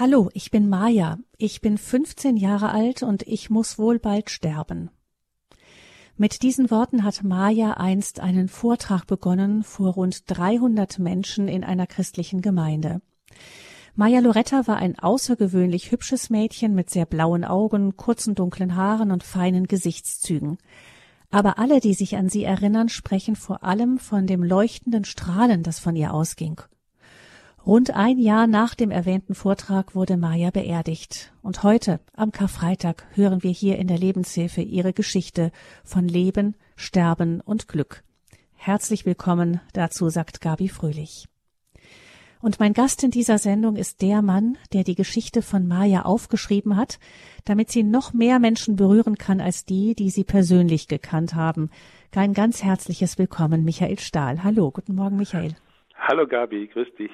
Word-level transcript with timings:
Hallo, 0.00 0.30
ich 0.32 0.52
bin 0.52 0.68
Maja. 0.68 1.18
Ich 1.38 1.60
bin 1.60 1.76
15 1.76 2.36
Jahre 2.36 2.70
alt 2.70 3.02
und 3.02 3.24
ich 3.24 3.50
muss 3.50 3.80
wohl 3.80 3.98
bald 3.98 4.30
sterben. 4.30 4.90
Mit 6.16 6.42
diesen 6.44 6.70
Worten 6.70 7.02
hat 7.02 7.24
Maja 7.24 7.72
einst 7.72 8.20
einen 8.20 8.46
Vortrag 8.46 9.08
begonnen 9.08 9.64
vor 9.64 9.94
rund 9.94 10.22
300 10.30 11.00
Menschen 11.00 11.48
in 11.48 11.64
einer 11.64 11.88
christlichen 11.88 12.42
Gemeinde. 12.42 13.02
Maja 13.96 14.20
Loretta 14.20 14.68
war 14.68 14.76
ein 14.76 14.96
außergewöhnlich 14.96 15.90
hübsches 15.90 16.30
Mädchen 16.30 16.76
mit 16.76 16.90
sehr 16.90 17.04
blauen 17.04 17.44
Augen, 17.44 17.96
kurzen 17.96 18.36
dunklen 18.36 18.76
Haaren 18.76 19.10
und 19.10 19.24
feinen 19.24 19.66
Gesichtszügen. 19.66 20.58
Aber 21.30 21.58
alle, 21.58 21.80
die 21.80 21.94
sich 21.94 22.16
an 22.16 22.28
sie 22.28 22.44
erinnern, 22.44 22.88
sprechen 22.88 23.34
vor 23.34 23.64
allem 23.64 23.98
von 23.98 24.28
dem 24.28 24.44
leuchtenden 24.44 25.04
Strahlen, 25.04 25.64
das 25.64 25.80
von 25.80 25.96
ihr 25.96 26.14
ausging. 26.14 26.60
Rund 27.68 27.94
ein 27.94 28.16
Jahr 28.18 28.46
nach 28.46 28.74
dem 28.74 28.90
erwähnten 28.90 29.34
Vortrag 29.34 29.94
wurde 29.94 30.16
Maja 30.16 30.50
beerdigt. 30.50 31.34
Und 31.42 31.64
heute, 31.64 32.00
am 32.16 32.32
Karfreitag, 32.32 33.04
hören 33.12 33.42
wir 33.42 33.50
hier 33.50 33.76
in 33.76 33.88
der 33.88 33.98
Lebenshilfe 33.98 34.62
ihre 34.62 34.94
Geschichte 34.94 35.52
von 35.84 36.08
Leben, 36.08 36.56
Sterben 36.76 37.42
und 37.42 37.68
Glück. 37.68 38.04
Herzlich 38.54 39.04
willkommen 39.04 39.60
dazu, 39.74 40.08
sagt 40.08 40.40
Gabi 40.40 40.70
Fröhlich. 40.70 41.26
Und 42.40 42.58
mein 42.58 42.72
Gast 42.72 43.04
in 43.04 43.10
dieser 43.10 43.36
Sendung 43.36 43.76
ist 43.76 44.00
der 44.00 44.22
Mann, 44.22 44.56
der 44.72 44.82
die 44.82 44.94
Geschichte 44.94 45.42
von 45.42 45.68
Maja 45.68 46.06
aufgeschrieben 46.06 46.74
hat, 46.74 46.98
damit 47.44 47.70
sie 47.70 47.82
noch 47.82 48.14
mehr 48.14 48.38
Menschen 48.38 48.76
berühren 48.76 49.18
kann 49.18 49.42
als 49.42 49.66
die, 49.66 49.94
die 49.94 50.08
sie 50.08 50.24
persönlich 50.24 50.88
gekannt 50.88 51.34
haben. 51.34 51.68
Ein 52.16 52.32
ganz 52.32 52.64
herzliches 52.64 53.18
Willkommen, 53.18 53.62
Michael 53.62 53.98
Stahl. 53.98 54.42
Hallo, 54.42 54.70
guten 54.70 54.94
Morgen, 54.94 55.18
Michael. 55.18 55.54
Hallo 55.94 56.26
Gabi, 56.26 56.66
grüß 56.68 56.88
dich. 56.98 57.12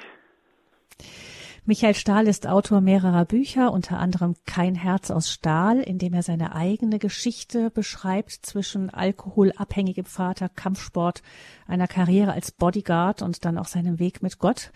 Michael 1.67 1.95
Stahl 1.95 2.29
ist 2.29 2.47
Autor 2.47 2.83
mehrerer 2.83 3.25
Bücher, 3.25 3.73
unter 3.73 3.99
anderem 3.99 4.35
Kein 4.45 4.75
Herz 4.75 5.11
aus 5.11 5.31
Stahl, 5.31 5.81
in 5.81 5.97
dem 5.97 6.13
er 6.13 6.23
seine 6.23 6.55
eigene 6.55 6.99
Geschichte 6.99 7.71
beschreibt 7.71 8.33
zwischen 8.33 8.91
alkoholabhängigem 8.91 10.05
Vater, 10.05 10.51
Kampfsport, 10.51 11.23
einer 11.67 11.89
Karriere 11.89 12.33
als 12.33 12.53
Bodyguard 12.53 13.23
und 13.23 13.47
dann 13.47 13.57
auch 13.57 13.65
seinem 13.65 13.99
Weg 13.99 14.23
mit 14.23 14.39
Gott. 14.39 14.73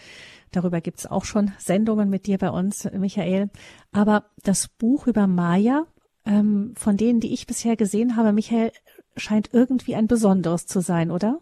Darüber 0.51 0.81
gibt's 0.81 1.05
auch 1.05 1.27
schon 1.27 1.53
Sendungen 1.59 2.09
mit 2.09 2.27
dir 2.27 2.39
bei 2.39 2.51
uns, 2.51 2.89
Michael. 2.91 3.51
Aber 3.93 4.25
das 4.43 4.69
Buch 4.69 5.07
über 5.07 5.27
Maya, 5.27 5.85
ähm, 6.25 6.73
von 6.75 6.97
denen, 6.97 7.21
die 7.21 7.35
ich 7.35 7.47
bisher 7.47 7.77
gesehen 7.77 8.17
habe, 8.17 8.33
Michael, 8.33 8.73
scheint 9.15 9.51
irgendwie 9.53 9.95
ein 9.95 10.07
besonderes 10.07 10.65
zu 10.65 10.81
sein, 10.81 11.11
oder? 11.11 11.39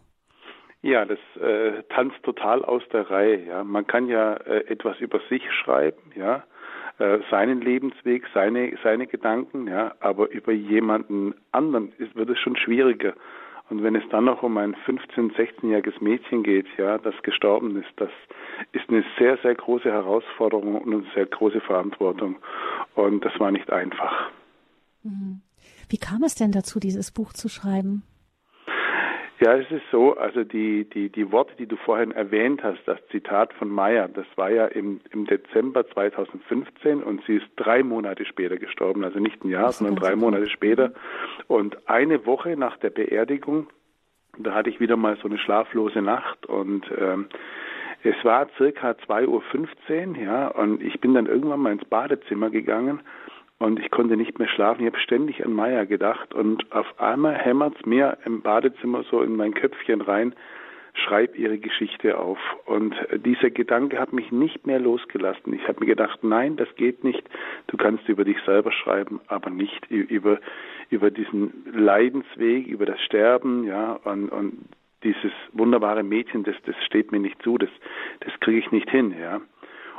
Ja, 0.82 1.04
das 1.04 1.18
äh, 1.40 1.82
tanzt 1.88 2.22
total 2.22 2.64
aus 2.64 2.82
der 2.92 3.10
Reihe. 3.10 3.44
Ja, 3.44 3.64
man 3.64 3.86
kann 3.86 4.08
ja 4.08 4.34
äh, 4.34 4.66
etwas 4.68 5.00
über 5.00 5.20
sich 5.28 5.42
schreiben, 5.52 6.12
ja, 6.14 6.44
äh, 6.98 7.18
seinen 7.30 7.60
Lebensweg, 7.60 8.24
seine 8.32 8.76
seine 8.82 9.06
Gedanken, 9.06 9.68
ja, 9.68 9.94
aber 10.00 10.30
über 10.30 10.52
jemanden 10.52 11.34
anderen 11.52 11.92
ist, 11.98 12.14
wird 12.14 12.30
es 12.30 12.38
schon 12.38 12.56
schwieriger. 12.56 13.14
Und 13.68 13.82
wenn 13.82 13.96
es 13.96 14.08
dann 14.10 14.26
noch 14.26 14.42
um 14.44 14.56
ein 14.58 14.76
15-, 14.86 15.34
16-jähriges 15.34 16.00
Mädchen 16.00 16.44
geht, 16.44 16.66
ja, 16.78 16.98
das 16.98 17.14
gestorben 17.22 17.76
ist, 17.82 17.90
das 17.96 18.10
ist 18.72 18.88
eine 18.88 19.04
sehr, 19.18 19.38
sehr 19.38 19.56
große 19.56 19.90
Herausforderung 19.90 20.80
und 20.80 20.94
eine 20.94 21.04
sehr 21.14 21.26
große 21.26 21.60
Verantwortung. 21.60 22.36
Und 22.94 23.24
das 23.24 23.38
war 23.40 23.50
nicht 23.50 23.70
einfach. 23.72 24.30
Mhm. 25.02 25.40
Wie 25.88 25.98
kam 25.98 26.22
es 26.22 26.36
denn 26.36 26.52
dazu, 26.52 26.78
dieses 26.78 27.10
Buch 27.10 27.32
zu 27.32 27.48
schreiben? 27.48 28.04
Ja, 29.38 29.54
es 29.54 29.70
ist 29.70 29.82
so, 29.90 30.16
also 30.16 30.44
die, 30.44 30.88
die, 30.88 31.10
die 31.10 31.30
Worte, 31.30 31.54
die 31.58 31.66
du 31.66 31.76
vorhin 31.76 32.10
erwähnt 32.12 32.62
hast, 32.62 32.80
das 32.86 32.98
Zitat 33.10 33.52
von 33.52 33.68
Meyer, 33.68 34.08
das 34.08 34.24
war 34.36 34.50
ja 34.50 34.66
im, 34.66 35.00
im 35.10 35.26
Dezember 35.26 35.86
2015 35.86 37.02
und 37.02 37.22
sie 37.26 37.36
ist 37.36 37.46
drei 37.56 37.82
Monate 37.82 38.24
später 38.24 38.56
gestorben, 38.56 39.04
also 39.04 39.18
nicht 39.18 39.44
ein 39.44 39.50
Jahr, 39.50 39.72
sondern 39.72 39.96
drei 39.96 40.16
Monate 40.16 40.48
später. 40.48 40.92
Und 41.48 41.86
eine 41.86 42.24
Woche 42.24 42.56
nach 42.56 42.78
der 42.78 42.88
Beerdigung, 42.88 43.66
da 44.38 44.54
hatte 44.54 44.70
ich 44.70 44.80
wieder 44.80 44.96
mal 44.96 45.18
so 45.18 45.28
eine 45.28 45.38
schlaflose 45.38 46.00
Nacht 46.00 46.46
und 46.46 46.86
ähm, 46.98 47.26
es 48.04 48.16
war 48.24 48.48
circa 48.56 48.92
2.15 48.92 49.26
Uhr, 49.28 50.16
ja, 50.16 50.48
und 50.48 50.82
ich 50.82 50.98
bin 51.00 51.12
dann 51.12 51.26
irgendwann 51.26 51.60
mal 51.60 51.72
ins 51.72 51.84
Badezimmer 51.84 52.48
gegangen 52.48 53.00
und 53.58 53.80
ich 53.80 53.90
konnte 53.90 54.16
nicht 54.16 54.38
mehr 54.38 54.48
schlafen. 54.48 54.82
Ich 54.82 54.92
habe 54.92 55.00
ständig 55.00 55.44
an 55.44 55.52
Maya 55.52 55.84
gedacht 55.84 56.34
und 56.34 56.70
auf 56.72 57.00
einmal 57.00 57.34
hämmert 57.34 57.76
es 57.78 57.86
mir 57.86 58.18
im 58.24 58.42
Badezimmer 58.42 59.04
so 59.10 59.22
in 59.22 59.36
mein 59.36 59.54
Köpfchen 59.54 60.00
rein, 60.00 60.34
schreib 60.92 61.38
ihre 61.38 61.58
Geschichte 61.58 62.18
auf. 62.18 62.38
Und 62.64 62.94
dieser 63.24 63.50
Gedanke 63.50 63.98
hat 63.98 64.12
mich 64.12 64.30
nicht 64.30 64.66
mehr 64.66 64.78
losgelassen. 64.78 65.52
Ich 65.52 65.66
habe 65.68 65.80
mir 65.80 65.86
gedacht, 65.86 66.22
nein, 66.22 66.56
das 66.56 66.74
geht 66.76 67.04
nicht. 67.04 67.22
Du 67.66 67.76
kannst 67.76 68.08
über 68.08 68.24
dich 68.24 68.38
selber 68.44 68.72
schreiben, 68.72 69.20
aber 69.26 69.50
nicht 69.50 69.90
über, 69.90 70.38
über 70.90 71.10
diesen 71.10 71.52
Leidensweg, 71.72 72.66
über 72.66 72.86
das 72.86 73.00
Sterben, 73.02 73.64
ja, 73.64 73.92
und, 74.04 74.28
und 74.30 74.68
dieses 75.02 75.32
wunderbare 75.52 76.02
Mädchen, 76.02 76.44
das, 76.44 76.56
das 76.64 76.74
steht 76.84 77.12
mir 77.12 77.20
nicht 77.20 77.40
zu, 77.42 77.58
das, 77.58 77.70
das 78.20 78.32
kriege 78.40 78.58
ich 78.58 78.72
nicht 78.72 78.90
hin, 78.90 79.14
ja. 79.18 79.40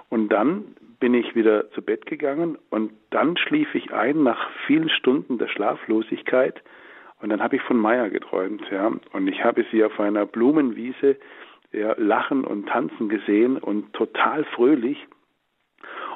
Und 0.10 0.30
dann 0.30 0.76
bin 1.00 1.14
ich 1.14 1.36
wieder 1.36 1.70
zu 1.72 1.82
Bett 1.82 2.06
gegangen 2.06 2.58
und 2.70 2.92
dann 3.12 3.38
schlief 3.38 3.74
ich 3.76 3.94
ein 3.94 4.24
nach 4.24 4.50
vielen 4.66 4.90
Stunden 4.90 5.38
der 5.38 5.48
Schlaflosigkeit 5.48 6.62
und 7.22 7.30
dann 7.30 7.42
habe 7.42 7.56
ich 7.56 7.62
von 7.64 7.78
Maya 7.78 8.08
geträumt, 8.10 8.64
ja. 8.72 8.92
Und 9.14 9.28
ich 9.28 9.44
habe 9.44 9.66
sie 9.72 9.84
auf 9.84 10.00
einer 10.00 10.26
Blumenwiese 10.26 11.18
ja, 11.72 11.96
lachen 11.98 12.44
und 12.44 12.68
tanzen 12.68 13.10
gesehen 13.10 13.58
und 13.58 13.94
total 13.94 14.44
fröhlich. 14.46 15.08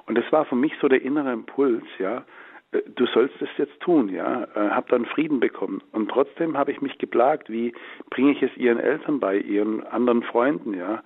Und 0.06 0.18
das 0.18 0.32
war 0.32 0.46
für 0.46 0.56
mich 0.56 0.74
so 0.82 0.88
der 0.88 1.02
innere 1.02 1.34
Impuls, 1.34 1.84
ja. 1.98 2.24
Äh, 2.72 2.82
du 2.96 3.08
sollst 3.08 3.42
es 3.42 3.50
jetzt 3.58 3.80
tun, 3.82 4.10
ja. 4.10 4.44
Äh, 4.56 4.70
hab 4.70 4.90
dann 4.90 5.06
Frieden 5.06 5.40
bekommen. 5.40 5.82
Und 5.92 6.10
trotzdem 6.10 6.58
habe 6.58 6.72
ich 6.72 6.82
mich 6.82 6.98
geplagt, 7.00 7.50
wie 7.50 7.74
bringe 8.12 8.32
ich 8.32 8.44
es 8.44 8.56
ihren 8.58 8.80
Eltern 8.80 9.20
bei, 9.20 9.38
ihren 9.38 9.84
anderen 9.88 10.22
Freunden, 10.24 10.76
ja. 10.76 11.02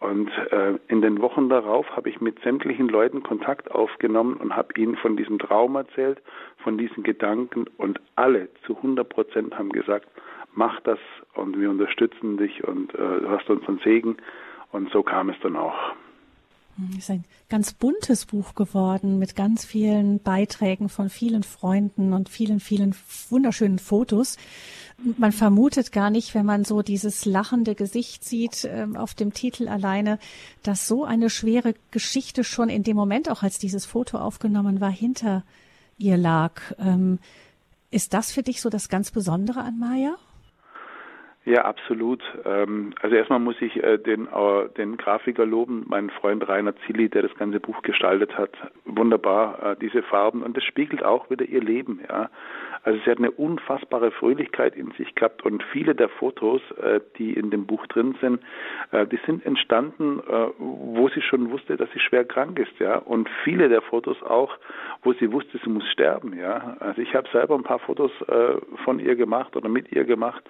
Und 0.00 0.30
äh, 0.50 0.78
in 0.88 1.02
den 1.02 1.20
Wochen 1.20 1.50
darauf 1.50 1.86
habe 1.94 2.08
ich 2.08 2.22
mit 2.22 2.40
sämtlichen 2.40 2.88
Leuten 2.88 3.22
Kontakt 3.22 3.70
aufgenommen 3.70 4.34
und 4.36 4.56
habe 4.56 4.72
ihnen 4.76 4.96
von 4.96 5.16
diesem 5.16 5.38
Traum 5.38 5.76
erzählt, 5.76 6.22
von 6.64 6.78
diesen 6.78 7.02
Gedanken 7.02 7.66
und 7.76 8.00
alle 8.16 8.48
zu 8.66 8.76
100 8.76 9.06
Prozent 9.06 9.58
haben 9.58 9.70
gesagt, 9.70 10.08
mach 10.54 10.80
das 10.80 10.98
und 11.34 11.60
wir 11.60 11.68
unterstützen 11.68 12.38
dich 12.38 12.64
und 12.66 12.94
äh, 12.94 12.96
du 12.96 13.28
hast 13.28 13.50
unseren 13.50 13.78
Segen 13.80 14.16
und 14.72 14.90
so 14.90 15.02
kam 15.02 15.28
es 15.28 15.36
dann 15.42 15.56
auch. 15.56 15.92
Es 16.92 17.04
ist 17.04 17.10
ein 17.10 17.24
ganz 17.48 17.72
buntes 17.72 18.26
Buch 18.26 18.54
geworden 18.54 19.18
mit 19.18 19.36
ganz 19.36 19.64
vielen 19.64 20.20
Beiträgen 20.20 20.88
von 20.88 21.10
vielen 21.10 21.42
Freunden 21.42 22.12
und 22.12 22.28
vielen, 22.28 22.60
vielen 22.60 22.94
wunderschönen 23.28 23.78
Fotos. 23.78 24.36
Man 25.16 25.32
vermutet 25.32 25.92
gar 25.92 26.10
nicht, 26.10 26.34
wenn 26.34 26.46
man 26.46 26.64
so 26.64 26.82
dieses 26.82 27.24
lachende 27.24 27.74
Gesicht 27.74 28.24
sieht 28.24 28.64
äh, 28.64 28.86
auf 28.94 29.14
dem 29.14 29.32
Titel 29.32 29.68
alleine, 29.68 30.18
dass 30.62 30.86
so 30.86 31.04
eine 31.04 31.30
schwere 31.30 31.74
Geschichte 31.90 32.44
schon 32.44 32.68
in 32.68 32.82
dem 32.82 32.96
Moment, 32.96 33.30
auch 33.30 33.42
als 33.42 33.58
dieses 33.58 33.86
Foto 33.86 34.18
aufgenommen 34.18 34.80
war, 34.80 34.92
hinter 34.92 35.44
ihr 35.98 36.16
lag. 36.16 36.60
Ähm, 36.78 37.18
ist 37.90 38.14
das 38.14 38.30
für 38.30 38.42
dich 38.42 38.60
so 38.60 38.70
das 38.70 38.88
ganz 38.88 39.10
Besondere 39.10 39.60
an 39.60 39.78
Maya? 39.78 40.16
Ja, 41.46 41.64
absolut. 41.64 42.22
Ähm, 42.44 42.92
also 43.00 43.16
erstmal 43.16 43.38
muss 43.38 43.56
ich 43.62 43.82
äh, 43.82 43.96
den, 43.96 44.26
äh, 44.26 44.68
den 44.76 44.98
Grafiker 44.98 45.46
loben, 45.46 45.86
meinen 45.88 46.10
Freund 46.10 46.46
Rainer 46.46 46.74
Zilli, 46.84 47.08
der 47.08 47.22
das 47.22 47.34
ganze 47.36 47.60
Buch 47.60 47.80
gestaltet 47.80 48.36
hat. 48.36 48.50
Wunderbar, 48.84 49.72
äh, 49.72 49.76
diese 49.80 50.02
Farben. 50.02 50.42
Und 50.42 50.54
das 50.58 50.64
spiegelt 50.64 51.02
auch 51.02 51.30
wieder 51.30 51.46
ihr 51.46 51.62
Leben, 51.62 52.00
ja. 52.06 52.28
Also 52.82 52.98
sie 53.04 53.10
hat 53.10 53.18
eine 53.18 53.30
unfassbare 53.30 54.10
Fröhlichkeit 54.10 54.74
in 54.76 54.90
sich 54.92 55.14
gehabt 55.14 55.44
und 55.44 55.62
viele 55.62 55.94
der 55.94 56.08
Fotos, 56.08 56.62
die 57.18 57.34
in 57.34 57.50
dem 57.50 57.66
Buch 57.66 57.86
drin 57.88 58.16
sind, 58.22 58.40
die 59.12 59.18
sind 59.26 59.44
entstanden, 59.44 60.22
wo 60.56 61.10
sie 61.10 61.20
schon 61.20 61.50
wusste, 61.50 61.76
dass 61.76 61.90
sie 61.92 62.00
schwer 62.00 62.24
krank 62.24 62.58
ist, 62.58 62.72
ja. 62.78 62.96
Und 62.96 63.28
viele 63.44 63.68
der 63.68 63.82
Fotos 63.82 64.22
auch, 64.22 64.56
wo 65.02 65.12
sie 65.12 65.30
wusste, 65.30 65.60
sie 65.62 65.68
muss 65.68 65.86
sterben, 65.90 66.34
ja. 66.38 66.78
Also 66.80 67.02
ich 67.02 67.14
habe 67.14 67.28
selber 67.30 67.54
ein 67.54 67.64
paar 67.64 67.80
Fotos 67.80 68.12
von 68.84 68.98
ihr 68.98 69.14
gemacht 69.14 69.56
oder 69.56 69.68
mit 69.68 69.92
ihr 69.92 70.04
gemacht 70.04 70.42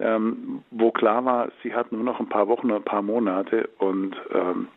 ähm, 0.00 0.62
wo 0.70 0.90
klar 0.90 1.24
war, 1.24 1.48
sie 1.62 1.74
hat 1.74 1.92
nur 1.92 2.04
noch 2.04 2.20
ein 2.20 2.28
paar 2.28 2.48
Wochen 2.48 2.66
oder 2.66 2.76
ein 2.76 2.84
paar 2.84 3.02
Monate 3.02 3.68
und 3.78 4.16
ähm, 4.32 4.68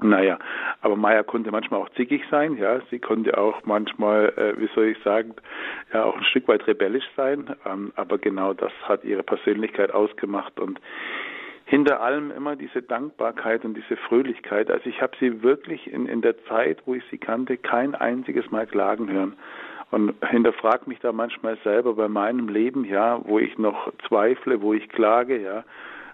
naja, 0.00 0.38
aber 0.80 0.94
Maya 0.94 1.24
konnte 1.24 1.50
manchmal 1.50 1.80
auch 1.80 1.88
zickig 1.90 2.22
sein, 2.30 2.56
ja, 2.56 2.80
sie 2.88 3.00
konnte 3.00 3.36
auch 3.36 3.62
manchmal, 3.64 4.32
äh, 4.36 4.60
wie 4.60 4.68
soll 4.72 4.86
ich 4.86 4.98
sagen, 5.02 5.34
ja 5.92 6.04
auch 6.04 6.16
ein 6.16 6.24
Stück 6.24 6.46
weit 6.46 6.66
rebellisch 6.68 7.08
sein, 7.16 7.56
ähm, 7.66 7.92
aber 7.96 8.18
genau 8.18 8.52
das 8.52 8.72
hat 8.84 9.02
ihre 9.04 9.24
Persönlichkeit 9.24 9.92
ausgemacht 9.92 10.60
und 10.60 10.80
hinter 11.64 12.00
allem 12.00 12.30
immer 12.30 12.54
diese 12.54 12.80
Dankbarkeit 12.80 13.64
und 13.64 13.74
diese 13.74 13.96
Fröhlichkeit. 13.96 14.70
Also 14.70 14.88
ich 14.88 15.02
habe 15.02 15.16
sie 15.20 15.42
wirklich 15.42 15.92
in, 15.92 16.06
in 16.06 16.22
der 16.22 16.42
Zeit, 16.44 16.78
wo 16.86 16.94
ich 16.94 17.02
sie 17.10 17.18
kannte, 17.18 17.58
kein 17.58 17.94
einziges 17.94 18.50
Mal 18.50 18.66
klagen 18.66 19.10
hören 19.10 19.36
und 19.90 20.14
hinterfrag 20.28 20.86
mich 20.86 20.98
da 21.00 21.12
manchmal 21.12 21.56
selber 21.64 21.94
bei 21.94 22.08
meinem 22.08 22.48
Leben, 22.48 22.84
ja, 22.84 23.20
wo 23.24 23.38
ich 23.38 23.56
noch 23.58 23.92
zweifle, 24.06 24.60
wo 24.60 24.74
ich 24.74 24.88
klage, 24.88 25.40
ja, 25.40 25.64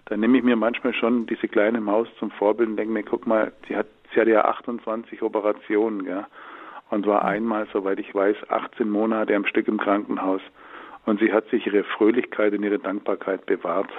dann 0.05 0.19
nehme 0.19 0.37
ich 0.37 0.43
mir 0.43 0.55
manchmal 0.55 0.93
schon 0.93 1.25
diese 1.25 1.47
kleine 1.47 1.81
Maus 1.81 2.07
zum 2.19 2.31
Vorbild 2.31 2.69
und 2.69 2.77
denke 2.77 2.93
mir, 2.93 3.03
guck 3.03 3.25
mal, 3.25 3.51
sie 3.67 3.75
hat 3.75 3.87
sie 4.13 4.21
hatte 4.21 4.31
ja 4.31 4.45
28 4.45 5.21
Operationen, 5.21 6.05
ja, 6.05 6.27
und 6.89 7.05
war 7.05 7.25
einmal, 7.25 7.67
soweit 7.73 7.99
ich 7.99 8.13
weiß, 8.13 8.37
18 8.49 8.89
Monate 8.89 9.35
am 9.35 9.45
Stück 9.45 9.67
im 9.67 9.77
Krankenhaus. 9.77 10.41
Und 11.05 11.19
sie 11.19 11.31
hat 11.31 11.47
sich 11.49 11.65
ihre 11.65 11.83
Fröhlichkeit 11.83 12.53
und 12.53 12.63
ihre 12.63 12.79
Dankbarkeit 12.79 13.45
bewahrt. 13.45 13.89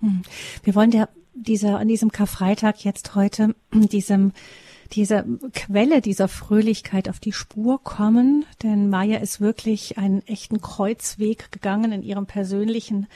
Hm. 0.00 0.22
Wir 0.62 0.74
wollen 0.74 0.90
ja 0.90 1.08
dieser, 1.34 1.78
an 1.78 1.88
diesem 1.88 2.10
Karfreitag 2.10 2.84
jetzt 2.84 3.14
heute 3.14 3.54
diesem 3.72 4.32
dieser 4.92 5.24
Quelle 5.54 6.00
dieser 6.00 6.28
Fröhlichkeit 6.28 7.08
auf 7.08 7.20
die 7.20 7.32
Spur 7.32 7.82
kommen, 7.82 8.44
denn 8.62 8.90
Maya 8.90 9.18
ist 9.18 9.40
wirklich 9.40 9.98
einen 9.98 10.22
echten 10.26 10.60
Kreuzweg 10.60 11.50
gegangen 11.50 11.92
in 11.92 12.02
ihrem 12.02 12.26
persönlichen 12.26 13.06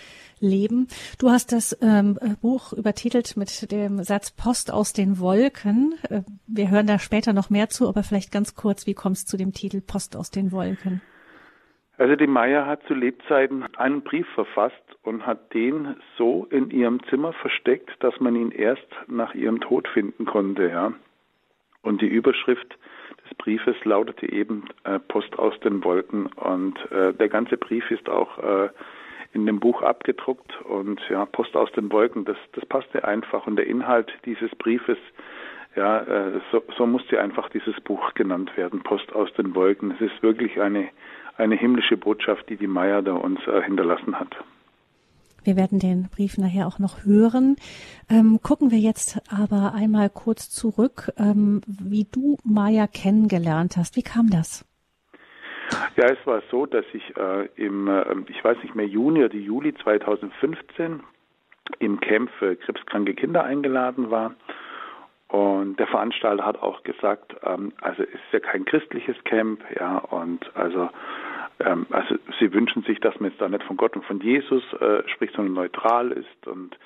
Leben. 0.41 0.89
Du 1.19 1.31
hast 1.31 1.53
das 1.53 1.79
ähm, 1.81 2.19
Buch 2.41 2.73
übertitelt 2.73 3.37
mit 3.37 3.71
dem 3.71 4.03
Satz 4.03 4.31
Post 4.31 4.73
aus 4.73 4.93
den 4.93 5.19
Wolken. 5.19 5.95
Äh, 6.11 6.23
wir 6.47 6.71
hören 6.71 6.87
da 6.87 6.99
später 6.99 7.33
noch 7.33 7.51
mehr 7.51 7.69
zu, 7.69 7.89
aber 7.89 8.03
vielleicht 8.03 8.33
ganz 8.33 8.55
kurz, 8.55 8.87
wie 8.87 8.95
kommst 8.95 9.29
du 9.29 9.31
zu 9.33 9.37
dem 9.37 9.53
Titel 9.53 9.81
Post 9.81 10.17
aus 10.17 10.31
den 10.31 10.53
Wolken? 10.53 11.01
Also 11.99 12.15
die 12.15 12.27
Maya 12.27 12.67
hat 12.67 12.83
zu 12.87 12.95
Lebzeiten 12.95 13.65
einen 13.77 14.03
Brief 14.03 14.27
verfasst 14.35 14.75
und 15.03 15.27
hat 15.27 15.55
den 15.55 15.97
so 16.19 16.47
in 16.51 16.71
ihrem 16.71 17.03
Zimmer 17.09 17.33
versteckt, 17.33 17.91
dass 18.01 18.21
man 18.21 18.37
ihn 18.37 18.51
erst 18.51 18.87
nach 19.07 19.35
ihrem 19.35 19.61
Tod 19.61 19.89
finden 19.89 20.27
konnte, 20.27 20.69
ja. 20.69 20.93
Und 21.87 22.03
die 22.03 22.09
Überschrift 22.09 22.77
des 23.25 23.37
Briefes 23.39 23.77
lautete 23.85 24.31
eben 24.31 24.65
äh, 24.85 24.99
Post 24.99 25.39
aus 25.39 25.59
den 25.61 25.83
Wolken 25.85 26.27
und 26.27 26.79
äh, 26.91 27.13
der 27.15 27.29
ganze 27.29 27.57
Brief 27.57 27.91
ist 27.91 28.09
auch 28.09 28.39
äh, 28.39 28.69
in 29.33 29.47
dem 29.47 29.61
Buch 29.61 29.83
abgedruckt 29.83 30.61
und 30.63 31.01
ja, 31.09 31.25
Post 31.27 31.57
aus 31.57 31.71
den 31.73 31.91
Wolken, 31.93 32.25
das, 32.25 32.37
das 32.53 32.67
passte 32.67 33.05
einfach 33.05 33.47
und 33.47 33.57
der 33.57 33.67
Inhalt 33.67 34.13
dieses 34.25 34.51
Briefes 34.57 34.99
ja, 35.77 36.01
äh, 36.01 36.41
so, 36.51 36.63
so 36.77 36.87
musste 36.87 37.21
einfach 37.21 37.51
dieses 37.51 37.79
Buch 37.83 38.15
genannt 38.15 38.57
werden, 38.57 38.83
Post 38.83 39.13
aus 39.13 39.33
den 39.35 39.55
Wolken. 39.55 39.93
Es 39.93 40.01
ist 40.01 40.23
wirklich 40.23 40.61
eine 40.61 40.89
eine 41.37 41.55
himmlische 41.55 41.97
Botschaft, 41.97 42.49
die 42.49 42.57
die 42.57 42.67
Maya 42.67 43.03
da 43.03 43.13
uns 43.13 43.41
äh, 43.47 43.63
hinterlassen 43.63 44.19
hat. 44.19 44.35
Wir 45.47 45.57
werden 45.57 45.79
den 45.79 46.09
Brief 46.15 46.39
nachher 46.39 46.67
auch 46.67 46.79
noch 46.79 47.05
hören. 47.05 47.57
Ähm, 48.11 48.41
gucken 48.43 48.71
wir 48.71 48.79
jetzt 48.79 49.21
aber 49.31 49.75
einmal 49.75 50.11
kurz 50.11 50.51
zurück, 50.51 51.13
ähm, 51.19 51.61
wie 51.67 52.05
du 52.11 52.37
Maya 52.45 52.87
kennengelernt 52.87 53.77
hast. 53.77 53.97
Wie 53.97 54.03
kam 54.03 54.31
das? 54.31 54.65
Ja, 55.97 56.07
es 56.07 56.27
war 56.27 56.43
so, 56.51 56.67
dass 56.67 56.85
ich 56.93 57.17
äh, 57.17 57.47
im, 57.57 57.89
äh, 57.89 58.05
ich 58.29 58.43
weiß 58.43 58.59
nicht 58.63 58.75
mehr, 58.75 58.87
Juni 58.87 59.25
oder 59.25 59.35
Juli 59.35 59.75
2015 59.75 61.01
im 61.79 62.01
Camp 62.01 62.31
für 62.39 62.57
krebskranke 62.57 63.15
Kinder 63.15 63.45
eingeladen 63.45 64.11
war. 64.11 64.35
Und 65.29 65.79
der 65.81 65.89
Veranstalter 65.89 66.45
hat 66.45 66.63
auch 66.63 66.83
gesagt, 66.85 67.35
ähm, 67.43 67.73
also 67.81 68.03
es 68.03 68.15
ist 68.15 68.33
ja 68.33 68.41
kein 68.41 68.65
christliches 68.65 69.17
Camp, 69.25 69.61
ja, 69.79 69.99
und 69.99 70.55
also 70.55 70.89
ähm, 71.61 71.87
also 71.91 72.17
sie 72.39 72.53
wünschen 72.53 72.83
sich, 72.83 73.01
dass 73.01 73.19
man 73.21 73.31
jetzt 73.31 73.41
da 73.41 73.49
nicht 73.49 73.65
von 73.65 73.77
Gott 73.77 73.97
und 73.97 74.05
von 74.05 74.21
Jesus 74.21 74.63
äh, 74.75 75.09
spricht, 75.09 75.35
sondern 75.35 75.55
neutral 75.55 76.13
ist. 76.13 76.47
Und 76.47 76.77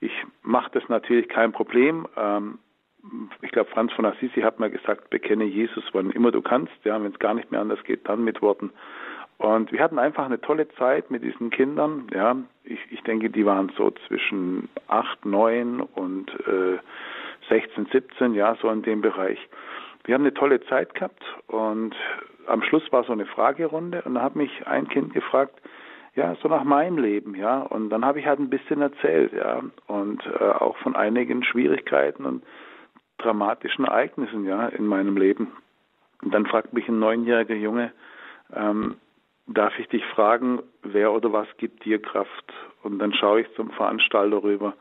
ich 0.00 0.12
mache 0.42 0.70
das 0.72 0.88
natürlich 0.88 1.28
kein 1.28 1.52
Problem. 1.52 2.06
Ähm, 2.16 2.58
ich 3.40 3.50
glaube, 3.50 3.70
Franz 3.70 3.92
von 3.92 4.04
Assisi 4.04 4.42
hat 4.42 4.60
mal 4.60 4.70
gesagt, 4.70 5.10
bekenne 5.10 5.44
Jesus, 5.44 5.84
wann 5.92 6.10
immer 6.10 6.30
du 6.30 6.42
kannst. 6.42 6.72
Ja, 6.84 7.02
wenn 7.02 7.12
es 7.12 7.18
gar 7.18 7.34
nicht 7.34 7.50
mehr 7.50 7.60
anders 7.60 7.82
geht, 7.84 8.08
dann 8.08 8.24
mit 8.24 8.42
Worten. 8.42 8.70
Und 9.38 9.72
wir 9.72 9.80
hatten 9.82 9.98
einfach 9.98 10.24
eine 10.24 10.40
tolle 10.40 10.68
Zeit 10.76 11.10
mit 11.10 11.24
diesen 11.24 11.50
Kindern. 11.50 12.06
Ja, 12.14 12.36
ich, 12.62 12.78
ich 12.90 13.02
denke, 13.02 13.28
die 13.28 13.44
waren 13.44 13.72
so 13.76 13.90
zwischen 14.06 14.68
acht, 14.86 15.24
neun 15.24 15.80
und 15.80 16.30
äh, 16.46 16.78
16, 17.48 17.86
17, 17.86 18.34
ja, 18.34 18.56
so 18.60 18.70
in 18.70 18.82
dem 18.82 19.00
Bereich. 19.00 19.38
Wir 20.04 20.14
haben 20.14 20.22
eine 20.22 20.34
tolle 20.34 20.60
Zeit 20.66 20.94
gehabt 20.94 21.22
und 21.46 21.94
am 22.46 22.62
Schluss 22.62 22.90
war 22.90 23.04
so 23.04 23.12
eine 23.12 23.26
Fragerunde 23.26 24.02
und 24.02 24.14
da 24.14 24.22
hat 24.22 24.36
mich 24.36 24.66
ein 24.66 24.88
Kind 24.88 25.14
gefragt, 25.14 25.60
ja, 26.14 26.36
so 26.42 26.48
nach 26.48 26.64
meinem 26.64 26.98
Leben, 26.98 27.34
ja. 27.34 27.62
Und 27.62 27.90
dann 27.90 28.04
habe 28.04 28.20
ich 28.20 28.26
halt 28.26 28.38
ein 28.38 28.50
bisschen 28.50 28.82
erzählt, 28.82 29.32
ja, 29.32 29.62
und 29.86 30.26
äh, 30.26 30.44
auch 30.44 30.76
von 30.78 30.94
einigen 30.94 31.42
Schwierigkeiten 31.42 32.26
und 32.26 32.44
dramatischen 33.18 33.86
Ereignissen, 33.86 34.44
ja, 34.44 34.66
in 34.68 34.86
meinem 34.86 35.16
Leben. 35.16 35.52
Und 36.22 36.34
dann 36.34 36.46
fragt 36.46 36.72
mich 36.72 36.88
ein 36.88 36.98
neunjähriger 36.98 37.54
Junge, 37.54 37.92
ähm, 38.54 38.96
darf 39.46 39.78
ich 39.78 39.88
dich 39.88 40.04
fragen, 40.06 40.60
wer 40.82 41.12
oder 41.12 41.32
was 41.32 41.48
gibt 41.56 41.84
dir 41.84 42.00
Kraft? 42.00 42.52
Und 42.82 42.98
dann 42.98 43.12
schaue 43.14 43.42
ich 43.42 43.54
zum 43.54 43.70
Veranstalter 43.70 44.42
rüber 44.42 44.74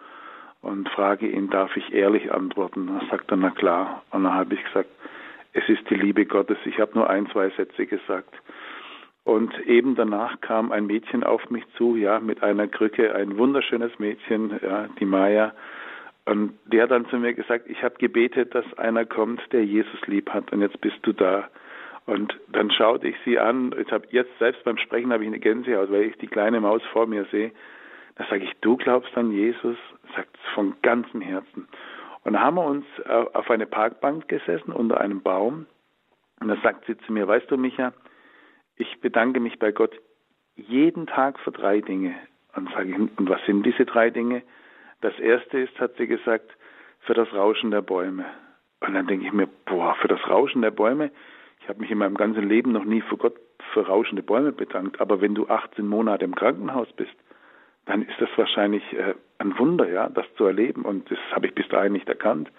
und 0.62 0.88
frage 0.90 1.28
ihn, 1.28 1.50
darf 1.50 1.76
ich 1.76 1.94
ehrlich 1.94 2.32
antworten? 2.32 2.88
Er 2.88 3.08
sagt 3.10 3.32
dann, 3.32 3.42
na 3.42 3.50
klar. 3.50 4.04
Und 4.12 4.24
dann 4.24 4.34
habe 4.34 4.54
ich 4.54 4.64
gesagt, 4.64 4.90
es 5.54 5.68
ist 5.68 5.90
die 5.90 5.96
Liebe 5.96 6.26
Gottes. 6.26 6.58
Ich 6.66 6.80
habe 6.80 6.92
nur 6.96 7.10
ein, 7.10 7.28
zwei 7.32 7.50
Sätze 7.52 7.86
gesagt. 7.86 8.34
Und 9.24 9.58
eben 9.68 9.96
danach 9.96 10.42
kam 10.42 10.72
ein 10.72 10.88
Mädchen 10.88 11.24
auf 11.24 11.50
mich 11.50 11.64
zu, 11.78 11.96
ja, 11.96 12.20
mit 12.20 12.42
einer 12.42 12.68
Krücke, 12.68 13.14
ein 13.14 13.38
wunderschönes 13.38 13.98
Mädchen, 14.00 14.60
ja, 14.64 14.88
die 15.00 15.06
Maya. 15.06 15.54
Und 16.26 16.54
der 16.66 16.84
hat 16.84 16.92
dann 16.92 17.08
zu 17.08 17.18
mir 17.18 17.34
gesagt, 17.34 17.68
ich 17.68 17.84
habe 17.84 17.96
gebetet, 17.98 18.56
dass 18.56 18.66
einer 18.78 19.06
kommt, 19.06 19.42
der 19.52 19.66
Jesus 19.66 20.00
lieb 20.08 20.30
hat, 20.30 20.52
und 20.52 20.62
jetzt 20.62 20.80
bist 20.82 20.98
du 21.04 21.14
da. 21.14 21.50
Und 22.06 22.38
dann 22.52 22.72
schaute 22.72 23.08
ich 23.08 23.16
sie 23.26 23.38
an. 23.38 23.76
Ich 23.80 23.92
habe 23.92 24.08
jetzt 24.10 24.32
selbst 24.40 24.64
beim 24.64 24.78
Sprechen 24.78 25.14
habe 25.14 25.24
ich 25.24 25.28
eine 25.28 25.40
Gänsehaut, 25.40 25.92
weil 25.92 26.04
ich 26.04 26.18
die 26.18 26.28
kleine 26.28 26.60
Maus 26.60 26.82
vor 26.92 27.06
mir 27.06 27.26
sehe. 27.32 27.52
Da 28.22 28.28
sage 28.30 28.44
ich, 28.44 28.54
du 28.62 28.78
glaubst 28.78 29.18
an 29.18 29.32
Jesus? 29.32 29.78
Sagt 30.16 30.38
von 30.54 30.76
ganzem 30.84 31.22
Herzen. 31.22 31.68
Und 32.24 32.34
da 32.34 32.42
haben 32.42 32.56
wir 32.56 32.66
uns 32.66 32.86
äh, 33.06 33.10
auf 33.10 33.50
eine 33.50 33.66
Parkbank 33.66 34.28
gesessen 34.28 34.72
unter 34.74 35.02
einem 35.02 35.24
Baum. 35.24 35.66
Und 36.40 36.50
da 36.50 36.56
sagt 36.62 36.86
sie 36.86 36.96
zu 37.00 37.12
mir, 37.12 37.28
weißt 37.28 37.50
du, 37.50 37.58
Micha, 37.58 37.94
ich 38.76 39.02
bedanke 39.02 39.40
mich 39.40 39.58
bei 39.58 39.72
Gott 39.72 40.00
jeden 40.56 41.08
Tag 41.08 41.40
für 41.40 41.52
drei 41.52 41.82
Dinge. 41.82 42.14
Und 42.56 42.70
sage 42.70 42.92
ich, 42.92 42.96
und 42.96 43.28
was 43.28 43.44
sind 43.48 43.66
diese 43.66 43.86
drei 43.86 44.12
Dinge? 44.12 44.44
Das 45.02 45.18
erste 45.18 45.58
ist, 45.58 45.80
hat 45.80 45.96
sie 45.98 46.06
gesagt, 46.06 46.56
für 47.00 47.16
das 47.16 47.34
Rauschen 47.34 47.72
der 47.72 47.82
Bäume. 47.82 48.26
Und 48.82 48.94
dann 48.94 49.08
denke 49.08 49.26
ich 49.26 49.34
mir, 49.34 49.48
boah, 49.66 49.96
für 49.96 50.10
das 50.10 50.22
Rauschen 50.30 50.62
der 50.62 50.70
Bäume, 50.70 51.10
ich 51.62 51.70
habe 51.70 51.80
mich 51.80 51.90
in 51.90 51.98
meinem 51.98 52.18
ganzen 52.18 52.48
Leben 52.48 52.72
noch 52.72 52.86
nie 52.86 53.02
für 53.02 53.18
Gott 53.18 53.40
für 53.74 53.88
rauschende 53.88 54.22
Bäume 54.22 54.52
bedankt. 54.52 55.02
Aber 55.02 55.22
wenn 55.22 55.34
du 55.34 55.48
18 55.48 55.88
Monate 55.88 56.24
im 56.24 56.36
Krankenhaus 56.36 56.92
bist, 56.94 57.16
dann 57.92 58.04
ist 58.04 58.22
das 58.22 58.30
wahrscheinlich 58.38 58.84
äh, 58.94 59.16
ein 59.40 59.58
Wunder, 59.60 59.90
ja, 59.90 60.08
das 60.08 60.26
zu 60.38 60.46
erleben. 60.46 60.84
Und 60.84 61.12
das 61.12 61.20
habe 61.34 61.48
ich 61.48 61.54
bis 61.54 61.68
dahin 61.68 61.92
nicht 61.92 62.08
erkannt. 62.08 62.50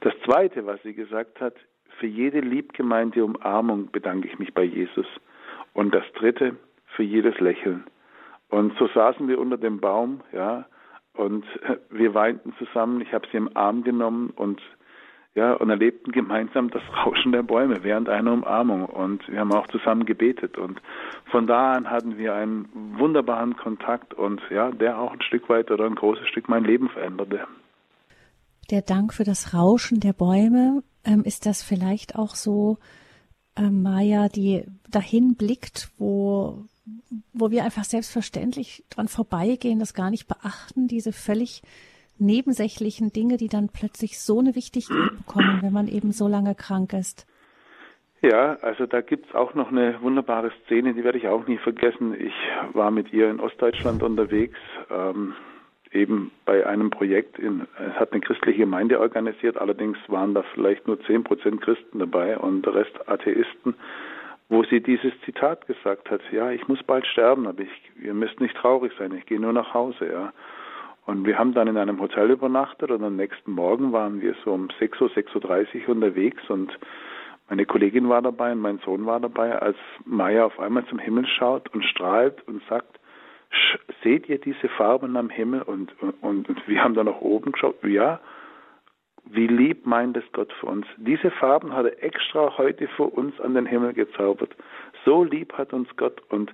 Das 0.00 0.12
Zweite, 0.24 0.66
was 0.66 0.82
sie 0.82 0.92
gesagt 0.92 1.40
hat, 1.40 1.54
für 2.00 2.08
jede 2.08 2.40
liebgemeinte 2.40 3.24
Umarmung 3.24 3.92
bedanke 3.92 4.26
ich 4.26 4.40
mich 4.40 4.52
bei 4.54 4.64
Jesus. 4.64 5.06
Und 5.72 5.94
das 5.94 6.04
Dritte, 6.14 6.56
für 6.96 7.04
jedes 7.04 7.38
Lächeln. 7.38 7.84
Und 8.48 8.76
so 8.76 8.88
saßen 8.88 9.28
wir 9.28 9.38
unter 9.38 9.56
dem 9.56 9.80
Baum, 9.80 10.22
ja, 10.32 10.66
und 11.14 11.44
äh, 11.62 11.76
wir 11.90 12.12
weinten 12.14 12.52
zusammen. 12.58 13.02
Ich 13.02 13.12
habe 13.14 13.28
sie 13.30 13.36
im 13.36 13.56
Arm 13.56 13.84
genommen 13.84 14.30
und 14.34 14.60
ja, 15.34 15.54
und 15.54 15.70
erlebten 15.70 16.12
gemeinsam 16.12 16.70
das 16.70 16.82
Rauschen 17.04 17.32
der 17.32 17.42
Bäume 17.42 17.82
während 17.82 18.08
einer 18.08 18.32
Umarmung. 18.32 18.84
Und 18.84 19.26
wir 19.28 19.40
haben 19.40 19.52
auch 19.52 19.66
zusammen 19.68 20.04
gebetet. 20.04 20.58
Und 20.58 20.80
von 21.30 21.46
da 21.46 21.72
an 21.72 21.90
hatten 21.90 22.18
wir 22.18 22.34
einen 22.34 22.68
wunderbaren 22.98 23.56
Kontakt 23.56 24.14
und 24.14 24.40
ja, 24.50 24.70
der 24.70 24.98
auch 24.98 25.12
ein 25.12 25.22
Stück 25.22 25.48
weit 25.48 25.70
oder 25.70 25.86
ein 25.86 25.94
großes 25.94 26.28
Stück 26.28 26.48
mein 26.48 26.64
Leben 26.64 26.88
veränderte. 26.88 27.46
Der 28.70 28.82
Dank 28.82 29.12
für 29.12 29.24
das 29.24 29.54
Rauschen 29.54 30.00
der 30.00 30.12
Bäume, 30.12 30.82
ähm, 31.04 31.24
ist 31.24 31.46
das 31.46 31.62
vielleicht 31.62 32.16
auch 32.16 32.34
so, 32.34 32.78
ähm, 33.56 33.82
Maya, 33.82 34.28
die 34.28 34.64
dahin 34.88 35.34
blickt, 35.36 35.90
wo, 35.98 36.64
wo 37.32 37.50
wir 37.50 37.64
einfach 37.64 37.84
selbstverständlich 37.84 38.84
dran 38.88 39.08
vorbeigehen, 39.08 39.78
das 39.78 39.94
gar 39.94 40.10
nicht 40.10 40.26
beachten, 40.26 40.88
diese 40.88 41.12
völlig 41.12 41.62
nebensächlichen 42.18 43.12
Dinge, 43.12 43.36
die 43.36 43.48
dann 43.48 43.68
plötzlich 43.68 44.20
so 44.20 44.40
eine 44.40 44.54
Wichtigkeit 44.54 45.16
bekommen, 45.16 45.58
wenn 45.62 45.72
man 45.72 45.88
eben 45.88 46.12
so 46.12 46.28
lange 46.28 46.54
krank 46.54 46.92
ist. 46.92 47.26
Ja, 48.22 48.56
also 48.62 48.86
da 48.86 49.00
gibt 49.00 49.28
es 49.28 49.34
auch 49.34 49.54
noch 49.54 49.72
eine 49.72 50.00
wunderbare 50.00 50.52
Szene, 50.64 50.94
die 50.94 51.02
werde 51.02 51.18
ich 51.18 51.26
auch 51.26 51.44
nie 51.48 51.58
vergessen. 51.58 52.14
Ich 52.14 52.34
war 52.72 52.92
mit 52.92 53.12
ihr 53.12 53.28
in 53.28 53.40
Ostdeutschland 53.40 54.00
unterwegs, 54.04 54.58
ähm, 54.90 55.34
eben 55.90 56.30
bei 56.44 56.64
einem 56.64 56.90
Projekt. 56.90 57.40
Es 57.40 57.94
hat 57.94 58.12
eine 58.12 58.20
christliche 58.20 58.60
Gemeinde 58.60 59.00
organisiert, 59.00 59.58
allerdings 59.58 59.98
waren 60.06 60.34
da 60.34 60.44
vielleicht 60.54 60.86
nur 60.86 61.00
zehn 61.02 61.24
Prozent 61.24 61.62
Christen 61.62 61.98
dabei 61.98 62.38
und 62.38 62.64
der 62.64 62.76
Rest 62.76 63.08
Atheisten, 63.08 63.74
wo 64.48 64.62
sie 64.62 64.80
dieses 64.80 65.12
Zitat 65.24 65.66
gesagt 65.66 66.08
hat: 66.08 66.20
Ja, 66.30 66.52
ich 66.52 66.68
muss 66.68 66.80
bald 66.84 67.04
sterben, 67.08 67.48
aber 67.48 67.62
ich, 67.62 67.90
ihr 68.00 68.14
müsst 68.14 68.40
nicht 68.40 68.56
traurig 68.56 68.92
sein, 69.00 69.12
ich 69.16 69.26
gehe 69.26 69.40
nur 69.40 69.52
nach 69.52 69.74
Hause. 69.74 70.06
Ja. 70.06 70.32
Und 71.04 71.26
wir 71.26 71.38
haben 71.38 71.52
dann 71.52 71.68
in 71.68 71.76
einem 71.76 72.00
Hotel 72.00 72.30
übernachtet 72.30 72.90
und 72.90 73.02
am 73.02 73.16
nächsten 73.16 73.52
Morgen 73.52 73.92
waren 73.92 74.20
wir 74.20 74.34
so 74.44 74.52
um 74.52 74.68
6 74.78 75.00
Uhr, 75.00 75.10
6.30 75.10 75.82
Uhr 75.82 75.88
unterwegs 75.90 76.42
und 76.48 76.78
meine 77.48 77.66
Kollegin 77.66 78.08
war 78.08 78.22
dabei 78.22 78.52
und 78.52 78.60
mein 78.60 78.78
Sohn 78.78 79.04
war 79.04 79.20
dabei, 79.20 79.58
als 79.58 79.76
Maya 80.04 80.44
auf 80.44 80.58
einmal 80.58 80.86
zum 80.86 80.98
Himmel 80.98 81.26
schaut 81.26 81.68
und 81.74 81.84
strahlt 81.84 82.40
und 82.46 82.62
sagt, 82.68 82.98
seht 84.02 84.28
ihr 84.28 84.38
diese 84.38 84.68
Farben 84.68 85.16
am 85.16 85.28
Himmel? 85.28 85.62
Und, 85.62 85.92
und, 86.00 86.48
und 86.48 86.68
wir 86.68 86.82
haben 86.82 86.94
dann 86.94 87.06
nach 87.06 87.20
oben 87.20 87.52
geschaut, 87.52 87.82
ja. 87.84 88.20
Wie 89.24 89.46
lieb 89.46 89.86
meint 89.86 90.16
es 90.16 90.24
Gott 90.32 90.52
für 90.54 90.66
uns. 90.66 90.86
Diese 90.96 91.30
Farben 91.30 91.72
hat 91.74 91.86
er 91.86 92.02
extra 92.02 92.56
heute 92.58 92.88
für 92.88 93.04
uns 93.04 93.38
an 93.40 93.54
den 93.54 93.66
Himmel 93.66 93.92
gezaubert. 93.92 94.56
So 95.04 95.22
lieb 95.22 95.52
hat 95.52 95.72
uns 95.72 95.88
Gott 95.96 96.20
und 96.30 96.52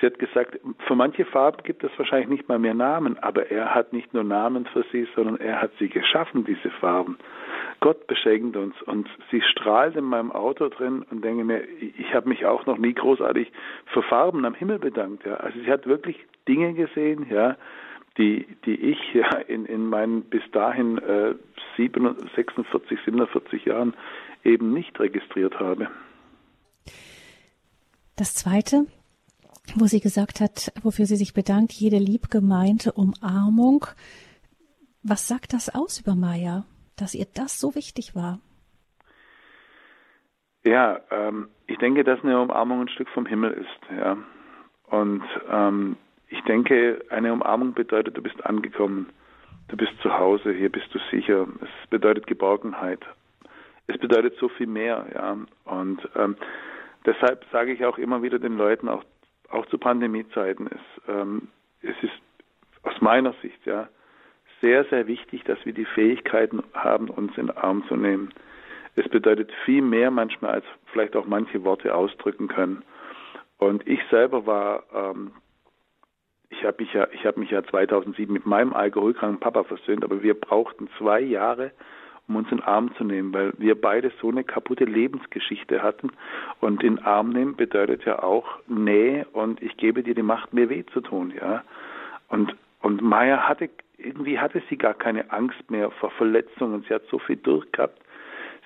sie 0.00 0.06
hat 0.06 0.18
gesagt, 0.18 0.58
für 0.86 0.94
manche 0.94 1.24
Farben 1.24 1.62
gibt 1.62 1.84
es 1.84 1.90
wahrscheinlich 1.96 2.28
nicht 2.28 2.48
mal 2.48 2.58
mehr 2.58 2.74
Namen, 2.74 3.18
aber 3.18 3.50
er 3.50 3.74
hat 3.74 3.92
nicht 3.92 4.14
nur 4.14 4.24
Namen 4.24 4.66
für 4.66 4.84
sie, 4.90 5.06
sondern 5.14 5.36
er 5.36 5.60
hat 5.60 5.72
sie 5.78 5.88
geschaffen, 5.88 6.44
diese 6.44 6.70
Farben. 6.70 7.18
Gott 7.80 8.06
beschenkt 8.06 8.56
uns 8.56 8.80
und 8.82 9.08
sie 9.30 9.42
strahlt 9.42 9.96
in 9.96 10.04
meinem 10.04 10.32
Auto 10.32 10.68
drin 10.68 11.04
und 11.10 11.24
denke 11.24 11.44
mir, 11.44 11.62
ich 11.80 12.14
habe 12.14 12.28
mich 12.28 12.44
auch 12.44 12.66
noch 12.66 12.78
nie 12.78 12.94
großartig 12.94 13.50
für 13.86 14.02
Farben 14.02 14.44
am 14.44 14.54
Himmel 14.54 14.78
bedankt. 14.78 15.24
Ja. 15.24 15.34
Also 15.34 15.58
sie 15.60 15.70
hat 15.70 15.86
wirklich 15.86 16.16
Dinge 16.48 16.74
gesehen, 16.74 17.26
ja, 17.30 17.56
die, 18.18 18.46
die 18.66 18.74
ich 18.74 19.14
ja 19.14 19.30
in, 19.48 19.66
in 19.66 19.86
meinen 19.86 20.22
bis 20.22 20.42
dahin 20.52 20.98
äh, 20.98 21.34
46, 21.76 22.98
47 23.04 23.64
Jahren 23.64 23.94
eben 24.44 24.72
nicht 24.72 24.98
registriert 24.98 25.58
habe. 25.58 25.88
Das 28.16 28.34
Zweite, 28.34 28.84
wo 29.76 29.86
sie 29.86 30.00
gesagt 30.00 30.40
hat, 30.40 30.72
wofür 30.82 31.06
sie 31.06 31.16
sich 31.16 31.34
bedankt, 31.34 31.72
jede 31.72 31.98
liebgemeinte 31.98 32.92
Umarmung. 32.92 33.86
Was 35.02 35.28
sagt 35.28 35.52
das 35.52 35.74
aus 35.74 36.00
über 36.00 36.14
Maya, 36.14 36.64
dass 36.96 37.14
ihr 37.14 37.26
das 37.32 37.58
so 37.58 37.74
wichtig 37.74 38.14
war? 38.14 38.40
Ja, 40.62 41.00
ähm, 41.10 41.48
ich 41.66 41.78
denke, 41.78 42.04
dass 42.04 42.22
eine 42.22 42.40
Umarmung 42.40 42.82
ein 42.82 42.88
Stück 42.88 43.08
vom 43.10 43.26
Himmel 43.26 43.52
ist, 43.52 43.96
ja. 43.96 44.18
Und 44.90 45.22
ähm, 45.50 45.96
ich 46.28 46.40
denke, 46.42 47.02
eine 47.10 47.32
Umarmung 47.32 47.74
bedeutet, 47.74 48.16
du 48.16 48.22
bist 48.22 48.44
angekommen, 48.44 49.08
du 49.68 49.76
bist 49.76 49.92
zu 50.02 50.12
Hause, 50.12 50.52
hier 50.52 50.70
bist 50.70 50.92
du 50.92 50.98
sicher. 51.10 51.46
Es 51.62 51.88
bedeutet 51.88 52.26
Geborgenheit. 52.26 53.00
Es 53.86 53.98
bedeutet 53.98 54.36
so 54.38 54.48
viel 54.48 54.66
mehr, 54.66 55.06
ja. 55.14 55.36
Und 55.64 56.08
ähm, 56.16 56.36
deshalb 57.06 57.44
sage 57.50 57.72
ich 57.72 57.84
auch 57.84 57.98
immer 57.98 58.22
wieder 58.22 58.38
den 58.38 58.56
Leuten, 58.56 58.88
auch, 58.88 59.04
auch 59.50 59.66
zu 59.66 59.78
Pandemiezeiten, 59.78 60.68
es, 60.68 61.02
ähm, 61.08 61.48
es 61.82 61.96
ist 62.02 62.20
aus 62.82 63.00
meiner 63.00 63.32
Sicht, 63.42 63.64
ja, 63.66 63.88
sehr, 64.60 64.84
sehr 64.84 65.06
wichtig, 65.06 65.44
dass 65.44 65.58
wir 65.64 65.72
die 65.72 65.86
Fähigkeiten 65.86 66.62
haben, 66.74 67.08
uns 67.08 67.36
in 67.36 67.46
den 67.46 67.56
Arm 67.56 67.84
zu 67.88 67.96
nehmen. 67.96 68.32
Es 68.96 69.08
bedeutet 69.08 69.50
viel 69.64 69.82
mehr 69.82 70.10
manchmal, 70.10 70.52
als 70.52 70.64
vielleicht 70.92 71.16
auch 71.16 71.26
manche 71.26 71.64
Worte 71.64 71.94
ausdrücken 71.94 72.48
können. 72.48 72.82
Und 73.58 73.86
ich 73.86 74.00
selber 74.10 74.46
war 74.46 74.84
ähm, 74.94 75.32
ich 76.50 76.64
habe 76.64 76.82
mich 76.82 76.92
ja, 76.92 77.08
ich 77.12 77.24
habe 77.24 77.40
mich 77.40 77.50
ja 77.50 77.62
2007 77.62 78.32
mit 78.32 78.44
meinem 78.44 78.72
alkoholkranken 78.72 79.40
Papa 79.40 79.64
versöhnt, 79.64 80.04
aber 80.04 80.22
wir 80.22 80.38
brauchten 80.38 80.88
zwei 80.98 81.20
Jahre, 81.20 81.70
um 82.30 82.36
uns 82.36 82.50
in 82.52 82.58
den 82.58 82.66
Arm 82.66 82.94
zu 82.94 83.02
nehmen, 83.02 83.34
weil 83.34 83.52
wir 83.58 83.78
beide 83.78 84.12
so 84.20 84.28
eine 84.28 84.44
kaputte 84.44 84.84
Lebensgeschichte 84.84 85.82
hatten. 85.82 86.12
Und 86.60 86.82
in 86.84 86.96
den 86.96 87.04
Arm 87.04 87.30
nehmen 87.30 87.56
bedeutet 87.56 88.04
ja 88.04 88.22
auch 88.22 88.46
Nähe 88.68 89.26
und 89.32 89.60
ich 89.60 89.76
gebe 89.76 90.04
dir 90.04 90.14
die 90.14 90.22
Macht, 90.22 90.54
mir 90.54 90.70
weh 90.70 90.84
zu 90.92 91.00
tun, 91.00 91.34
ja. 91.38 91.64
Und, 92.28 92.54
und 92.82 93.02
Maya 93.02 93.48
hatte, 93.48 93.68
irgendwie 93.98 94.38
hatte 94.38 94.62
sie 94.70 94.76
gar 94.76 94.94
keine 94.94 95.32
Angst 95.32 95.70
mehr 95.70 95.90
vor 95.90 96.12
Verletzungen. 96.12 96.84
Sie 96.88 96.94
hat 96.94 97.02
so 97.10 97.18
viel 97.18 97.36
durchgehabt 97.36 97.98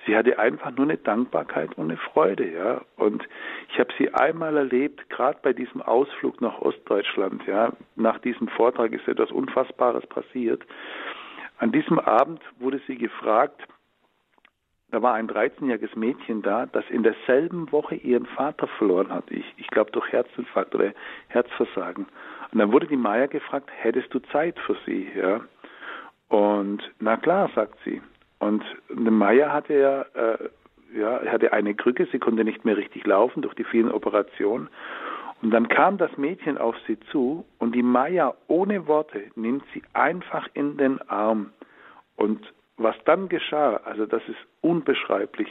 Sie 0.05 0.15
hatte 0.15 0.37
einfach 0.37 0.71
nur 0.71 0.85
eine 0.85 0.97
Dankbarkeit 0.97 1.75
und 1.77 1.85
eine 1.85 1.97
Freude, 1.97 2.47
ja. 2.51 2.81
Und 2.95 3.27
ich 3.71 3.79
habe 3.79 3.91
sie 3.97 4.13
einmal 4.13 4.55
erlebt, 4.55 5.09
gerade 5.09 5.39
bei 5.41 5.51
diesem 5.51 5.81
Ausflug 5.81 6.41
nach 6.41 6.59
Ostdeutschland, 6.61 7.45
ja. 7.47 7.73
Nach 7.95 8.19
diesem 8.19 8.47
Vortrag 8.49 8.93
ist 8.93 9.07
etwas 9.07 9.31
Unfassbares 9.31 10.05
passiert. 10.05 10.63
An 11.57 11.71
diesem 11.71 11.99
Abend 11.99 12.41
wurde 12.59 12.81
sie 12.87 12.97
gefragt, 12.97 13.61
da 14.91 15.01
war 15.01 15.15
ein 15.15 15.27
13-jähriges 15.27 15.97
Mädchen 15.97 16.41
da, 16.41 16.67
das 16.67 16.85
in 16.89 17.03
derselben 17.03 17.71
Woche 17.71 17.95
ihren 17.95 18.25
Vater 18.27 18.67
verloren 18.67 19.11
hat. 19.11 19.29
Ich, 19.29 19.45
ich 19.57 19.67
glaube 19.67 19.91
durch 19.91 20.11
Herzinfarkt 20.11 20.75
oder 20.75 20.93
Herzversagen. 21.27 22.05
Und 22.51 22.59
dann 22.59 22.71
wurde 22.71 22.87
die 22.87 22.95
Maya 22.95 23.25
gefragt, 23.25 23.69
hättest 23.73 24.13
du 24.13 24.19
Zeit 24.31 24.57
für 24.59 24.77
sie, 24.85 25.09
ja? 25.15 25.41
Und 26.29 26.81
na 26.99 27.17
klar, 27.17 27.49
sagt 27.55 27.77
sie. 27.83 28.01
Und 28.39 28.63
Maya 28.89 29.51
hatte 29.51 29.73
ja, 29.73 30.01
äh, 30.13 30.49
ja, 30.97 31.21
hatte 31.31 31.51
eine 31.51 31.73
Krücke, 31.73 32.07
sie 32.11 32.19
konnte 32.19 32.43
nicht 32.43 32.63
mehr 32.65 32.77
richtig 32.77 33.05
laufen 33.05 33.41
durch 33.41 33.55
die 33.55 33.63
vielen 33.63 33.91
Operationen. 33.91 34.69
Und 35.41 35.51
dann 35.51 35.67
kam 35.67 35.97
das 35.97 36.15
Mädchen 36.17 36.57
auf 36.57 36.75
sie 36.87 36.99
zu 37.11 37.45
und 37.59 37.75
die 37.75 37.83
Maya 37.83 38.33
ohne 38.47 38.87
Worte 38.87 39.31
nimmt 39.35 39.63
sie 39.73 39.83
einfach 39.93 40.47
in 40.53 40.77
den 40.77 41.01
Arm. 41.09 41.51
Und 42.15 42.53
was 42.77 42.95
dann 43.05 43.29
geschah, 43.29 43.77
also 43.85 44.05
das 44.05 44.21
ist 44.27 44.39
unbeschreiblich. 44.61 45.49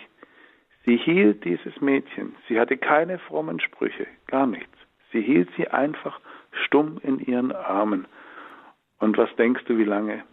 Sie 0.84 0.96
hielt 0.96 1.44
dieses 1.44 1.80
Mädchen, 1.80 2.34
sie 2.48 2.60
hatte 2.60 2.76
keine 2.76 3.18
frommen 3.18 3.60
Sprüche, 3.60 4.06
gar 4.26 4.46
nichts. 4.46 4.76
Sie 5.12 5.22
hielt 5.22 5.48
sie 5.56 5.68
einfach 5.68 6.20
stumm 6.50 6.98
in 7.02 7.20
ihren 7.20 7.52
Armen. 7.52 8.06
Und 8.98 9.16
was 9.16 9.34
denkst 9.36 9.64
du, 9.66 9.78
wie 9.78 9.84
lange? 9.84 10.24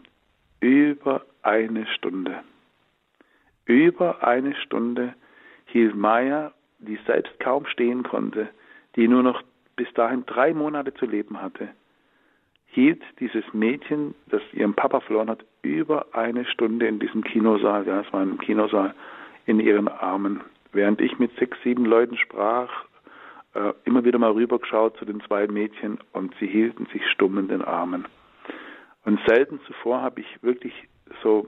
Über 0.59 1.25
eine 1.43 1.87
Stunde. 1.87 2.43
Über 3.65 4.23
eine 4.27 4.55
Stunde 4.55 5.13
hielt 5.65 5.95
Maya, 5.95 6.51
die 6.79 6.99
selbst 7.05 7.39
kaum 7.39 7.65
stehen 7.67 8.03
konnte, 8.03 8.49
die 8.95 9.07
nur 9.07 9.23
noch 9.23 9.41
bis 9.75 9.91
dahin 9.93 10.25
drei 10.25 10.53
Monate 10.53 10.93
zu 10.93 11.05
leben 11.05 11.41
hatte, 11.41 11.69
hielt 12.67 13.01
dieses 13.19 13.43
Mädchen, 13.53 14.15
das 14.27 14.41
ihren 14.53 14.73
Papa 14.73 15.01
verloren 15.01 15.29
hat, 15.29 15.43
über 15.61 16.07
eine 16.13 16.45
Stunde 16.45 16.87
in 16.87 16.99
diesem 16.99 17.23
Kinosaal, 17.23 17.85
ja, 17.85 18.01
es 18.01 18.13
war 18.13 18.21
ein 18.21 18.37
Kinosaal, 18.37 18.93
in 19.45 19.59
ihren 19.59 19.87
Armen. 19.87 20.41
Während 20.71 21.01
ich 21.01 21.19
mit 21.19 21.35
sechs, 21.37 21.57
sieben 21.63 21.85
Leuten 21.85 22.17
sprach, 22.17 22.69
äh, 23.53 23.73
immer 23.83 24.05
wieder 24.05 24.19
mal 24.19 24.31
rübergeschaut 24.31 24.97
zu 24.97 25.05
den 25.05 25.21
zwei 25.21 25.47
Mädchen 25.47 25.99
und 26.13 26.33
sie 26.39 26.47
hielten 26.47 26.85
sich 26.93 27.05
stumm 27.09 27.37
in 27.37 27.49
den 27.49 27.61
Armen. 27.61 28.05
Und 29.03 29.19
selten 29.27 29.59
zuvor 29.67 30.01
habe 30.01 30.21
ich 30.21 30.43
wirklich 30.43 30.73
so 31.23 31.47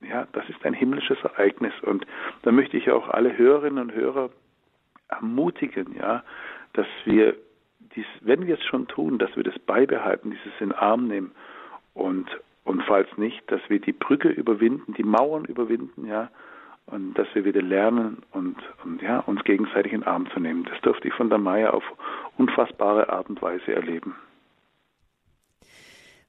ja, 0.00 0.26
das 0.32 0.48
ist 0.48 0.64
ein 0.64 0.74
himmlisches 0.74 1.18
Ereignis 1.22 1.72
und 1.82 2.06
da 2.42 2.52
möchte 2.52 2.76
ich 2.76 2.90
auch 2.90 3.08
alle 3.08 3.36
Hörerinnen 3.36 3.90
und 3.90 3.94
Hörer 3.94 4.30
ermutigen, 5.08 5.96
ja, 5.98 6.22
dass 6.72 6.86
wir 7.04 7.36
dies, 7.94 8.06
wenn 8.20 8.46
wir 8.46 8.54
es 8.54 8.64
schon 8.64 8.86
tun, 8.88 9.18
dass 9.18 9.34
wir 9.36 9.44
das 9.44 9.58
beibehalten, 9.58 10.30
dieses 10.30 10.60
in 10.60 10.72
Arm 10.72 11.08
nehmen 11.08 11.32
und 11.94 12.28
und 12.68 12.82
falls 12.82 13.08
nicht, 13.16 13.50
dass 13.50 13.62
wir 13.68 13.80
die 13.80 13.94
Brücke 13.94 14.28
überwinden, 14.28 14.92
die 14.92 15.02
Mauern 15.02 15.46
überwinden, 15.46 16.06
ja, 16.06 16.30
und 16.84 17.14
dass 17.14 17.26
wir 17.34 17.46
wieder 17.46 17.62
lernen 17.62 18.18
und, 18.32 18.56
und 18.84 19.00
ja, 19.00 19.20
uns 19.20 19.42
gegenseitig 19.44 19.94
in 19.94 20.02
Arm 20.02 20.28
zu 20.34 20.38
nehmen. 20.40 20.64
Das 20.64 20.78
durfte 20.82 21.08
ich 21.08 21.14
von 21.14 21.30
der 21.30 21.38
Maya 21.38 21.70
auf 21.70 21.84
unfassbare 22.36 23.08
Art 23.08 23.30
und 23.30 23.40
Weise 23.40 23.72
erleben. 23.74 24.14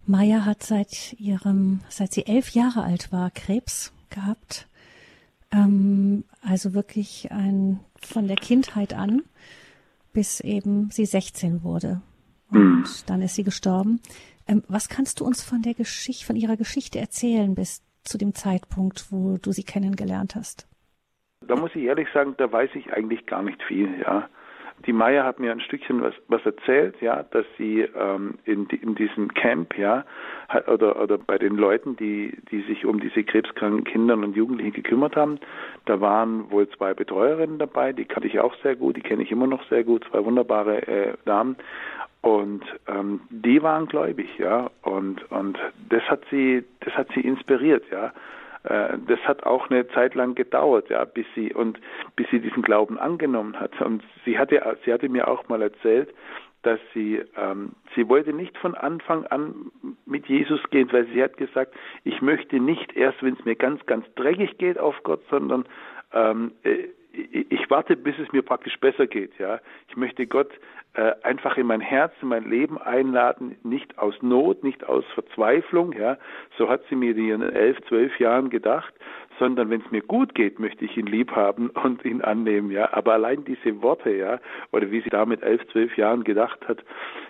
Maya 0.05 0.46
hat 0.46 0.63
seit 0.63 1.13
ihrem, 1.19 1.81
seit 1.89 2.13
sie 2.13 2.25
elf 2.25 2.51
Jahre 2.51 2.84
alt 2.84 3.12
war, 3.12 3.31
Krebs 3.31 3.93
gehabt. 4.10 4.67
Ähm, 5.51 6.24
also 6.41 6.74
wirklich 6.74 7.29
ein, 7.31 7.81
von 8.01 8.27
der 8.27 8.38
Kindheit 8.38 8.93
an, 8.93 9.24
bis 10.13 10.39
eben 10.39 10.89
sie 10.91 11.05
16 11.05 11.63
wurde. 11.63 12.01
Und 12.51 12.59
mhm. 12.59 12.85
dann 13.05 13.21
ist 13.21 13.35
sie 13.35 13.43
gestorben. 13.43 14.01
Ähm, 14.47 14.63
was 14.67 14.89
kannst 14.89 15.19
du 15.19 15.25
uns 15.25 15.43
von 15.43 15.61
der 15.61 15.73
Geschichte, 15.73 16.25
von 16.25 16.35
ihrer 16.35 16.57
Geschichte 16.57 16.99
erzählen 16.99 17.53
bis 17.55 17.83
zu 18.03 18.17
dem 18.17 18.33
Zeitpunkt, 18.33 19.11
wo 19.11 19.37
du 19.37 19.51
sie 19.51 19.63
kennengelernt 19.63 20.35
hast? 20.35 20.67
Da 21.47 21.55
muss 21.55 21.71
ich 21.75 21.83
ehrlich 21.83 22.07
sagen, 22.13 22.35
da 22.37 22.51
weiß 22.51 22.71
ich 22.73 22.91
eigentlich 22.91 23.25
gar 23.25 23.43
nicht 23.43 23.61
viel, 23.63 23.99
ja 24.01 24.29
die 24.86 24.93
Maya 24.93 25.25
hat 25.25 25.39
mir 25.39 25.51
ein 25.51 25.59
Stückchen 25.59 26.01
was, 26.01 26.13
was 26.27 26.45
erzählt, 26.45 26.95
ja, 27.01 27.24
dass 27.31 27.45
sie 27.57 27.81
ähm, 27.81 28.36
in, 28.45 28.67
in 28.67 28.95
diesem 28.95 29.33
Camp, 29.33 29.77
ja, 29.77 30.05
oder, 30.67 31.01
oder 31.01 31.17
bei 31.17 31.38
den 31.38 31.55
Leuten, 31.55 31.95
die, 31.95 32.38
die 32.51 32.62
sich 32.62 32.86
um 32.86 33.00
diese 33.00 33.24
krebskranken 33.24 33.83
Kinder 33.83 34.15
und 34.15 34.36
Jugendlichen 34.36 34.74
gekümmert 34.74 35.15
haben, 35.15 35.39
da 35.86 36.00
waren 36.01 36.50
wohl 36.51 36.69
zwei 36.69 36.93
Betreuerinnen 36.93 37.59
dabei, 37.59 37.93
die 37.93 38.05
kannte 38.05 38.27
ich 38.27 38.39
auch 38.39 38.55
sehr 38.63 38.75
gut, 38.75 38.98
die 38.98 39.01
kenne 39.01 39.24
ich 39.24 39.31
immer 39.31 39.48
noch 39.48 39.67
sehr 39.69 39.83
gut, 39.83 40.05
zwei 40.09 40.24
wunderbare 40.24 40.88
äh, 40.88 41.13
Damen. 41.25 41.55
Und 42.21 42.63
ähm, 42.88 43.21
die 43.29 43.63
waren 43.63 43.86
gläubig, 43.88 44.38
ja, 44.38 44.69
und 44.81 45.31
und 45.31 45.57
das 45.89 46.03
hat 46.03 46.21
sie, 46.29 46.65
das 46.81 46.93
hat 46.95 47.07
sie 47.15 47.21
inspiriert, 47.21 47.86
ja. 47.91 48.12
Äh, 48.63 48.97
das 49.07 49.19
hat 49.21 49.43
auch 49.43 49.69
eine 49.69 49.87
Zeit 49.89 50.15
lang 50.15 50.35
gedauert, 50.35 50.89
ja, 50.89 51.05
bis 51.05 51.25
sie 51.35 51.53
und 51.53 51.79
bis 52.15 52.27
sie 52.29 52.39
diesen 52.39 52.63
Glauben 52.63 52.97
angenommen 52.99 53.59
hat. 53.59 53.79
Und 53.81 54.03
sie 54.25 54.37
hatte, 54.37 54.77
sie 54.85 54.93
hatte 54.93 55.09
mir 55.09 55.27
auch 55.27 55.47
mal 55.47 55.61
erzählt, 55.61 56.13
dass 56.63 56.79
sie, 56.93 57.21
ähm, 57.37 57.71
sie 57.95 58.09
wollte 58.09 58.33
nicht 58.33 58.57
von 58.57 58.75
Anfang 58.75 59.25
an 59.27 59.71
mit 60.05 60.27
Jesus 60.27 60.61
gehen, 60.71 60.91
weil 60.91 61.05
sie 61.07 61.23
hat 61.23 61.37
gesagt, 61.37 61.73
ich 62.03 62.21
möchte 62.21 62.59
nicht 62.59 62.93
erst, 62.97 63.23
wenn 63.23 63.35
es 63.35 63.45
mir 63.45 63.55
ganz, 63.55 63.85
ganz 63.85 64.05
dreckig 64.15 64.57
geht 64.57 64.77
auf 64.77 64.95
Gott, 65.03 65.21
sondern 65.29 65.65
ähm, 66.11 66.51
äh, 66.63 66.89
ich 67.31 67.69
warte, 67.69 67.95
bis 67.95 68.17
es 68.19 68.31
mir 68.31 68.41
praktisch 68.41 68.79
besser 68.79 69.07
geht. 69.07 69.38
Ja, 69.38 69.59
ich 69.88 69.95
möchte 69.95 70.27
Gott 70.27 70.51
äh, 70.93 71.13
einfach 71.23 71.57
in 71.57 71.67
mein 71.67 71.81
Herz, 71.81 72.13
in 72.21 72.29
mein 72.29 72.49
Leben 72.49 72.77
einladen, 72.77 73.57
nicht 73.63 73.97
aus 73.97 74.15
Not, 74.21 74.63
nicht 74.63 74.83
aus 74.88 75.05
Verzweiflung. 75.13 75.93
Ja, 75.93 76.17
so 76.57 76.69
hat 76.69 76.83
sie 76.89 76.95
mir 76.95 77.15
in 77.15 77.41
elf, 77.41 77.77
zwölf 77.88 78.19
Jahren 78.19 78.49
gedacht, 78.49 78.93
sondern 79.39 79.69
wenn 79.69 79.81
es 79.81 79.91
mir 79.91 80.01
gut 80.01 80.36
geht, 80.36 80.60
möchte 80.60 80.86
ich 80.86 80.96
ihn 80.98 81.08
lieb 81.08 81.31
haben 81.31 81.69
und 81.69 82.05
ihn 82.05 82.22
annehmen. 82.22 82.69
Ja, 82.69 82.93
aber 82.93 83.13
allein 83.13 83.46
diese 83.46 83.81
Worte, 83.81 84.12
ja, 84.12 84.39
oder 84.72 84.91
wie 84.91 85.01
sie 85.01 85.10
da 85.10 85.25
mit 85.25 85.41
elf, 85.41 85.65
zwölf 85.72 85.96
Jahren 85.98 86.24
gedacht 86.24 86.60
hat, 86.67 86.84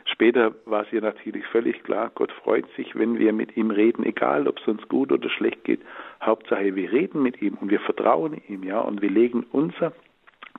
später 0.06 0.54
war 0.66 0.84
es 0.84 0.92
ihr 0.92 1.02
natürlich 1.02 1.46
völlig 1.48 1.84
klar. 1.84 2.12
Gott 2.16 2.32
freut 2.32 2.66
sich, 2.76 2.96
wenn 2.96 3.20
wir 3.20 3.32
mit 3.32 3.56
ihm 3.56 3.72
reden, 3.72 4.04
egal 4.04 4.48
ob 4.48 4.60
es 4.60 4.68
uns 4.68 4.88
gut 4.90 5.12
oder 5.12 5.30
schlecht 5.30 5.64
geht. 5.64 5.82
Hauptsache, 6.22 6.76
wir 6.76 6.92
reden 6.92 7.22
mit 7.22 7.42
ihm 7.42 7.56
und 7.62 7.70
wir 7.70 7.80
vertrauen 7.80 8.42
ihm, 8.48 8.64
ja, 8.64 8.80
und 8.80 9.02
wir 9.02 9.10
legen 9.10 9.46
unser 9.52 9.94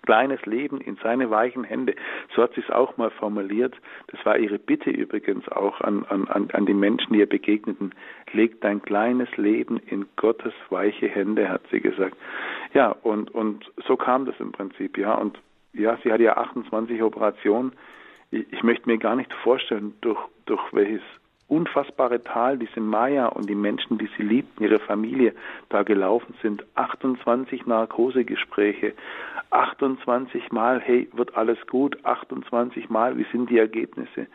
kleines 0.03 0.45
Leben 0.47 0.81
in 0.81 0.97
seine 1.03 1.31
weichen 1.31 1.65
Hände. 1.65 1.95
So 2.35 2.43
hat 2.43 2.55
sie 2.55 2.61
es 2.61 2.71
auch 2.71 2.97
mal 2.97 3.11
formuliert. 3.11 3.75
Das 4.09 4.25
war 4.25 4.39
ihre 4.39 4.59
Bitte 4.59 4.91
übrigens 4.91 5.49
auch 5.49 5.81
an, 5.81 6.05
an, 6.07 6.51
an 6.53 6.67
die 6.67 6.75
Menschen, 6.75 7.13
die 7.13 7.21
ihr 7.21 7.29
begegneten. 7.29 7.95
Leg 8.33 8.61
dein 8.61 8.83
kleines 8.83 9.29
Leben 9.37 9.79
in 9.79 10.07
Gottes 10.17 10.55
weiche 10.69 11.09
Hände, 11.09 11.49
hat 11.49 11.63
sie 11.71 11.81
gesagt. 11.81 12.17
Ja, 12.75 12.91
und, 13.03 13.35
und 13.35 13.71
so 13.87 13.97
kam 13.97 14.27
das 14.27 14.39
im 14.39 14.53
Prinzip, 14.53 14.97
ja. 14.99 15.15
Und 15.15 15.39
ja, 15.73 15.99
sie 16.03 16.13
hatte 16.13 16.23
ja 16.23 16.37
28 16.37 17.03
Operationen. 17.03 17.73
Ich, 18.31 18.53
ich 18.53 18.63
möchte 18.63 18.89
mir 18.89 18.99
gar 18.99 19.17
nicht 19.17 19.33
vorstellen, 19.43 19.95
durch, 20.01 20.21
durch 20.47 20.63
welches 20.73 21.03
unfassbare 21.51 22.23
Tal 22.23 22.59
diese 22.59 22.81
Maya 22.81 23.27
und 23.27 23.49
die 23.49 23.55
Menschen, 23.55 23.99
die 23.99 24.09
sie 24.17 24.23
liebten, 24.23 24.65
ihre 24.65 24.79
Familie 24.79 25.35
da 25.69 25.83
gelaufen 25.83 26.35
sind. 26.43 26.65
28 26.77 27.67
Narkosegespräche, 27.67 28.95
28 29.51 30.53
Mal, 30.53 30.81
hey, 30.81 31.09
wird 31.13 31.37
alles 31.37 31.59
gut, 31.67 31.99
28 32.05 32.89
Mal, 32.89 33.19
wie 33.19 33.27
sind 33.33 33.51
die 33.51 33.59
Ergebnisse? 33.59 34.27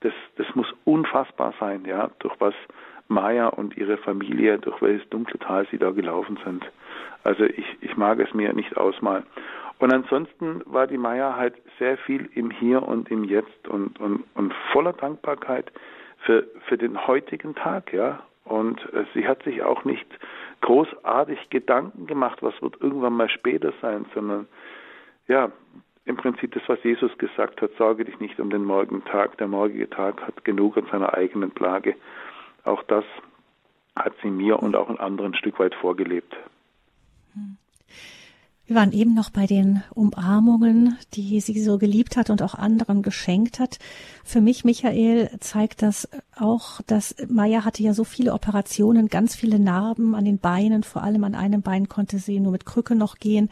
Das, 0.00 0.12
das 0.36 0.46
muss 0.54 0.72
unfassbar 0.84 1.52
sein, 1.60 1.84
ja, 1.84 2.10
durch 2.20 2.34
was 2.38 2.54
Maya 3.08 3.48
und 3.48 3.76
ihre 3.76 3.98
Familie, 3.98 4.58
durch 4.58 4.80
welches 4.80 5.08
dunkle 5.10 5.38
Tal 5.40 5.66
sie 5.70 5.78
da 5.78 5.90
gelaufen 5.90 6.38
sind. 6.44 6.64
Also 7.24 7.44
ich, 7.44 7.66
ich 7.80 7.96
mag 7.96 8.20
es 8.20 8.32
mir 8.32 8.52
nicht 8.52 8.76
ausmalen. 8.76 9.24
Und 9.80 9.92
ansonsten 9.92 10.62
war 10.66 10.86
die 10.86 10.98
Maya 10.98 11.36
halt 11.36 11.54
sehr 11.78 11.96
viel 11.98 12.28
im 12.34 12.50
Hier 12.50 12.82
und 12.82 13.10
im 13.10 13.24
Jetzt 13.24 13.66
und, 13.66 13.98
und, 13.98 14.24
und 14.34 14.54
voller 14.72 14.92
Dankbarkeit 14.92 15.72
für, 16.20 16.46
für 16.66 16.78
den 16.78 17.06
heutigen 17.06 17.54
Tag, 17.54 17.92
ja. 17.92 18.22
Und 18.44 18.80
äh, 18.92 19.04
sie 19.14 19.28
hat 19.28 19.42
sich 19.44 19.62
auch 19.62 19.84
nicht 19.84 20.06
großartig 20.60 21.50
Gedanken 21.50 22.06
gemacht, 22.06 22.42
was 22.42 22.60
wird 22.60 22.80
irgendwann 22.80 23.12
mal 23.14 23.28
später 23.28 23.72
sein, 23.80 24.06
sondern 24.14 24.48
ja, 25.28 25.52
im 26.04 26.16
Prinzip 26.16 26.52
das, 26.52 26.62
was 26.66 26.82
Jesus 26.82 27.16
gesagt 27.18 27.62
hat, 27.62 27.70
sorge 27.78 28.04
dich 28.04 28.18
nicht 28.18 28.40
um 28.40 28.50
den 28.50 28.64
morgigen 28.64 29.04
Tag, 29.04 29.38
der 29.38 29.46
morgige 29.46 29.88
Tag 29.88 30.20
hat 30.22 30.44
genug 30.44 30.76
an 30.76 30.86
seiner 30.90 31.14
eigenen 31.14 31.52
Plage. 31.52 31.94
Auch 32.64 32.82
das 32.84 33.04
hat 33.96 34.14
sie 34.22 34.30
mir 34.30 34.60
und 34.60 34.74
auch 34.74 34.90
in 34.90 34.98
anderen 34.98 35.32
ein 35.32 35.36
Stück 35.36 35.58
weit 35.58 35.74
vorgelebt. 35.74 36.36
Hm. 37.34 37.56
Wir 38.70 38.76
waren 38.76 38.92
eben 38.92 39.14
noch 39.14 39.30
bei 39.30 39.48
den 39.48 39.82
Umarmungen, 39.96 40.96
die 41.14 41.40
sie 41.40 41.60
so 41.60 41.76
geliebt 41.76 42.16
hat 42.16 42.30
und 42.30 42.40
auch 42.40 42.54
anderen 42.54 43.02
geschenkt 43.02 43.58
hat. 43.58 43.80
Für 44.22 44.40
mich, 44.40 44.64
Michael, 44.64 45.28
zeigt 45.40 45.82
das 45.82 46.08
auch, 46.36 46.80
dass 46.86 47.16
Maya 47.28 47.64
hatte 47.64 47.82
ja 47.82 47.94
so 47.94 48.04
viele 48.04 48.32
Operationen, 48.32 49.08
ganz 49.08 49.34
viele 49.34 49.58
Narben 49.58 50.14
an 50.14 50.24
den 50.24 50.38
Beinen, 50.38 50.84
vor 50.84 51.02
allem 51.02 51.24
an 51.24 51.34
einem 51.34 51.62
Bein 51.62 51.88
konnte 51.88 52.20
sie 52.20 52.38
nur 52.38 52.52
mit 52.52 52.64
Krücke 52.64 52.94
noch 52.94 53.16
gehen. 53.16 53.50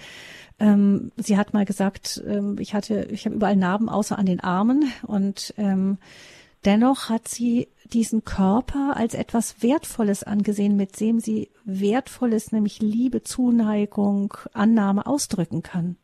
Ähm, 0.60 1.10
sie 1.16 1.36
hat 1.36 1.52
mal 1.52 1.64
gesagt, 1.64 2.22
ähm, 2.24 2.54
ich 2.60 2.72
hatte, 2.72 3.08
ich 3.10 3.24
habe 3.24 3.34
überall 3.34 3.56
Narben 3.56 3.88
außer 3.88 4.16
an 4.16 4.26
den 4.26 4.38
Armen 4.38 4.84
und 5.02 5.52
ähm, 5.58 5.98
Dennoch 6.64 7.08
hat 7.08 7.28
sie 7.28 7.68
diesen 7.84 8.24
Körper 8.24 8.94
als 8.96 9.14
etwas 9.14 9.62
Wertvolles 9.62 10.24
angesehen, 10.24 10.76
mit 10.76 11.00
dem 11.00 11.20
sie 11.20 11.50
Wertvolles, 11.64 12.52
nämlich 12.52 12.80
Liebe, 12.80 13.22
Zuneigung, 13.22 14.34
Annahme 14.52 15.06
ausdrücken 15.06 15.62
kann. 15.62 15.96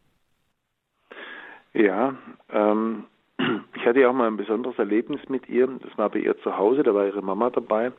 Ja, 1.73 2.15
ähm, 2.53 3.05
ich 3.75 3.85
hatte 3.85 4.01
ja 4.01 4.09
auch 4.09 4.15
mal 4.15 4.29
ein 4.29 4.37
besonderes 4.37 4.79
Erlebnis 4.79 5.21
mit 5.29 5.49
ihr. 5.49 5.67
Das 5.67 5.99
war 5.99 6.09
bei 6.11 6.21
ihr 6.21 6.39
zu 6.39 6.57
Hause, 6.57 6.85
da 6.85 6.95
war 6.95 7.07
ihre 7.07 7.23
Mama 7.23 7.51
dabei. 7.51 7.93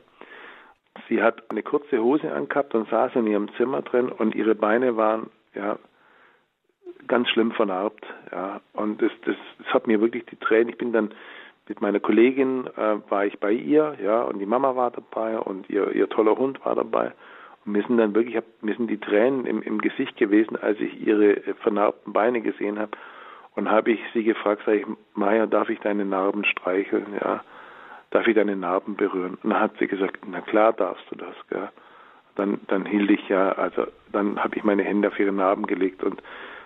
Sie 1.08 1.22
hat 1.22 1.50
eine 1.50 1.62
kurze 1.62 2.02
Hose 2.02 2.32
angehabt 2.32 2.74
und 2.74 2.88
saß 2.88 3.14
in 3.16 3.26
ihrem 3.26 3.52
Zimmer 3.56 3.82
drin 3.82 4.08
und 4.08 4.34
ihre 4.34 4.54
Beine 4.54 4.96
waren 4.96 5.28
ja 5.54 5.78
ganz 7.06 7.28
schlimm 7.28 7.52
vernarbt. 7.52 8.06
Ja, 8.32 8.60
und 8.72 9.00
das, 9.02 9.12
das, 9.26 9.36
das 9.58 9.66
hat 9.68 9.86
mir 9.86 10.00
wirklich 10.00 10.24
die 10.26 10.36
Tränen. 10.36 10.70
Ich 10.70 10.78
bin 10.78 10.92
dann 10.92 11.12
mit 11.68 11.80
meiner 11.80 12.00
Kollegin 12.00 12.66
äh, 12.76 13.10
war 13.10 13.26
ich 13.26 13.38
bei 13.40 13.52
ihr, 13.52 13.96
ja, 14.02 14.22
und 14.22 14.38
die 14.38 14.46
Mama 14.46 14.76
war 14.76 14.90
dabei 14.90 15.38
und 15.38 15.68
ihr, 15.68 15.92
ihr 15.92 16.08
toller 16.08 16.36
Hund 16.36 16.64
war 16.64 16.74
dabei. 16.74 17.12
Und 17.64 17.72
mir 17.72 17.82
sind 17.82 17.98
dann 17.98 18.14
wirklich, 18.14 18.40
mir 18.60 18.76
sind 18.76 18.88
die 18.88 19.00
Tränen 19.00 19.46
im, 19.46 19.62
im 19.62 19.80
Gesicht 19.80 20.16
gewesen, 20.16 20.56
als 20.56 20.78
ich 20.80 21.04
ihre 21.04 21.40
vernarbten 21.62 22.12
Beine 22.12 22.40
gesehen 22.40 22.78
habe. 22.78 22.92
Und 23.56 23.70
habe 23.70 23.90
ich 23.90 24.00
sie 24.12 24.22
gefragt, 24.22 24.62
sage 24.66 24.80
ich, 24.80 24.86
Maja, 25.14 25.46
darf 25.46 25.68
ich 25.68 25.80
deine 25.80 26.04
Narben 26.04 26.44
streicheln, 26.44 27.06
ja? 27.20 27.42
Darf 28.10 28.26
ich 28.28 28.36
deine 28.36 28.54
Narben 28.54 28.94
berühren? 28.94 29.36
Und 29.42 29.50
dann 29.50 29.60
hat 29.60 29.72
sie 29.78 29.88
gesagt, 29.88 30.18
na 30.30 30.40
klar 30.40 30.72
darfst 30.72 31.04
du 31.10 31.16
das, 31.16 31.34
gell? 31.48 31.68
Dann, 32.36 32.60
dann 32.68 32.84
hielt 32.84 33.10
ich 33.10 33.28
ja, 33.28 33.52
also 33.52 33.86
dann 34.12 34.42
habe 34.42 34.56
ich 34.56 34.62
meine 34.62 34.84
Hände 34.84 35.08
auf 35.08 35.18
ihre 35.18 35.32
Narben 35.32 35.66
gelegt 35.66 36.04
und 36.04 36.22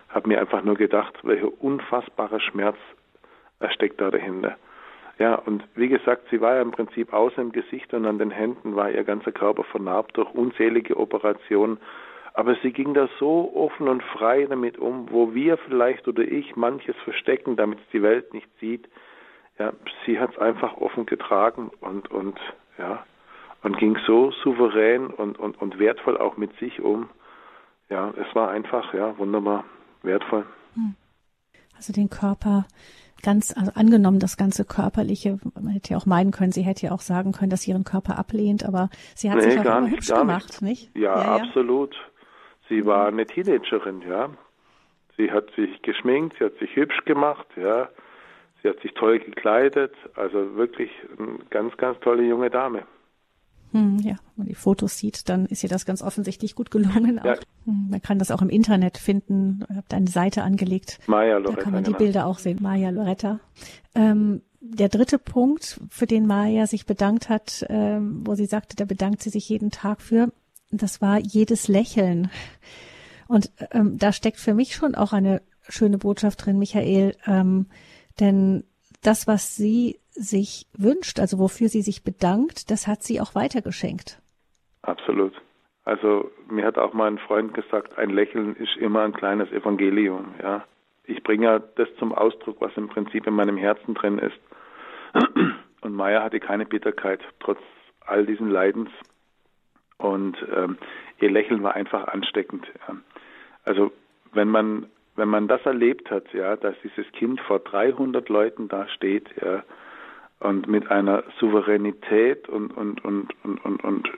habe 0.08 0.28
mir 0.28 0.40
einfach 0.40 0.62
nur 0.64 0.74
gedacht, 0.74 1.14
welcher 1.22 1.48
unfassbare 1.62 2.40
Schmerz 2.40 2.76
steckt 3.70 4.00
da 4.00 4.10
dahinter. 4.10 4.56
Ja, 5.20 5.34
und 5.34 5.62
wie 5.74 5.88
gesagt, 5.88 6.28
sie 6.30 6.40
war 6.40 6.54
ja 6.54 6.62
im 6.62 6.70
Prinzip 6.70 7.12
außer 7.12 7.42
im 7.42 7.52
Gesicht 7.52 7.92
und 7.92 8.06
an 8.06 8.18
den 8.18 8.30
Händen 8.30 8.74
war 8.74 8.90
ihr 8.90 9.04
ganzer 9.04 9.32
Körper 9.32 9.64
vernarbt 9.64 10.16
durch 10.16 10.32
unzählige 10.34 10.96
Operationen. 10.96 11.76
Aber 12.32 12.56
sie 12.62 12.72
ging 12.72 12.94
da 12.94 13.06
so 13.18 13.52
offen 13.54 13.86
und 13.86 14.02
frei 14.02 14.46
damit 14.48 14.78
um, 14.78 15.10
wo 15.10 15.34
wir 15.34 15.58
vielleicht 15.58 16.08
oder 16.08 16.22
ich 16.22 16.56
manches 16.56 16.96
verstecken, 17.04 17.56
damit 17.56 17.80
es 17.80 17.84
die 17.92 18.00
Welt 18.02 18.32
nicht 18.32 18.48
sieht. 18.60 18.88
Ja, 19.58 19.74
sie 20.06 20.18
hat 20.18 20.30
es 20.32 20.38
einfach 20.38 20.78
offen 20.78 21.04
getragen 21.04 21.70
und, 21.80 22.10
und, 22.10 22.40
ja, 22.78 23.04
und 23.62 23.76
ging 23.76 23.98
so 24.06 24.30
souverän 24.30 25.08
und, 25.08 25.38
und, 25.38 25.60
und 25.60 25.78
wertvoll 25.78 26.16
auch 26.16 26.38
mit 26.38 26.56
sich 26.58 26.80
um. 26.80 27.10
Ja, 27.90 28.14
es 28.16 28.34
war 28.34 28.48
einfach, 28.48 28.94
ja, 28.94 29.18
wunderbar, 29.18 29.64
wertvoll. 30.02 30.46
Also 31.76 31.92
den 31.92 32.08
Körper 32.08 32.64
ganz, 33.22 33.56
also 33.56 33.72
angenommen, 33.74 34.18
das 34.18 34.36
ganze 34.36 34.64
Körperliche, 34.64 35.38
man 35.54 35.72
hätte 35.72 35.92
ja 35.92 35.96
auch 35.98 36.06
meinen 36.06 36.30
können, 36.30 36.52
sie 36.52 36.62
hätte 36.62 36.86
ja 36.86 36.92
auch 36.92 37.00
sagen 37.00 37.32
können, 37.32 37.50
dass 37.50 37.62
sie 37.62 37.70
ihren 37.70 37.84
Körper 37.84 38.18
ablehnt, 38.18 38.64
aber 38.64 38.90
sie 39.14 39.30
hat 39.30 39.38
nee, 39.38 39.50
sich 39.50 39.60
auch 39.60 39.64
immer 39.64 39.80
nicht, 39.82 39.92
hübsch 39.92 40.08
gemacht, 40.08 40.62
nicht? 40.62 40.94
nicht? 40.94 40.96
Ja, 40.96 41.16
ja, 41.16 41.36
ja, 41.36 41.42
absolut. 41.42 41.96
Sie 42.68 42.86
war 42.86 43.08
eine 43.08 43.26
Teenagerin, 43.26 44.02
ja. 44.08 44.30
Sie 45.16 45.30
hat 45.30 45.50
sich 45.56 45.82
geschminkt, 45.82 46.36
sie 46.38 46.44
hat 46.44 46.56
sich 46.58 46.74
hübsch 46.76 47.04
gemacht, 47.04 47.46
ja. 47.56 47.88
Sie 48.62 48.68
hat 48.68 48.80
sich 48.80 48.92
toll 48.94 49.18
gekleidet, 49.18 49.94
also 50.16 50.56
wirklich 50.56 50.90
eine 51.18 51.38
ganz, 51.50 51.76
ganz 51.76 51.98
tolle 52.00 52.22
junge 52.22 52.50
Dame. 52.50 52.84
Hm, 53.72 53.98
ja, 54.00 54.12
wenn 54.12 54.36
man 54.36 54.46
die 54.48 54.54
Fotos 54.54 54.98
sieht, 54.98 55.28
dann 55.28 55.46
ist 55.46 55.62
ihr 55.62 55.68
das 55.68 55.86
ganz 55.86 56.02
offensichtlich 56.02 56.54
gut 56.54 56.70
gelungen. 56.70 57.20
Ja. 57.24 57.36
Hm, 57.64 57.88
man 57.90 58.02
kann 58.02 58.18
das 58.18 58.30
auch 58.30 58.42
im 58.42 58.48
Internet 58.48 58.98
finden. 58.98 59.64
Habe 59.68 59.84
da 59.88 59.96
eine 59.96 60.10
Seite 60.10 60.42
angelegt. 60.42 60.98
Maya 61.06 61.38
Loretta. 61.38 61.56
Da 61.56 61.62
kann 61.62 61.72
man 61.72 61.84
die 61.84 61.88
genau. 61.88 61.98
Bilder 61.98 62.26
auch 62.26 62.38
sehen. 62.38 62.58
Maya 62.60 62.90
Loretta. 62.90 63.40
Ähm, 63.94 64.42
der 64.60 64.88
dritte 64.88 65.18
Punkt, 65.18 65.80
für 65.88 66.06
den 66.06 66.26
Maya 66.26 66.66
sich 66.66 66.84
bedankt 66.86 67.28
hat, 67.28 67.64
ähm, 67.68 68.26
wo 68.26 68.34
sie 68.34 68.46
sagte, 68.46 68.76
da 68.76 68.84
bedankt 68.84 69.22
sie 69.22 69.30
sich 69.30 69.48
jeden 69.48 69.70
Tag 69.70 70.02
für, 70.02 70.32
das 70.70 71.00
war 71.00 71.18
jedes 71.18 71.68
Lächeln. 71.68 72.30
Und 73.26 73.50
ähm, 73.70 73.96
da 73.96 74.12
steckt 74.12 74.38
für 74.38 74.54
mich 74.54 74.74
schon 74.74 74.94
auch 74.94 75.12
eine 75.12 75.40
schöne 75.68 75.98
Botschaft 75.98 76.44
drin, 76.44 76.58
Michael. 76.58 77.16
Ähm, 77.26 77.66
denn 78.18 78.64
das, 79.02 79.26
was 79.26 79.56
sie 79.56 79.98
sich 80.10 80.66
wünscht, 80.76 81.18
also 81.20 81.38
wofür 81.38 81.68
sie 81.68 81.82
sich 81.82 82.04
bedankt, 82.04 82.70
das 82.70 82.86
hat 82.86 83.02
sie 83.02 83.20
auch 83.20 83.34
weitergeschenkt. 83.34 84.20
Absolut. 84.82 85.32
Also 85.84 86.30
mir 86.48 86.64
hat 86.64 86.78
auch 86.78 86.92
mein 86.92 87.18
Freund 87.18 87.54
gesagt, 87.54 87.98
ein 87.98 88.10
Lächeln 88.10 88.54
ist 88.56 88.76
immer 88.76 89.02
ein 89.02 89.12
kleines 89.12 89.50
Evangelium, 89.50 90.34
ja. 90.42 90.64
Ich 91.04 91.22
bringe 91.24 91.46
ja 91.46 91.58
das 91.58 91.88
zum 91.98 92.12
Ausdruck, 92.12 92.60
was 92.60 92.76
im 92.76 92.88
Prinzip 92.88 93.26
in 93.26 93.34
meinem 93.34 93.56
Herzen 93.56 93.94
drin 93.94 94.18
ist. 94.18 94.38
Und 95.80 95.94
Maya 95.94 96.22
hatte 96.22 96.38
keine 96.38 96.66
Bitterkeit, 96.66 97.20
trotz 97.40 97.58
all 98.00 98.26
diesen 98.26 98.48
Leidens. 98.48 98.90
Und 99.96 100.36
ähm, 100.54 100.78
ihr 101.20 101.30
Lächeln 101.30 101.62
war 101.62 101.74
einfach 101.74 102.06
ansteckend. 102.08 102.66
Ja. 102.86 102.96
Also 103.64 103.92
wenn 104.32 104.48
man 104.48 104.86
wenn 105.16 105.28
man 105.28 105.48
das 105.48 105.64
erlebt 105.66 106.10
hat, 106.10 106.32
ja, 106.32 106.56
dass 106.56 106.74
dieses 106.82 107.10
Kind 107.12 107.40
vor 107.40 107.58
300 107.60 108.28
Leuten 108.28 108.68
da 108.68 108.88
steht, 108.88 109.28
ja, 109.42 109.62
und 110.40 110.66
mit 110.68 110.90
einer 110.90 111.22
Souveränität 111.38 112.48
und, 112.48 112.70
und, 112.76 113.04
und, 113.04 113.28
und, 113.44 113.64
und, 113.64 113.84
und 113.84 114.08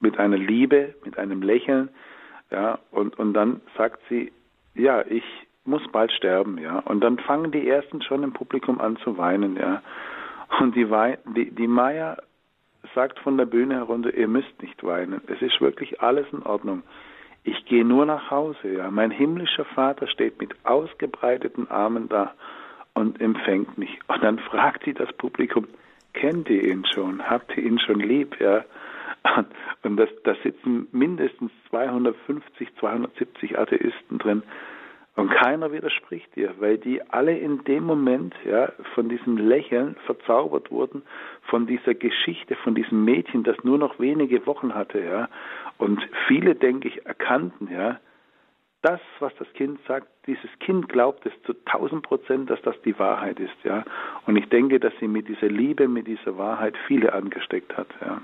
mit 0.00 0.18
einer 0.18 0.36
Liebe, 0.36 0.94
mit 1.04 1.18
einem 1.18 1.42
Lächeln, 1.42 1.88
ja, 2.50 2.78
und, 2.92 3.18
und 3.18 3.34
dann 3.34 3.60
sagt 3.76 4.00
sie, 4.08 4.32
ja, 4.74 5.04
ich 5.06 5.24
muss 5.64 5.82
bald 5.92 6.12
sterben, 6.12 6.58
ja. 6.58 6.78
Und 6.78 7.00
dann 7.00 7.18
fangen 7.18 7.50
die 7.52 7.68
ersten 7.68 8.00
schon 8.02 8.22
im 8.22 8.32
Publikum 8.32 8.80
an 8.80 8.96
zu 8.98 9.18
weinen, 9.18 9.56
ja. 9.56 9.82
Und 10.60 10.74
die, 10.76 10.88
Wei 10.90 11.18
die, 11.36 11.50
die 11.50 11.66
Maya 11.66 12.16
sagt 12.94 13.18
von 13.18 13.36
der 13.36 13.44
Bühne 13.44 13.74
herunter, 13.74 14.14
ihr 14.14 14.28
müsst 14.28 14.62
nicht 14.62 14.82
weinen. 14.82 15.20
Es 15.26 15.42
ist 15.42 15.60
wirklich 15.60 16.00
alles 16.00 16.26
in 16.32 16.42
Ordnung. 16.42 16.82
Ich 17.48 17.64
gehe 17.64 17.82
nur 17.82 18.04
nach 18.04 18.30
Hause, 18.30 18.74
ja. 18.76 18.90
Mein 18.90 19.10
himmlischer 19.10 19.64
Vater 19.64 20.06
steht 20.06 20.38
mit 20.38 20.54
ausgebreiteten 20.64 21.70
Armen 21.70 22.06
da 22.10 22.34
und 22.92 23.22
empfängt 23.22 23.78
mich. 23.78 23.98
Und 24.06 24.22
dann 24.22 24.38
fragt 24.38 24.84
sie 24.84 24.92
das 24.92 25.10
Publikum, 25.14 25.66
kennt 26.12 26.50
ihr 26.50 26.62
ihn 26.62 26.84
schon? 26.84 27.26
Habt 27.26 27.56
ihr 27.56 27.62
ihn 27.62 27.78
schon 27.78 28.00
lieb, 28.00 28.38
ja? 28.38 28.66
Und 29.82 29.96
das, 29.96 30.10
da 30.24 30.34
sitzen 30.42 30.88
mindestens 30.92 31.50
250, 31.70 32.68
270 32.78 33.58
Atheisten 33.58 34.18
drin. 34.18 34.42
Und 35.18 35.30
keiner 35.30 35.72
widerspricht 35.72 36.36
dir, 36.36 36.54
weil 36.60 36.78
die 36.78 37.02
alle 37.10 37.36
in 37.36 37.64
dem 37.64 37.82
Moment 37.82 38.36
ja, 38.44 38.70
von 38.94 39.08
diesem 39.08 39.36
Lächeln 39.36 39.96
verzaubert 40.06 40.70
wurden, 40.70 41.02
von 41.42 41.66
dieser 41.66 41.94
Geschichte, 41.94 42.54
von 42.54 42.76
diesem 42.76 43.04
Mädchen, 43.04 43.42
das 43.42 43.56
nur 43.64 43.78
noch 43.78 43.98
wenige 43.98 44.46
Wochen 44.46 44.76
hatte. 44.76 45.04
Ja. 45.04 45.28
Und 45.76 46.00
viele, 46.28 46.54
denke 46.54 46.86
ich, 46.86 47.04
erkannten, 47.04 47.68
ja, 47.68 47.98
das, 48.82 49.00
was 49.18 49.32
das 49.40 49.52
Kind 49.54 49.80
sagt, 49.88 50.06
dieses 50.28 50.50
Kind 50.60 50.88
glaubt 50.88 51.26
es 51.26 51.32
zu 51.44 51.52
tausend 51.64 52.04
Prozent, 52.04 52.48
dass 52.48 52.62
das 52.62 52.80
die 52.84 52.96
Wahrheit 53.00 53.40
ist. 53.40 53.56
Ja. 53.64 53.84
Und 54.26 54.36
ich 54.36 54.48
denke, 54.50 54.78
dass 54.78 54.92
sie 55.00 55.08
mit 55.08 55.26
dieser 55.26 55.48
Liebe, 55.48 55.88
mit 55.88 56.06
dieser 56.06 56.38
Wahrheit 56.38 56.76
viele 56.86 57.12
angesteckt 57.12 57.76
hat. 57.76 57.88
Ja. 58.00 58.22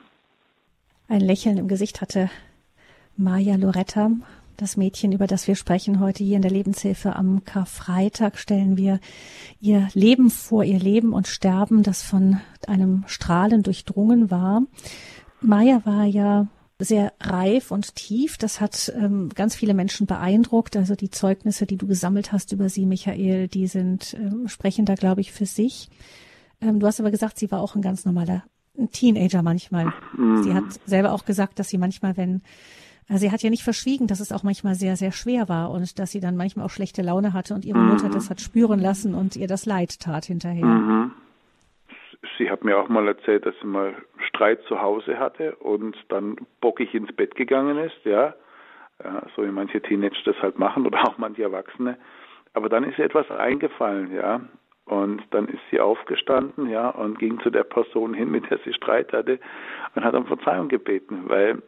Ein 1.09 1.23
Lächeln 1.23 1.59
im 1.59 1.67
Gesicht 1.67 2.01
hatte 2.01 2.31
Maja 3.17 3.57
Loretta, 3.57 4.11
das 4.57 4.77
Mädchen, 4.77 5.13
über 5.13 5.27
das 5.27 5.49
wir 5.49 5.57
sprechen 5.57 6.01
heute 6.01 6.25
hier 6.25 6.37
in 6.37 6.43
der 6.43 6.51
Lebenshilfe. 6.51 7.17
Am 7.17 7.45
Karfreitag 7.45 8.39
stellen 8.39 8.77
wir 8.77 9.01
ihr 9.61 9.89
Leben 9.95 10.31
vor, 10.31 10.65
ihr 10.65 10.79
Leben 10.79 11.13
und 11.13 11.27
Sterben, 11.27 11.83
das 11.83 12.03
von 12.03 12.41
einem 12.67 13.05
Strahlen 13.07 13.63
durchdrungen 13.63 14.31
war. 14.31 14.63
Maja 15.41 15.83
war 15.85 16.05
ja 16.05 16.49
sehr 16.79 17.13
reif 17.21 17.71
und 17.71 17.95
tief. 17.95 18.37
Das 18.39 18.61
hat 18.61 18.93
ähm, 18.97 19.31
ganz 19.35 19.55
viele 19.55 19.75
Menschen 19.75 20.07
beeindruckt. 20.07 20.77
Also 20.77 20.95
die 20.95 21.11
Zeugnisse, 21.11 21.67
die 21.67 21.77
du 21.77 21.87
gesammelt 21.87 22.33
hast 22.33 22.53
über 22.53 22.69
sie, 22.69 22.87
Michael, 22.87 23.49
die 23.49 23.67
sind 23.67 24.15
ähm, 24.15 24.49
sprechen 24.49 24.85
da, 24.85 24.95
glaube 24.95 25.21
ich, 25.21 25.33
für 25.33 25.47
sich. 25.47 25.89
Ähm, 26.61 26.81
du 26.81 26.87
hast 26.87 27.01
aber 27.01 27.11
gesagt, 27.11 27.39
sie 27.39 27.51
war 27.51 27.61
auch 27.61 27.75
ein 27.75 27.83
ganz 27.83 28.05
normaler 28.05 28.45
Teenager 28.93 29.43
manchmal. 29.43 29.93
Mhm. 30.17 30.43
Sie 30.43 30.55
hat 30.55 30.65
selber 30.85 31.13
auch 31.13 31.25
gesagt, 31.25 31.59
dass 31.59 31.69
sie 31.69 31.79
manchmal, 31.79 32.17
wenn 32.17 32.43
Sie 33.09 33.31
hat 33.31 33.43
ja 33.43 33.51
nicht 33.51 33.65
verschwiegen, 33.65 34.07
dass 34.07 34.21
es 34.21 34.33
auch 34.33 34.43
manchmal 34.43 34.75
sehr, 34.75 34.97
sehr 34.97 35.13
schwer 35.13 35.49
war 35.49 35.71
und 35.71 35.99
dass 35.99 36.11
sie 36.11 36.21
dann 36.21 36.37
manchmal 36.37 36.65
auch 36.65 36.71
schlechte 36.71 37.03
Laune 37.03 37.33
hatte 37.33 37.55
und 37.55 37.65
ihre 37.65 37.79
mhm. 37.79 37.91
Mutter 37.91 38.09
das 38.09 38.31
hat 38.31 38.41
spüren 38.41 38.81
lassen 38.81 39.15
und 39.15 39.37
ihr 39.37 39.47
das 39.47 39.67
Leid 39.67 40.01
tat 40.01 40.25
hinterher. 40.25 40.65
Mhm. 40.65 41.13
Sie 42.39 42.51
hat 42.51 42.65
mir 42.65 42.79
auch 42.79 42.89
mal 42.89 43.07
erzählt, 43.07 43.45
dass 43.45 43.55
sie 43.61 43.67
mal 43.67 43.95
Streit 44.29 44.63
zu 44.67 44.81
Hause 44.81 45.19
hatte 45.19 45.55
und 45.57 45.97
dann 46.09 46.37
bockig 46.61 46.95
ins 46.95 47.13
Bett 47.13 47.35
gegangen 47.35 47.79
ist, 47.79 48.05
ja. 48.05 48.35
ja 49.03 49.23
so 49.37 49.45
wie 49.45 49.51
manche 49.51 49.83
Teenager 49.83 50.17
das 50.25 50.37
halt 50.41 50.59
machen 50.59 50.87
oder 50.87 51.03
auch 51.09 51.19
manche 51.19 51.43
Erwachsene. 51.43 51.99
Aber 52.55 52.69
dann 52.69 52.85
ist 52.85 52.99
ihr 52.99 53.05
etwas 53.05 53.31
eingefallen, 53.31 54.15
ja. 54.15 54.41
Und 54.87 55.23
dann 55.31 55.49
ist 55.49 55.63
sie 55.71 55.81
aufgestanden, 55.81 56.69
ja, 56.69 56.91
und 56.91 57.19
ging 57.19 57.41
zu 57.41 57.51
der 57.51 57.65
Person 57.65 58.13
hin, 58.13 58.31
mit 58.31 58.51
der 58.51 58.59
sie 58.65 58.75
Streit 58.75 59.13
hatte, 59.13 59.39
und 59.95 60.05
hat 60.05 60.15
um 60.15 60.27
Verzeihung 60.27 60.69
gebeten, 60.69 61.25
weil, 61.27 61.63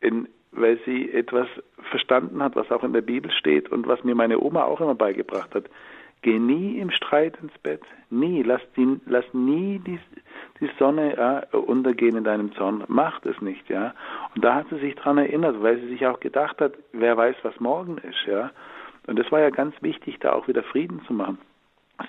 in, 0.00 0.28
weil 0.52 0.78
sie 0.84 1.12
etwas 1.12 1.48
verstanden 1.90 2.42
hat, 2.42 2.56
was 2.56 2.70
auch 2.70 2.84
in 2.84 2.92
der 2.92 3.00
Bibel 3.00 3.30
steht 3.30 3.70
und 3.70 3.86
was 3.86 4.04
mir 4.04 4.14
meine 4.14 4.40
Oma 4.40 4.64
auch 4.64 4.80
immer 4.80 4.94
beigebracht 4.94 5.54
hat. 5.54 5.64
Geh 6.20 6.38
nie 6.38 6.78
im 6.78 6.90
Streit 6.92 7.36
ins 7.42 7.56
Bett, 7.58 7.82
nie, 8.08 8.44
lass, 8.44 8.60
die, 8.76 9.00
lass 9.06 9.24
nie 9.32 9.80
die, 9.80 9.98
die 10.60 10.70
Sonne 10.78 11.16
ja, 11.16 11.58
untergehen 11.58 12.16
in 12.16 12.22
deinem 12.22 12.52
Zorn, 12.52 12.84
mach 12.86 13.18
das 13.22 13.40
nicht, 13.40 13.68
ja. 13.68 13.92
Und 14.34 14.44
da 14.44 14.54
hat 14.54 14.68
sie 14.70 14.78
sich 14.78 14.94
dran 14.94 15.18
erinnert, 15.18 15.60
weil 15.62 15.80
sie 15.80 15.88
sich 15.88 16.06
auch 16.06 16.20
gedacht 16.20 16.60
hat, 16.60 16.74
wer 16.92 17.16
weiß, 17.16 17.34
was 17.42 17.58
morgen 17.58 17.98
ist, 17.98 18.24
ja. 18.26 18.52
Und 19.08 19.18
das 19.18 19.32
war 19.32 19.40
ja 19.40 19.50
ganz 19.50 19.74
wichtig, 19.80 20.20
da 20.20 20.32
auch 20.32 20.46
wieder 20.46 20.62
Frieden 20.62 21.02
zu 21.08 21.12
machen. 21.12 21.38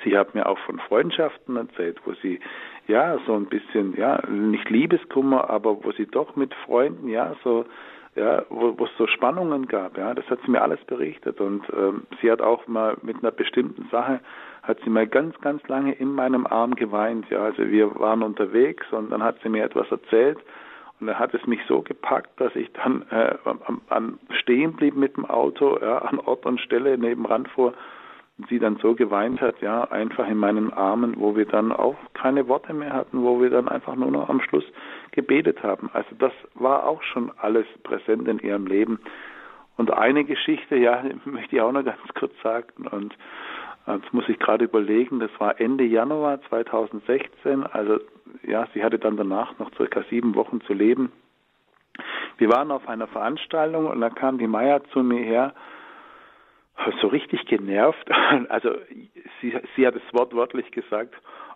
Sie 0.03 0.15
hat 0.15 0.35
mir 0.35 0.47
auch 0.47 0.59
von 0.59 0.79
Freundschaften 0.79 1.57
erzählt, 1.57 1.99
wo 2.05 2.13
sie 2.13 2.39
ja 2.87 3.17
so 3.25 3.33
ein 3.33 3.45
bisschen, 3.45 3.95
ja, 3.97 4.21
nicht 4.29 4.69
Liebeskummer, 4.69 5.49
aber 5.49 5.83
wo 5.83 5.91
sie 5.91 6.05
doch 6.05 6.35
mit 6.35 6.53
Freunden, 6.65 7.09
ja, 7.09 7.35
so, 7.43 7.65
ja, 8.15 8.43
wo, 8.49 8.77
wo 8.77 8.85
es 8.85 8.91
so 8.97 9.07
Spannungen 9.07 9.67
gab, 9.67 9.97
ja, 9.97 10.13
das 10.13 10.29
hat 10.29 10.39
sie 10.45 10.51
mir 10.51 10.61
alles 10.61 10.83
berichtet. 10.85 11.39
Und 11.41 11.63
ähm, 11.75 12.03
sie 12.21 12.31
hat 12.31 12.41
auch 12.41 12.67
mal 12.67 12.97
mit 13.01 13.17
einer 13.17 13.31
bestimmten 13.31 13.87
Sache, 13.89 14.19
hat 14.61 14.79
sie 14.83 14.89
mal 14.89 15.07
ganz, 15.07 15.39
ganz 15.41 15.67
lange 15.67 15.93
in 15.93 16.13
meinem 16.13 16.45
Arm 16.45 16.75
geweint, 16.75 17.29
ja, 17.29 17.43
also 17.43 17.69
wir 17.69 17.99
waren 17.99 18.23
unterwegs 18.23 18.85
und 18.91 19.11
dann 19.11 19.23
hat 19.23 19.37
sie 19.41 19.49
mir 19.49 19.63
etwas 19.63 19.89
erzählt 19.91 20.37
und 20.99 21.07
dann 21.07 21.19
hat 21.19 21.33
es 21.33 21.45
mich 21.47 21.59
so 21.67 21.81
gepackt, 21.81 22.39
dass 22.39 22.55
ich 22.55 22.71
dann 22.73 23.03
äh, 23.09 23.35
am, 23.45 23.81
am 23.89 24.19
stehen 24.39 24.73
blieb 24.73 24.95
mit 24.95 25.17
dem 25.17 25.25
Auto, 25.25 25.79
ja, 25.81 25.97
an 25.99 26.19
Ort 26.19 26.45
und 26.45 26.61
Stelle 26.61 26.97
nebenan 26.97 27.45
fuhr 27.47 27.73
sie 28.49 28.59
dann 28.59 28.77
so 28.77 28.95
geweint 28.95 29.41
hat, 29.41 29.61
ja, 29.61 29.83
einfach 29.85 30.27
in 30.27 30.37
meinen 30.37 30.73
Armen, 30.73 31.15
wo 31.17 31.35
wir 31.35 31.45
dann 31.45 31.71
auch 31.71 31.95
keine 32.13 32.47
Worte 32.47 32.73
mehr 32.73 32.93
hatten, 32.93 33.23
wo 33.23 33.39
wir 33.41 33.49
dann 33.49 33.67
einfach 33.67 33.95
nur 33.95 34.11
noch 34.11 34.29
am 34.29 34.41
Schluss 34.41 34.65
gebetet 35.13 35.63
haben. 35.63 35.89
Also 35.93 36.09
das 36.19 36.33
war 36.53 36.85
auch 36.85 37.01
schon 37.01 37.31
alles 37.37 37.65
präsent 37.83 38.27
in 38.27 38.39
ihrem 38.39 38.67
Leben. 38.67 38.99
Und 39.77 39.91
eine 39.91 40.25
Geschichte, 40.25 40.75
ja, 40.75 41.03
möchte 41.25 41.55
ich 41.55 41.61
auch 41.61 41.71
noch 41.71 41.85
ganz 41.85 42.01
kurz 42.19 42.33
sagen 42.43 42.87
und 42.87 43.15
das 43.85 44.13
muss 44.13 44.29
ich 44.29 44.39
gerade 44.39 44.63
überlegen, 44.63 45.19
das 45.19 45.31
war 45.39 45.59
Ende 45.59 45.83
Januar 45.83 46.41
2016, 46.47 47.63
also 47.63 47.99
ja, 48.47 48.65
sie 48.73 48.81
hatte 48.81 48.97
dann 48.97 49.17
danach 49.17 49.59
noch 49.59 49.75
circa 49.75 50.03
sieben 50.09 50.35
Wochen 50.35 50.61
zu 50.61 50.73
leben. 50.73 51.11
Wir 52.37 52.49
waren 52.49 52.71
auf 52.71 52.87
einer 52.87 53.07
Veranstaltung 53.07 53.87
und 53.87 53.99
da 53.99 54.09
kam 54.09 54.37
die 54.37 54.47
Maya 54.47 54.81
zu 54.93 55.03
mir 55.03 55.23
her 55.23 55.53
so 57.01 57.07
richtig 57.07 57.45
genervt. 57.45 58.09
Also 58.49 58.75
sie, 59.41 59.55
sie 59.75 59.85
hat 59.85 59.95
es 59.95 60.13
wortwörtlich 60.13 60.71
gesagt. 60.71 61.13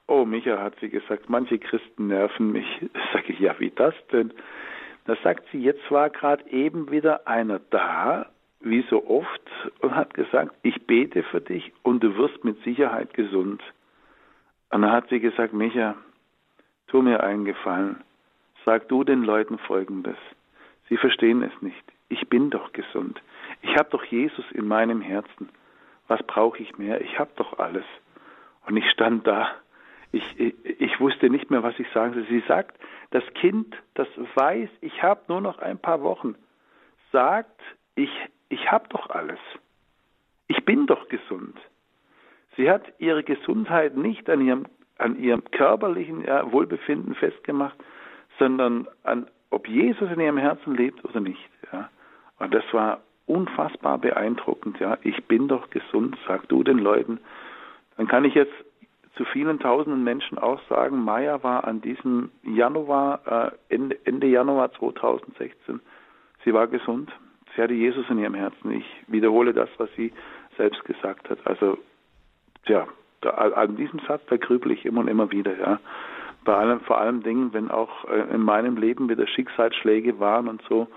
Oh, 0.08 0.24
Micha 0.26 0.58
hat 0.62 0.74
sie 0.80 0.90
gesagt, 0.90 1.30
manche 1.30 1.60
Christen 1.60 2.08
nerven 2.08 2.52
mich. 2.52 2.68
Sage 3.14 3.34
ich, 3.34 3.40
ja, 3.40 3.60
wie 3.60 3.72
das 3.72 3.94
denn? 4.12 4.34
Da 5.06 5.16
sagt 5.24 5.46
sie, 5.52 5.60
jetzt 5.60 5.90
war 5.92 6.10
gerade 6.10 6.50
eben 6.50 6.92
wieder 6.92 7.28
einer 7.28 7.60
da, 7.70 8.28
wie 8.62 8.84
so 8.90 9.08
oft, 9.08 9.42
und 9.80 9.96
hat 9.96 10.14
gesagt, 10.14 10.56
ich 10.64 10.88
bete 10.88 11.24
für 11.24 11.42
dich 11.42 11.72
und 11.84 12.04
du 12.04 12.18
wirst 12.18 12.44
mit 12.44 12.62
Sicherheit 12.64 13.14
gesund. 13.14 13.62
Und 14.70 14.82
dann 14.82 14.92
hat 14.92 15.10
sie 15.10 15.20
gesagt, 15.20 15.54
Micha, 15.54 15.96
tu 16.88 17.02
mir 17.02 17.24
einen 17.24 17.46
Gefallen. 17.46 18.04
Sag 18.66 18.90
du 18.90 19.04
den 19.04 19.24
Leuten 19.24 19.58
Folgendes. 19.60 20.18
Sie 20.90 20.98
verstehen 20.98 21.42
es 21.44 21.62
nicht. 21.62 21.84
Ich 22.10 22.28
bin 22.28 22.50
doch 22.50 22.74
gesund. 22.74 23.22
Ich 23.62 23.76
habe 23.78 23.90
doch 23.90 24.04
Jesus 24.06 24.46
in 24.52 24.68
meinem 24.68 25.02
Herzen. 25.02 25.50
Was 26.08 26.22
brauche 26.24 26.60
ich 26.60 26.78
mehr? 26.78 27.02
Ich 27.02 27.20
habe 27.20 27.32
doch 27.36 27.60
alles. 27.60 27.86
Und 28.66 28.78
ich 28.78 28.90
stand 28.92 29.28
da. 29.28 29.50
Ich, 30.18 30.56
ich, 30.80 31.00
wusste 31.00 31.30
nicht 31.30 31.52
mehr, 31.52 31.64
was 31.64 31.78
ich 31.80 31.88
sagen 31.92 32.14
soll. 32.14 32.26
Sie 32.30 32.44
sagt, 32.48 32.78
das 33.12 33.24
Kind, 33.34 33.76
das 33.94 34.08
weiß, 34.36 34.70
ich 34.82 35.04
habe 35.04 35.22
nur 35.28 35.42
noch 35.42 35.60
ein 35.60 35.78
paar 35.78 36.02
Wochen, 36.02 36.36
sagt, 37.12 37.62
ich, 37.96 38.10
ich 38.50 38.72
habe 38.72 38.88
doch 38.90 39.10
alles. 39.10 39.40
Ich 40.48 40.64
bin 40.66 40.88
doch 40.88 41.08
gesund. 41.10 41.58
Sie 42.56 42.70
hat 42.70 42.82
ihre 42.98 43.24
Gesundheit 43.24 43.96
nicht 43.96 44.30
an 44.30 44.42
ihrem, 44.42 44.66
an 44.98 45.20
ihrem 45.20 45.44
körperlichen 45.52 46.26
ja, 46.26 46.52
Wohlbefinden 46.52 47.14
festgemacht, 47.16 47.78
sondern 48.40 48.88
an, 49.04 49.28
ob 49.52 49.68
Jesus 49.68 50.10
in 50.12 50.20
ihrem 50.20 50.38
Herzen 50.38 50.76
lebt 50.76 51.04
oder 51.06 51.20
nicht. 51.20 51.50
Ja. 51.72 51.90
Und 52.40 52.54
das 52.54 52.64
war 52.72 53.02
unfassbar 53.28 53.98
beeindruckend. 54.00 54.80
Ja, 54.80 54.98
ich 55.04 55.24
bin 55.26 55.48
doch 55.48 55.70
gesund, 55.70 56.18
sag 56.28 56.48
du 56.50 56.64
den 56.64 56.80
Leuten. 56.80 57.20
Dann 57.98 58.08
kann 58.08 58.26
ich 58.26 58.34
jetzt 58.34 58.54
zu 59.18 59.26
vielen 59.26 59.60
tausenden 59.60 60.04
Menschen 60.04 60.38
auch 60.38 60.62
sagen, 60.70 61.04
Maya 61.04 61.44
war 61.44 61.68
an 61.68 61.82
diesem 61.82 62.32
Januar, 62.44 63.52
äh, 63.70 63.74
Ende, 63.74 63.98
Ende 64.06 64.28
Januar 64.28 64.72
2016, 64.74 65.80
sie 66.44 66.54
war 66.54 66.68
gesund. 66.68 67.12
Sie 67.56 67.62
hatte 67.62 67.74
Jesus 67.74 68.06
in 68.10 68.20
ihrem 68.20 68.36
Herzen. 68.36 68.72
Ich 68.72 68.86
wiederhole 69.08 69.54
das, 69.54 69.70
was 69.78 69.90
sie 69.96 70.14
selbst 70.58 70.84
gesagt 70.86 71.30
hat. 71.30 71.40
Also, 71.46 71.78
ja, 72.68 72.88
da, 73.22 73.30
an 73.32 73.76
diesem 73.76 74.00
Satz, 74.08 74.22
da 74.30 74.38
grübel 74.38 74.72
ich 74.72 74.86
immer 74.86 75.02
und 75.02 75.08
immer 75.08 75.32
wieder, 75.32 75.58
ja. 75.58 75.80
Bei 76.46 76.56
allem, 76.56 76.80
vor 76.82 77.00
allem 77.00 77.24
Dingen, 77.24 77.52
wenn 77.54 77.72
auch 77.72 78.06
äh, 78.06 78.34
in 78.34 78.42
meinem 78.42 78.78
Leben 78.78 79.10
wieder 79.10 79.28
Schicksalsschläge 79.28 80.20
waren 80.20 80.48
und 80.48 80.62
so, 80.70 80.88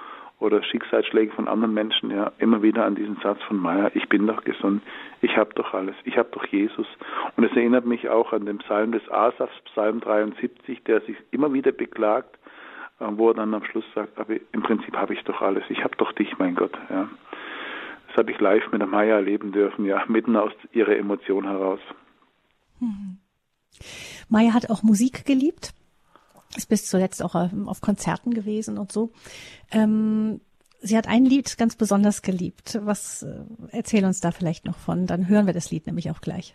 oder 0.40 0.62
Schicksalsschläge 0.62 1.32
von 1.32 1.48
anderen 1.48 1.74
Menschen, 1.74 2.10
ja, 2.10 2.32
immer 2.38 2.62
wieder 2.62 2.86
an 2.86 2.94
diesen 2.94 3.16
Satz 3.22 3.40
von 3.42 3.58
Meyer, 3.58 3.90
ich 3.94 4.08
bin 4.08 4.26
doch 4.26 4.42
gesund, 4.42 4.82
ich 5.20 5.36
habe 5.36 5.54
doch 5.54 5.74
alles, 5.74 5.94
ich 6.04 6.16
habe 6.16 6.30
doch 6.32 6.44
Jesus. 6.46 6.86
Und 7.36 7.44
es 7.44 7.52
erinnert 7.52 7.84
mich 7.84 8.08
auch 8.08 8.32
an 8.32 8.46
den 8.46 8.58
Psalm 8.58 8.92
des 8.92 9.06
Asafs, 9.10 9.54
Psalm 9.66 10.00
73, 10.00 10.82
der 10.84 11.02
sich 11.02 11.16
immer 11.30 11.52
wieder 11.52 11.72
beklagt, 11.72 12.38
äh, 13.00 13.06
wo 13.10 13.28
er 13.28 13.34
dann 13.34 13.54
am 13.54 13.64
Schluss 13.64 13.84
sagt, 13.94 14.18
aber 14.18 14.34
im 14.52 14.62
Prinzip 14.62 14.96
habe 14.96 15.14
ich 15.14 15.22
doch 15.24 15.42
alles, 15.42 15.64
ich 15.68 15.84
habe 15.84 15.96
doch 15.96 16.12
dich, 16.12 16.38
mein 16.38 16.54
Gott. 16.54 16.72
Ja. 16.88 17.08
Das 18.08 18.16
habe 18.16 18.32
ich 18.32 18.40
live 18.40 18.72
mit 18.72 18.80
der 18.80 18.88
Maya 18.88 19.16
erleben 19.16 19.52
dürfen, 19.52 19.84
ja, 19.84 20.02
mitten 20.08 20.36
aus 20.36 20.52
ihrer 20.72 20.96
Emotion 20.96 21.44
heraus. 21.44 21.80
Mhm. 22.80 23.18
Maya 24.28 24.54
hat 24.54 24.70
auch 24.70 24.82
Musik 24.82 25.26
geliebt, 25.26 25.74
ist 26.60 26.68
bis 26.68 26.86
zuletzt 26.86 27.22
auch 27.22 27.34
auf 27.34 27.80
Konzerten 27.80 28.32
gewesen 28.32 28.78
und 28.78 28.92
so. 28.92 29.10
Ähm, 29.72 30.40
sie 30.80 30.96
hat 30.96 31.08
ein 31.08 31.24
Lied 31.24 31.56
ganz 31.58 31.76
besonders 31.76 32.22
geliebt. 32.22 32.78
Was 32.82 33.22
äh, 33.22 33.44
erzähl 33.72 34.04
uns 34.04 34.20
da 34.20 34.30
vielleicht 34.30 34.66
noch 34.66 34.76
von? 34.76 35.06
Dann 35.06 35.28
hören 35.28 35.46
wir 35.46 35.54
das 35.54 35.70
Lied 35.70 35.86
nämlich 35.86 36.10
auch 36.10 36.20
gleich. 36.20 36.54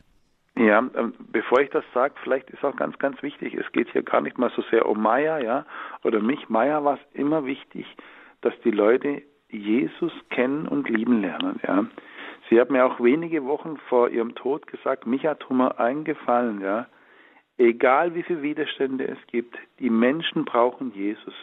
Ja, 0.57 0.79
ähm, 0.79 1.13
bevor 1.31 1.59
ich 1.59 1.69
das 1.71 1.83
sage, 1.93 2.13
vielleicht 2.23 2.49
ist 2.49 2.63
auch 2.63 2.75
ganz, 2.75 2.97
ganz 2.97 3.21
wichtig, 3.21 3.55
es 3.55 3.69
geht 3.73 3.91
hier 3.91 4.03
gar 4.03 4.21
nicht 4.21 4.37
mal 4.37 4.51
so 4.55 4.63
sehr 4.71 4.87
um 4.87 5.01
Maya, 5.01 5.39
ja, 5.39 5.65
oder 6.03 6.21
mich. 6.21 6.47
Maya 6.47 6.83
war 6.83 6.95
es 6.95 7.19
immer 7.19 7.45
wichtig, 7.45 7.85
dass 8.41 8.53
die 8.63 8.71
Leute 8.71 9.21
Jesus 9.49 10.13
kennen 10.29 10.65
und 10.67 10.89
lieben 10.89 11.21
lernen, 11.21 11.59
ja. 11.67 11.85
Sie 12.49 12.61
hat 12.61 12.69
mir 12.69 12.85
auch 12.85 13.01
wenige 13.01 13.43
Wochen 13.45 13.77
vor 13.89 14.09
ihrem 14.09 14.35
Tod 14.35 14.67
gesagt, 14.67 15.07
mich 15.07 15.25
hat 15.25 15.49
Hummer 15.49 15.79
eingefallen, 15.79 16.61
ja. 16.61 16.87
Egal 17.57 18.15
wie 18.15 18.23
viele 18.23 18.41
Widerstände 18.41 19.07
es 19.07 19.17
gibt, 19.27 19.57
die 19.79 19.89
Menschen 19.89 20.45
brauchen 20.45 20.91
Jesus. 20.93 21.33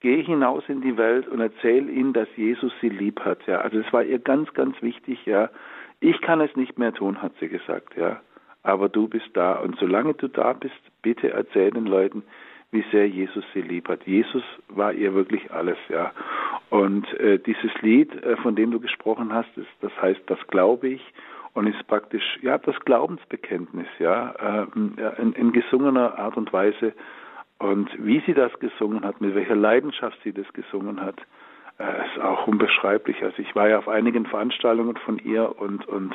Geh 0.00 0.22
hinaus 0.22 0.64
in 0.68 0.80
die 0.80 0.96
Welt 0.96 1.28
und 1.28 1.40
erzähl 1.40 1.88
ihnen, 1.88 2.12
dass 2.12 2.28
Jesus 2.36 2.72
sie 2.80 2.88
lieb 2.88 3.20
hat, 3.20 3.46
ja. 3.46 3.60
Also 3.60 3.78
es 3.78 3.92
war 3.92 4.02
ihr 4.02 4.18
ganz, 4.18 4.52
ganz 4.54 4.80
wichtig, 4.82 5.24
ja. 5.26 5.50
Ich 6.00 6.20
kann 6.22 6.40
es 6.40 6.54
nicht 6.56 6.78
mehr 6.78 6.94
tun, 6.94 7.20
hat 7.20 7.32
sie 7.40 7.48
gesagt, 7.48 7.96
ja 7.96 8.20
aber 8.62 8.88
du 8.88 9.08
bist 9.08 9.30
da. 9.34 9.54
Und 9.54 9.76
solange 9.78 10.14
du 10.14 10.28
da 10.28 10.52
bist, 10.52 10.80
bitte 11.02 11.30
erzähl 11.30 11.70
den 11.70 11.86
Leuten, 11.86 12.22
wie 12.72 12.84
sehr 12.92 13.08
Jesus 13.08 13.44
sie 13.52 13.62
lieb 13.62 13.88
hat. 13.88 14.06
Jesus 14.06 14.44
war 14.68 14.92
ihr 14.92 15.14
wirklich 15.14 15.50
alles, 15.50 15.78
ja. 15.88 16.12
Und 16.68 17.12
äh, 17.18 17.38
dieses 17.38 17.72
Lied, 17.82 18.12
äh, 18.22 18.36
von 18.36 18.54
dem 18.54 18.70
du 18.70 18.78
gesprochen 18.78 19.32
hast, 19.32 19.56
ist, 19.56 19.68
das 19.80 19.92
heißt, 20.00 20.20
das 20.26 20.38
glaube 20.48 20.88
ich 20.88 21.02
und 21.54 21.66
ist 21.66 21.86
praktisch 21.86 22.38
ja 22.42 22.58
das 22.58 22.78
Glaubensbekenntnis, 22.80 23.88
ja, 23.98 24.30
äh, 24.30 24.66
in, 24.74 25.32
in 25.32 25.52
gesungener 25.52 26.18
Art 26.18 26.36
und 26.36 26.52
Weise. 26.52 26.92
Und 27.58 27.90
wie 27.98 28.22
sie 28.24 28.34
das 28.34 28.52
gesungen 28.58 29.04
hat, 29.04 29.20
mit 29.20 29.34
welcher 29.34 29.56
Leidenschaft 29.56 30.18
sie 30.24 30.32
das 30.32 30.50
gesungen 30.52 31.00
hat, 31.00 31.16
äh, 31.78 32.06
ist 32.06 32.22
auch 32.22 32.46
unbeschreiblich. 32.46 33.22
Also 33.22 33.38
ich 33.40 33.54
war 33.54 33.68
ja 33.68 33.78
auf 33.78 33.88
einigen 33.88 34.26
Veranstaltungen 34.26 34.96
von 34.96 35.18
ihr 35.18 35.58
und 35.60 35.86
und 35.86 36.14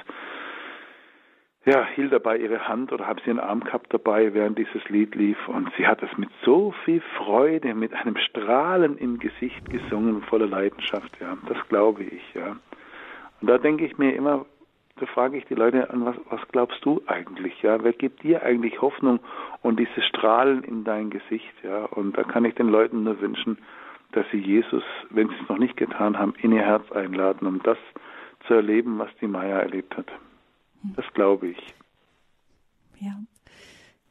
ja, 1.66 1.84
hielt 1.96 2.14
dabei 2.14 2.38
ihre 2.38 2.68
Hand 2.68 2.94
oder 2.94 3.08
habe 3.08 3.22
sie 3.24 3.32
einen 3.32 3.40
Arm 3.40 3.62
gehabt 3.62 3.92
dabei, 3.92 4.34
während 4.36 4.58
dieses 4.58 4.88
Lied 4.88 5.16
lief. 5.16 5.48
Und 5.48 5.72
sie 5.78 5.88
hat 5.88 6.04
es 6.04 6.16
mit 6.18 6.30
so 6.44 6.74
viel 6.84 7.02
Freude, 7.18 7.74
mit 7.74 7.92
einem 7.94 8.18
Strahlen 8.18 8.98
im 9.00 9.18
Gesicht 9.18 9.68
gesungen, 9.72 10.22
voller 10.24 10.46
Leidenschaft. 10.46 11.12
Ja, 11.20 11.36
das 11.48 11.58
glaube 11.68 12.04
ich. 12.04 12.22
Ja. 12.36 12.56
Und 13.42 13.50
da 13.50 13.58
denke 13.58 13.84
ich 13.84 13.98
mir 13.98 14.16
immer, 14.16 14.46
da 14.98 15.06
frage 15.08 15.38
ich 15.38 15.46
die 15.46 15.56
Leute 15.56 15.90
an, 15.90 16.06
was, 16.06 16.16
was 16.30 16.42
glaubst 16.50 16.84
du 16.86 17.02
eigentlich? 17.08 17.62
Ja, 17.62 17.84
wer 17.84 17.94
gibt 17.94 18.24
dir 18.24 18.44
eigentlich 18.44 18.82
Hoffnung 18.82 19.20
und 19.62 19.78
dieses 19.78 20.06
Strahlen 20.06 20.64
in 20.64 20.84
dein 20.84 21.10
Gesicht? 21.10 21.54
Ja, 21.64 21.86
und 21.86 22.18
da 22.18 22.24
kann 22.24 22.46
ich 22.46 22.56
den 22.56 22.70
Leuten 22.70 23.04
nur 23.04 23.20
wünschen, 23.20 23.58
dass 24.14 24.26
sie 24.32 24.40
Jesus, 24.40 24.84
wenn 25.10 25.28
sie 25.28 25.36
es 25.42 25.50
noch 25.50 25.58
nicht 25.58 25.76
getan 25.76 26.18
haben, 26.18 26.34
in 26.42 26.54
ihr 26.54 26.62
Herz 26.62 26.90
einladen, 26.94 27.48
um 27.48 27.62
das 27.64 27.78
zu 28.48 28.54
erleben, 28.54 28.98
was 28.98 29.10
die 29.20 29.28
Maya 29.28 29.60
erlebt 29.60 29.98
hat. 29.98 30.08
Das 30.96 31.06
glaube 31.14 31.48
ich. 31.48 31.76
Ja. 33.00 33.20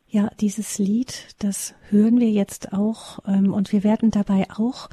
Ja, 0.08 0.28
dieses 0.40 0.78
Lied, 0.78 1.34
das 1.42 1.74
hören 1.90 2.20
wir 2.20 2.30
jetzt 2.30 2.72
auch 2.72 3.18
ähm, 3.26 3.52
und 3.52 3.72
wir 3.72 3.82
werden 3.82 4.12
dabei 4.12 4.46
auch 4.56 4.88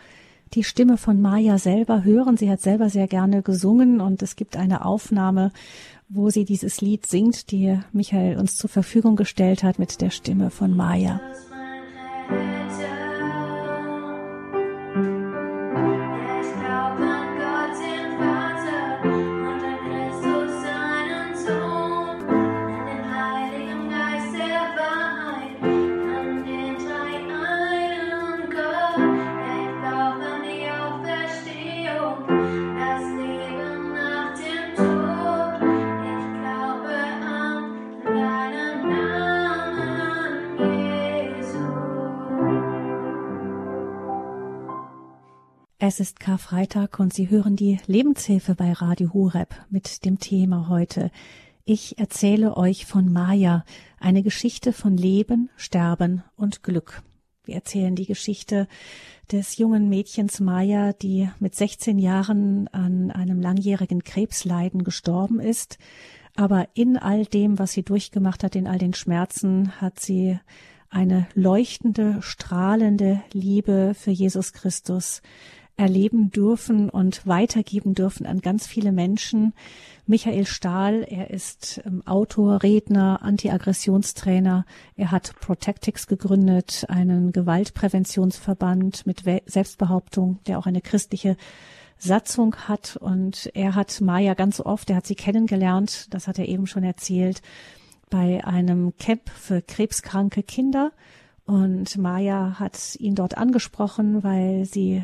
die 0.54 0.64
Stimme 0.64 0.98
von 0.98 1.22
Maya 1.22 1.58
selber 1.58 2.04
hören. 2.04 2.38
Sie 2.38 2.50
hat 2.50 2.62
selber 2.62 2.90
sehr 2.90 3.08
gerne 3.08 3.42
gesungen 3.42 4.02
und 4.02 4.22
es 4.22 4.36
gibt 4.36 4.58
eine 4.58 4.86
Aufnahme, 4.86 5.52
wo 6.10 6.30
sie 6.30 6.46
dieses 6.46 6.82
Lied 6.82 7.06
singt, 7.06 7.52
die 7.52 7.80
Michael 7.94 8.38
uns 8.38 8.58
zur 8.58 8.70
Verfügung 8.70 9.16
gestellt 9.16 9.64
hat 9.64 9.80
mit 9.80 10.02
der 10.02 10.10
Stimme 10.10 10.50
von 10.50 10.76
Maya. 10.76 11.22
Es 45.84 46.00
ist 46.00 46.20
Karfreitag 46.20 47.00
und 47.00 47.12
Sie 47.12 47.32
hören 47.32 47.56
die 47.56 47.80
Lebenshilfe 47.88 48.54
bei 48.54 48.72
Radio 48.72 49.15
Horeb 49.15 49.56
mit 49.72 50.06
dem 50.06 50.20
Thema 50.20 50.70
heute. 50.70 51.10
Ich 51.65 51.98
erzähle 51.98 52.56
euch 52.56 52.86
von 52.86 53.12
Maya, 53.12 53.65
eine 54.00 54.22
Geschichte 54.22 54.74
von 54.74 54.96
Leben, 54.96 55.50
Sterben 55.56 56.24
und 56.36 56.62
Glück. 56.62 57.02
Wir 57.46 57.56
erzählen 57.56 57.96
die 57.96 58.06
Geschichte 58.06 58.67
des 59.32 59.58
jungen 59.58 59.89
Mädchens 59.89 60.39
Maya, 60.39 60.94
die 60.94 61.32
mit 61.39 61.56
16 61.56 61.98
Jahren 61.98 62.67
an 62.67 63.10
einem 63.10 63.41
langjährigen 63.41 64.04
Krebsleiden 64.04 64.84
gestorben 64.84 65.39
ist. 65.39 65.80
Aber 66.36 66.67
in 66.76 66.96
all 66.96 67.26
dem, 67.26 67.58
was 67.58 67.72
sie 67.72 67.82
durchgemacht 67.82 68.44
hat, 68.44 68.56
in 68.56 68.67
all 68.67 68.78
den 68.78 68.94
Schmerzen, 68.94 69.82
hat 69.82 70.00
sie 70.00 70.38
eine 70.91 71.26
leuchtende, 71.34 72.22
strahlende 72.22 73.24
Liebe 73.34 73.94
für 73.96 74.12
Jesus 74.12 74.54
Christus 74.54 75.24
erleben 75.82 76.30
dürfen 76.30 76.91
und 76.91 77.26
weitergeben 77.26 77.96
dürfen 77.96 78.28
an 78.28 78.39
ganz 78.41 78.67
viele 78.67 78.91
Menschen. 78.91 79.54
Michael 80.06 80.46
Stahl, 80.46 81.04
er 81.10 81.32
ist 81.32 81.82
ähm, 81.86 82.04
Autor, 82.06 82.62
Redner, 82.62 83.24
Anti-Aggressionstrainer. 83.24 84.65
Er 84.96 85.10
hat 85.10 85.34
Protectix 85.41 86.06
gegründet, 86.06 86.86
einen 86.88 87.32
Gewaltpräventionsverband 87.32 89.08
mit 89.08 89.24
Selbstbehauptung, 89.48 90.39
der 90.46 90.60
auch 90.60 90.67
eine 90.67 90.82
christliche 90.82 91.36
Satzung 91.98 92.56
hat. 92.67 92.96
Und 92.98 93.50
er 93.56 93.74
hat 93.74 94.02
Maya 94.02 94.36
ganz 94.36 94.60
oft, 94.60 94.88
er 94.91 94.98
hat 94.98 95.08
sie 95.08 95.15
kennengelernt, 95.15 96.13
das 96.13 96.28
hat 96.28 96.38
er 96.38 96.48
eben 96.48 96.67
schon 96.67 96.84
erzählt, 96.84 97.41
bei 98.12 98.46
einem 98.46 98.96
Camp 98.98 99.30
für 99.30 99.63
krebskranke 99.63 100.44
Kinder. 100.44 100.91
Und 101.46 101.98
Maya 101.98 102.60
hat 102.60 102.96
ihn 103.00 103.15
dort 103.15 103.36
angesprochen, 103.36 104.24
weil 104.24 104.65
sie 104.65 105.04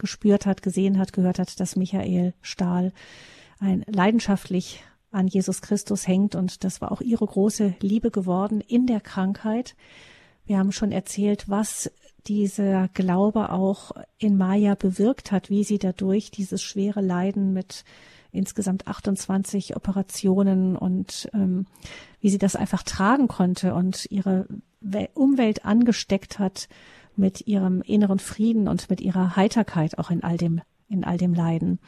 gespürt 0.00 0.46
hat, 0.46 0.62
gesehen 0.62 0.98
hat, 0.98 1.12
gehört 1.12 1.38
hat, 1.38 1.60
dass 1.60 1.76
Michael 1.76 2.34
Stahl 2.42 2.92
ein 3.60 3.84
leidenschaftlich 3.86 4.82
an 5.12 5.28
Jesus 5.28 5.62
Christus 5.62 6.06
hängt 6.06 6.34
und 6.34 6.64
das 6.64 6.80
war 6.80 6.90
auch 6.92 7.00
ihre 7.00 7.26
große 7.26 7.74
Liebe 7.80 8.10
geworden 8.10 8.60
in 8.60 8.86
der 8.86 9.00
Krankheit. 9.00 9.76
Wir 10.46 10.58
haben 10.58 10.72
schon 10.72 10.92
erzählt, 10.92 11.48
was 11.48 11.90
dieser 12.26 12.88
Glaube 12.88 13.50
auch 13.50 13.92
in 14.18 14.36
Maya 14.36 14.74
bewirkt 14.74 15.32
hat, 15.32 15.50
wie 15.50 15.64
sie 15.64 15.78
dadurch 15.78 16.30
dieses 16.30 16.62
schwere 16.62 17.00
Leiden 17.00 17.52
mit 17.52 17.84
insgesamt 18.32 18.86
28 18.86 19.76
Operationen 19.76 20.76
und 20.76 21.28
ähm, 21.34 21.66
wie 22.20 22.30
sie 22.30 22.38
das 22.38 22.56
einfach 22.56 22.82
tragen 22.82 23.28
konnte 23.28 23.74
und 23.74 24.06
ihre 24.10 24.46
Umwelt 25.14 25.64
angesteckt 25.64 26.38
hat 26.38 26.68
mit 27.20 27.46
ihrem 27.46 27.82
inneren 27.82 28.18
Frieden 28.18 28.66
und 28.66 28.90
mit 28.90 29.00
ihrer 29.00 29.36
Heiterkeit 29.36 29.98
auch 29.98 30.10
in 30.10 30.24
all 30.24 30.36
dem, 30.36 30.60
in 30.88 31.04
all 31.04 31.18
dem 31.18 31.34
Leiden. 31.34 31.78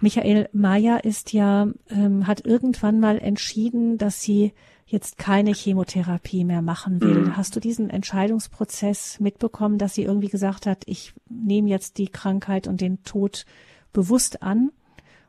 Michael 0.00 0.48
Mayer 0.52 1.04
ist 1.04 1.32
ja, 1.32 1.68
ähm, 1.88 2.26
hat 2.26 2.44
irgendwann 2.44 2.98
mal 2.98 3.18
entschieden, 3.18 3.98
dass 3.98 4.22
sie 4.22 4.52
jetzt 4.86 5.16
keine 5.16 5.52
Chemotherapie 5.52 6.44
mehr 6.44 6.60
machen 6.60 7.00
will. 7.00 7.26
Mhm. 7.26 7.36
Hast 7.36 7.54
du 7.54 7.60
diesen 7.60 7.88
Entscheidungsprozess 7.88 9.20
mitbekommen, 9.20 9.78
dass 9.78 9.94
sie 9.94 10.02
irgendwie 10.02 10.28
gesagt 10.28 10.66
hat, 10.66 10.82
ich 10.86 11.14
nehme 11.28 11.68
jetzt 11.68 11.98
die 11.98 12.08
Krankheit 12.08 12.66
und 12.66 12.80
den 12.80 13.02
Tod 13.04 13.46
bewusst 13.92 14.42
an 14.42 14.70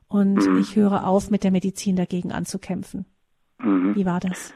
und 0.07 0.35
mhm. 0.35 0.59
ich 0.59 0.75
höre 0.75 1.07
auf, 1.07 1.29
mit 1.29 1.43
der 1.43 1.51
Medizin 1.51 1.95
dagegen 1.95 2.31
anzukämpfen? 2.31 3.05
Mhm. 3.59 3.95
Wie 3.95 4.05
war 4.05 4.19
das? 4.19 4.53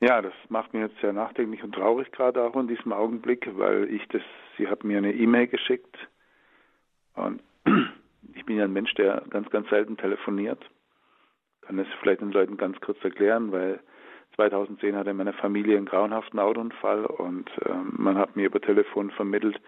Ja, 0.00 0.22
das 0.22 0.32
macht 0.48 0.72
mir 0.72 0.80
jetzt 0.80 0.98
sehr 1.00 1.12
nachdenklich 1.12 1.62
und 1.62 1.74
traurig 1.74 2.10
gerade 2.12 2.42
auch 2.42 2.56
in 2.56 2.68
diesem 2.68 2.92
Augenblick, 2.92 3.46
weil 3.58 3.84
ich 3.92 4.06
das, 4.08 4.22
sie 4.56 4.68
hat 4.68 4.82
mir 4.82 4.98
eine 4.98 5.12
E-Mail 5.12 5.46
geschickt 5.46 5.96
und 7.14 7.42
ich 8.34 8.44
bin 8.46 8.56
ja 8.56 8.64
ein 8.64 8.72
Mensch, 8.72 8.94
der 8.94 9.22
ganz, 9.28 9.50
ganz 9.50 9.68
selten 9.68 9.96
telefoniert. 9.98 10.62
Kann 11.60 11.78
es 11.78 11.86
vielleicht 12.00 12.22
den 12.22 12.32
Leuten 12.32 12.56
ganz 12.56 12.80
kurz 12.80 12.98
erklären, 13.04 13.52
weil 13.52 13.80
2010 14.36 14.96
hatte 14.96 15.12
meine 15.12 15.34
Familie 15.34 15.76
einen 15.76 15.86
grauenhaften 15.86 16.40
Autounfall 16.40 17.04
und 17.04 17.50
äh, 17.66 17.74
man 17.92 18.16
hat 18.16 18.36
mir 18.36 18.46
über 18.46 18.60
Telefon 18.60 19.10
vermittelt, 19.10 19.60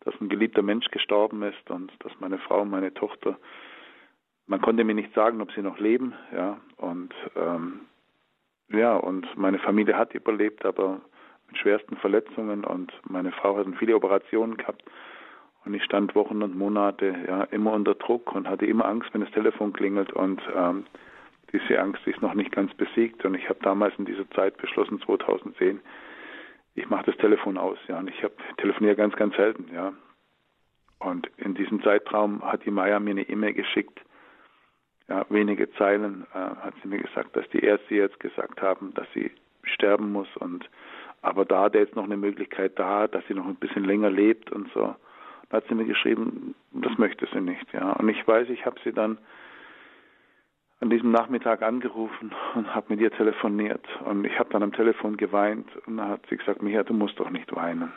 dass 0.00 0.14
ein 0.20 0.28
geliebter 0.28 0.62
Mensch 0.62 0.88
gestorben 0.90 1.42
ist 1.44 1.70
und 1.70 1.92
dass 2.00 2.12
meine 2.18 2.38
Frau 2.38 2.62
und 2.62 2.70
meine 2.70 2.92
Tochter 2.94 3.38
man 4.48 4.62
konnte 4.62 4.82
mir 4.82 4.94
nicht 4.94 5.14
sagen, 5.14 5.40
ob 5.40 5.52
sie 5.52 5.62
noch 5.62 5.78
leben, 5.78 6.14
ja, 6.32 6.58
und 6.78 7.14
ähm, 7.36 7.80
ja, 8.70 8.96
und 8.96 9.26
meine 9.36 9.58
Familie 9.58 9.96
hat 9.96 10.14
überlebt, 10.14 10.64
aber 10.64 11.00
mit 11.48 11.58
schwersten 11.58 11.96
Verletzungen. 11.96 12.64
Und 12.64 12.92
meine 13.08 13.32
Frau 13.32 13.56
hat 13.56 13.66
viele 13.78 13.96
Operationen 13.96 14.56
gehabt. 14.56 14.82
Und 15.64 15.74
ich 15.74 15.84
stand 15.84 16.14
Wochen 16.14 16.42
und 16.42 16.56
Monate 16.56 17.14
ja 17.26 17.44
immer 17.44 17.72
unter 17.72 17.94
Druck 17.94 18.34
und 18.34 18.48
hatte 18.48 18.66
immer 18.66 18.86
Angst, 18.86 19.12
wenn 19.12 19.22
das 19.22 19.30
Telefon 19.32 19.72
klingelt. 19.72 20.12
Und 20.12 20.40
ähm, 20.54 20.84
diese 21.52 21.80
Angst 21.80 22.06
ist 22.06 22.22
noch 22.22 22.34
nicht 22.34 22.52
ganz 22.52 22.72
besiegt. 22.74 23.24
Und 23.24 23.34
ich 23.34 23.48
habe 23.48 23.58
damals 23.62 23.94
in 23.98 24.04
dieser 24.04 24.28
Zeit 24.30 24.56
beschlossen 24.58 25.00
2010 25.00 25.80
ich 26.78 26.88
mache 26.88 27.06
das 27.06 27.16
Telefon 27.16 27.58
aus 27.58 27.78
ja. 27.88 27.98
Und 27.98 28.08
ich 28.08 28.22
habe 28.22 28.34
telefoniere 28.58 28.96
ganz 28.96 29.14
ganz 29.16 29.34
selten 29.36 29.66
ja. 29.74 29.92
Und 30.98 31.28
in 31.36 31.54
diesem 31.54 31.82
Zeitraum 31.82 32.42
hat 32.42 32.64
die 32.64 32.70
Maya 32.70 32.98
mir 33.00 33.10
eine 33.10 33.28
E-Mail 33.28 33.54
geschickt 33.54 34.00
ja, 35.08 35.24
wenige 35.30 35.70
Zeilen 35.72 36.26
äh, 36.34 36.38
hat 36.38 36.74
sie 36.82 36.88
mir 36.88 36.98
gesagt, 36.98 37.34
dass 37.36 37.48
die 37.50 37.60
Ärzte 37.60 37.94
jetzt 37.94 38.20
gesagt 38.20 38.60
haben, 38.62 38.92
dass 38.94 39.06
sie 39.14 39.30
sterben 39.62 40.12
muss 40.12 40.28
und 40.36 40.68
aber 41.20 41.44
da 41.44 41.62
hat 41.62 41.74
er 41.74 41.80
jetzt 41.80 41.96
noch 41.96 42.04
eine 42.04 42.16
Möglichkeit 42.16 42.78
da, 42.78 43.08
dass 43.08 43.26
sie 43.26 43.34
noch 43.34 43.46
ein 43.46 43.56
bisschen 43.56 43.84
länger 43.84 44.08
lebt 44.10 44.52
und 44.52 44.70
so. 44.72 44.94
Da 45.50 45.56
hat 45.56 45.64
sie 45.68 45.74
mir 45.74 45.84
geschrieben, 45.84 46.54
das 46.72 46.96
möchte 46.96 47.26
sie 47.32 47.40
nicht, 47.40 47.72
ja. 47.72 47.92
Und 47.92 48.08
ich 48.08 48.26
weiß, 48.26 48.48
ich 48.50 48.64
habe 48.64 48.78
sie 48.84 48.92
dann 48.92 49.18
an 50.80 50.90
diesem 50.90 51.10
Nachmittag 51.10 51.62
angerufen 51.62 52.32
und 52.54 52.72
habe 52.72 52.86
mit 52.90 53.00
ihr 53.00 53.10
telefoniert 53.10 53.84
und 54.04 54.24
ich 54.24 54.38
habe 54.38 54.50
dann 54.50 54.62
am 54.62 54.72
Telefon 54.72 55.16
geweint 55.16 55.66
und 55.86 55.96
dann 55.96 56.08
hat 56.08 56.20
sie 56.28 56.36
gesagt, 56.36 56.62
Micha, 56.62 56.84
du 56.84 56.94
musst 56.94 57.18
doch 57.18 57.30
nicht 57.30 57.54
weinen. 57.56 57.92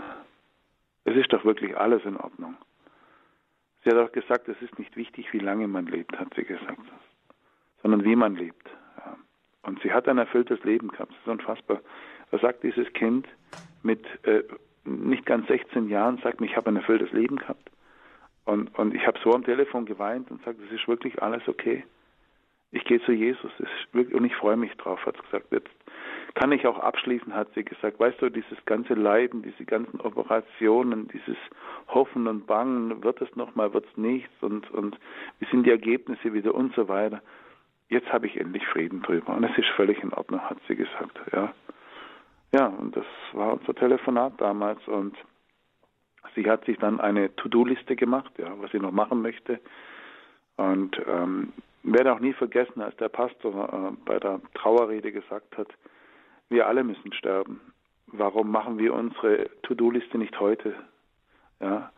Es 1.04 1.16
ist 1.16 1.32
doch 1.32 1.46
wirklich 1.46 1.78
alles 1.78 2.04
in 2.06 2.18
Ordnung. 2.18 2.56
Sie 3.84 3.90
hat 3.90 3.98
auch 3.98 4.12
gesagt, 4.12 4.48
es 4.48 4.62
ist 4.62 4.78
nicht 4.78 4.96
wichtig, 4.96 5.34
wie 5.34 5.40
lange 5.40 5.68
man 5.68 5.88
lebt, 5.88 6.18
hat 6.20 6.34
sie 6.36 6.44
gesagt, 6.44 6.82
sondern 7.82 8.04
wie 8.04 8.16
man 8.16 8.36
lebt. 8.36 8.70
Und 9.64 9.82
sie 9.82 9.92
hat 9.92 10.08
ein 10.08 10.18
erfülltes 10.18 10.64
Leben 10.64 10.90
gehabt. 10.90 11.12
Das 11.12 11.20
ist 11.20 11.28
unfassbar. 11.28 11.82
Da 12.32 12.40
sagt 12.40 12.64
dieses 12.64 12.92
Kind 12.94 13.28
mit 13.84 14.06
äh, 14.26 14.44
nicht 14.86 15.26
ganz 15.26 15.48
16 15.48 15.90
Jahren, 15.90 16.18
sagt 16.18 16.42
mir, 16.42 16.48
ich 16.48 16.56
habe 16.56 16.70
ein 16.70 16.78
erfülltes 16.78 17.12
Leben 17.12 17.38
gehabt. 17.38 17.70
Und, 18.46 18.78
und 18.78 18.96
ich 18.96 19.06
habe 19.06 19.20
so 19.24 19.34
am 19.34 19.44
Telefon 19.44 19.86
geweint 19.86 20.32
und 20.32 20.44
sagt, 20.44 20.60
es 20.66 20.72
ist 20.72 20.88
wirklich 20.88 21.22
alles 21.22 21.48
okay. 21.48 21.84
Ich 22.72 22.86
gehe 22.86 23.02
zu 23.02 23.12
Jesus 23.12 23.52
und 23.94 24.26
ich 24.26 24.36
freue 24.36 24.56
mich 24.56 24.74
drauf, 24.78 25.06
hat 25.06 25.18
sie 25.18 25.24
gesagt. 25.24 25.52
Jetzt 25.52 25.70
kann 26.36 26.54
ich 26.54 26.66
auch 26.66 26.80
abschließen, 26.80 27.34
hat 27.34 27.54
sie 27.54 27.66
gesagt. 27.66 28.00
Weißt 28.00 28.22
du, 28.22 28.30
dieses 28.30 28.64
ganze 28.66 28.94
Leiden, 28.94 29.42
diese 29.42 29.66
ganzen 29.66 30.00
Operationen, 30.00 31.10
dieses 31.10 31.36
Hoffen 31.90 32.28
und 32.28 32.48
Bangen, 32.48 33.04
wird 33.04 33.22
es 33.22 33.36
nochmal, 33.36 33.74
wird 33.74 33.86
es 33.86 33.98
nichts 33.98 34.32
und, 34.42 34.72
und 34.72 34.98
wie 35.40 35.46
sind 35.52 35.66
die 35.66 35.72
Ergebnisse 35.72 36.34
wieder 36.34 36.56
und 36.56 36.74
so 36.74 36.88
weiter. 36.88 37.22
Jetzt 37.90 38.12
habe 38.14 38.28
ich 38.28 38.40
endlich 38.40 38.66
Frieden 38.68 39.02
drüber 39.02 39.36
und 39.36 39.44
es 39.44 39.58
ist 39.58 39.68
völlig 39.76 40.02
in 40.02 40.14
Ordnung, 40.14 40.40
hat 40.40 40.58
sie 40.70 40.78
gesagt. 40.78 41.20
Ja, 41.34 41.54
ja 42.54 42.68
und 42.68 42.96
das 42.96 43.06
war 43.34 43.52
unser 43.52 43.76
Telefonat 43.76 44.40
damals 44.40 44.88
und 44.88 45.18
sie 46.36 46.50
hat 46.50 46.64
sich 46.64 46.78
dann 46.78 47.02
eine 47.02 47.36
To-Do-Liste 47.36 47.98
gemacht, 47.98 48.32
ja, 48.38 48.54
was 48.60 48.72
sie 48.72 48.80
noch 48.80 48.94
machen 48.94 49.22
möchte. 49.22 49.60
Und 50.56 51.02
ähm, 51.06 51.52
werde 51.84 52.14
auch 52.14 52.20
nie 52.20 52.34
vergessen, 52.34 52.82
als 52.82 52.96
der 52.98 53.10
Pastor 53.10 53.70
äh, 53.74 53.96
bei 54.06 54.20
der 54.20 54.42
Trauerrede 54.54 55.12
gesagt 55.12 55.58
hat, 55.58 55.68
wir 56.50 56.68
alle 56.68 56.84
müssen 56.84 57.14
sterben. 57.14 57.62
Warum 58.08 58.52
machen 58.52 58.78
wir 58.78 58.94
unsere 58.94 59.50
To-Do-Liste 59.64 60.18
nicht 60.18 60.40
heute? 60.40 60.76
Ja, 61.60 61.92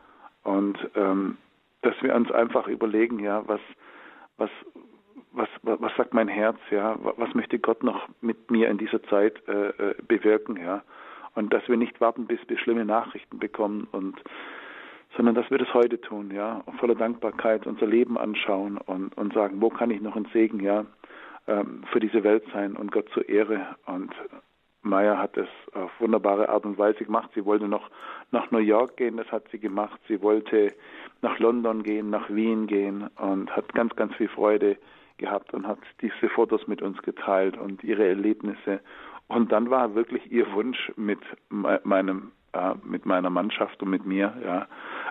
und 0.44 0.78
ähm, 0.94 1.38
dass 1.82 1.94
wir 2.02 2.14
uns 2.14 2.30
einfach 2.30 2.68
überlegen, 2.68 3.18
ja, 3.18 3.42
was, 3.46 3.60
was, 4.36 4.50
was, 5.32 5.48
was 5.62 5.92
sagt 5.96 6.14
mein 6.14 6.28
Herz, 6.28 6.58
ja, 6.70 6.96
was 7.02 7.34
möchte 7.34 7.58
Gott 7.58 7.82
noch 7.82 8.08
mit 8.20 8.50
mir 8.50 8.68
in 8.68 8.78
dieser 8.78 9.02
Zeit 9.04 9.42
äh, 9.48 9.68
äh, 9.68 9.94
bewirken, 10.06 10.56
ja, 10.56 10.82
und 11.34 11.52
dass 11.52 11.66
wir 11.68 11.76
nicht 11.76 12.00
warten, 12.00 12.26
bis 12.26 12.38
wir 12.46 12.58
schlimme 12.58 12.84
Nachrichten 12.84 13.38
bekommen 13.38 13.88
und 13.90 14.22
sondern 15.16 15.34
dass 15.34 15.50
wir 15.50 15.58
das 15.58 15.72
heute 15.74 16.00
tun, 16.00 16.30
ja, 16.30 16.62
voller 16.78 16.94
Dankbarkeit 16.94 17.66
unser 17.66 17.86
Leben 17.86 18.18
anschauen 18.18 18.78
und, 18.78 19.16
und 19.16 19.32
sagen, 19.32 19.60
wo 19.60 19.68
kann 19.68 19.90
ich 19.90 20.00
noch 20.00 20.16
ein 20.16 20.28
Segen, 20.32 20.60
ja, 20.60 20.84
ähm, 21.46 21.84
für 21.92 22.00
diese 22.00 22.24
Welt 22.24 22.44
sein 22.52 22.76
und 22.76 22.90
Gott 22.90 23.08
zur 23.10 23.28
Ehre. 23.28 23.76
Und 23.86 24.12
Maya 24.82 25.18
hat 25.18 25.36
es 25.36 25.48
auf 25.72 25.90
wunderbare 25.98 26.48
Art 26.48 26.64
und 26.64 26.78
Weise 26.78 27.04
gemacht. 27.04 27.30
Sie 27.34 27.44
wollte 27.44 27.68
noch 27.68 27.90
nach 28.30 28.50
New 28.50 28.58
York 28.58 28.96
gehen, 28.96 29.16
das 29.16 29.30
hat 29.30 29.44
sie 29.50 29.58
gemacht. 29.58 30.00
Sie 30.08 30.20
wollte 30.22 30.72
nach 31.22 31.38
London 31.38 31.82
gehen, 31.82 32.10
nach 32.10 32.28
Wien 32.30 32.66
gehen 32.66 33.08
und 33.16 33.54
hat 33.54 33.72
ganz, 33.74 33.94
ganz 33.96 34.14
viel 34.14 34.28
Freude 34.28 34.76
gehabt 35.18 35.54
und 35.54 35.66
hat 35.66 35.78
diese 36.00 36.28
Fotos 36.28 36.66
mit 36.66 36.82
uns 36.82 37.00
geteilt 37.02 37.56
und 37.56 37.84
ihre 37.84 38.06
Erlebnisse. 38.06 38.80
Und 39.28 39.52
dann 39.52 39.70
war 39.70 39.94
wirklich 39.94 40.30
ihr 40.30 40.52
Wunsch 40.52 40.92
mit 40.96 41.20
meinem, 41.48 42.32
äh, 42.54 42.74
mit 42.84 43.06
meiner 43.06 43.30
Mannschaft 43.30 43.82
und 43.82 43.90
mit 43.90 44.06
mir, 44.06 44.32
ja, 44.44 44.66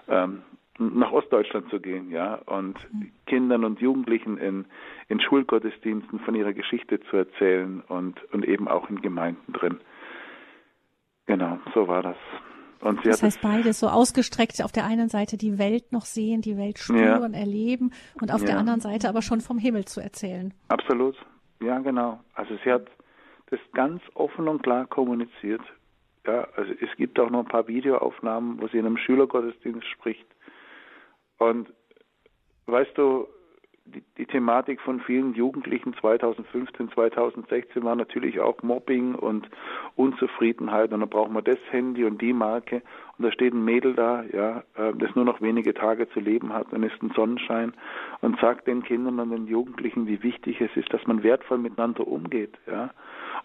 ähm, 0.08 0.44
nach 0.80 1.12
Ostdeutschland 1.12 1.70
zu 1.70 1.80
gehen, 1.80 2.10
ja, 2.10 2.36
und 2.46 2.78
mhm. 2.92 3.12
Kindern 3.28 3.64
und 3.64 3.80
Jugendlichen 3.80 4.38
in, 4.38 4.66
in 5.08 5.20
Schulgottesdiensten 5.20 6.20
von 6.20 6.34
ihrer 6.36 6.54
Geschichte 6.54 7.00
zu 7.10 7.18
erzählen 7.18 7.82
und, 7.88 8.22
und 8.34 8.46
eben 8.46 8.68
auch 8.68 8.90
in 8.90 9.02
Gemeinden 9.02 9.54
drin. 9.54 9.80
Genau, 11.26 11.60
so 11.74 11.88
war 11.88 12.02
das. 12.02 12.18
Und 12.82 13.06
das 13.06 13.24
heißt 13.24 13.42
beides 13.42 13.80
so 13.80 13.88
ausgestreckt 13.88 14.62
auf 14.62 14.74
der 14.74 14.86
einen 14.86 15.08
Seite 15.08 15.38
die 15.38 15.58
Welt 15.58 15.94
noch 15.94 16.04
sehen, 16.04 16.42
die 16.42 16.58
Welt 16.58 16.80
spüren, 16.80 17.34
ja. 17.34 17.40
erleben 17.40 17.92
und 18.20 18.34
auf 18.34 18.42
ja. 18.42 18.48
der 18.48 18.58
anderen 18.58 18.82
Seite 18.82 19.08
aber 19.08 19.22
schon 19.22 19.40
vom 19.40 19.58
Himmel 19.58 19.86
zu 19.86 20.02
erzählen. 20.02 20.54
Absolut, 20.68 21.16
ja 21.62 21.80
genau. 21.80 22.20
Also 22.34 22.58
sie 22.64 22.72
hat 22.72 22.88
das 23.52 23.60
ganz 23.72 24.02
offen 24.16 24.50
und 24.50 24.64
klar 24.64 24.86
kommuniziert. 24.88 25.62
Ja, 26.26 26.48
also 26.56 26.72
es 26.80 26.96
gibt 26.96 27.20
auch 27.20 27.30
noch 27.30 27.40
ein 27.40 27.48
paar 27.48 27.68
Videoaufnahmen, 27.68 28.62
wo 28.62 28.68
sie 28.68 28.78
in 28.78 28.86
einem 28.86 28.98
Schülergottesdienst 28.98 29.86
spricht 29.88 30.26
und 31.38 31.74
weißt 32.68 32.98
du, 32.98 33.28
die, 33.86 34.02
die, 34.18 34.26
Thematik 34.26 34.80
von 34.80 35.02
vielen 35.02 35.34
Jugendlichen 35.34 35.94
2015, 35.96 36.92
2016 36.92 37.84
war 37.84 37.96
natürlich 37.96 38.40
auch 38.40 38.64
Mobbing 38.64 39.14
und 39.16 39.50
Unzufriedenheit. 39.98 40.94
Und 40.94 41.02
dann 41.02 41.10
brauchen 41.10 41.34
wir 41.34 41.42
das 41.42 41.60
Handy 41.70 42.06
und 42.06 42.22
die 42.22 42.32
Marke. 42.32 42.82
Da 43.24 43.32
steht 43.32 43.54
ein 43.54 43.64
Mädel 43.64 43.94
da, 43.94 44.24
ja, 44.32 44.64
äh, 44.76 44.94
das 44.94 45.16
nur 45.16 45.26
noch 45.26 45.42
wenige 45.42 45.74
Tage 45.74 46.10
zu 46.10 46.20
leben 46.20 46.54
hat 46.54 46.72
und 46.74 46.84
ist 46.84 47.02
ein 47.02 47.12
Sonnenschein 47.16 47.74
und 48.22 48.40
sagt 48.40 48.68
den 48.68 48.84
Kindern 48.84 49.20
und 49.20 49.32
den 49.32 49.48
Jugendlichen, 49.48 50.08
wie 50.08 50.22
wichtig 50.24 50.60
es 50.62 50.76
ist, 50.76 50.94
dass 50.94 51.08
man 51.08 51.24
wertvoll 51.24 51.58
miteinander 51.58 52.08
umgeht, 52.08 52.58
ja. 52.68 52.92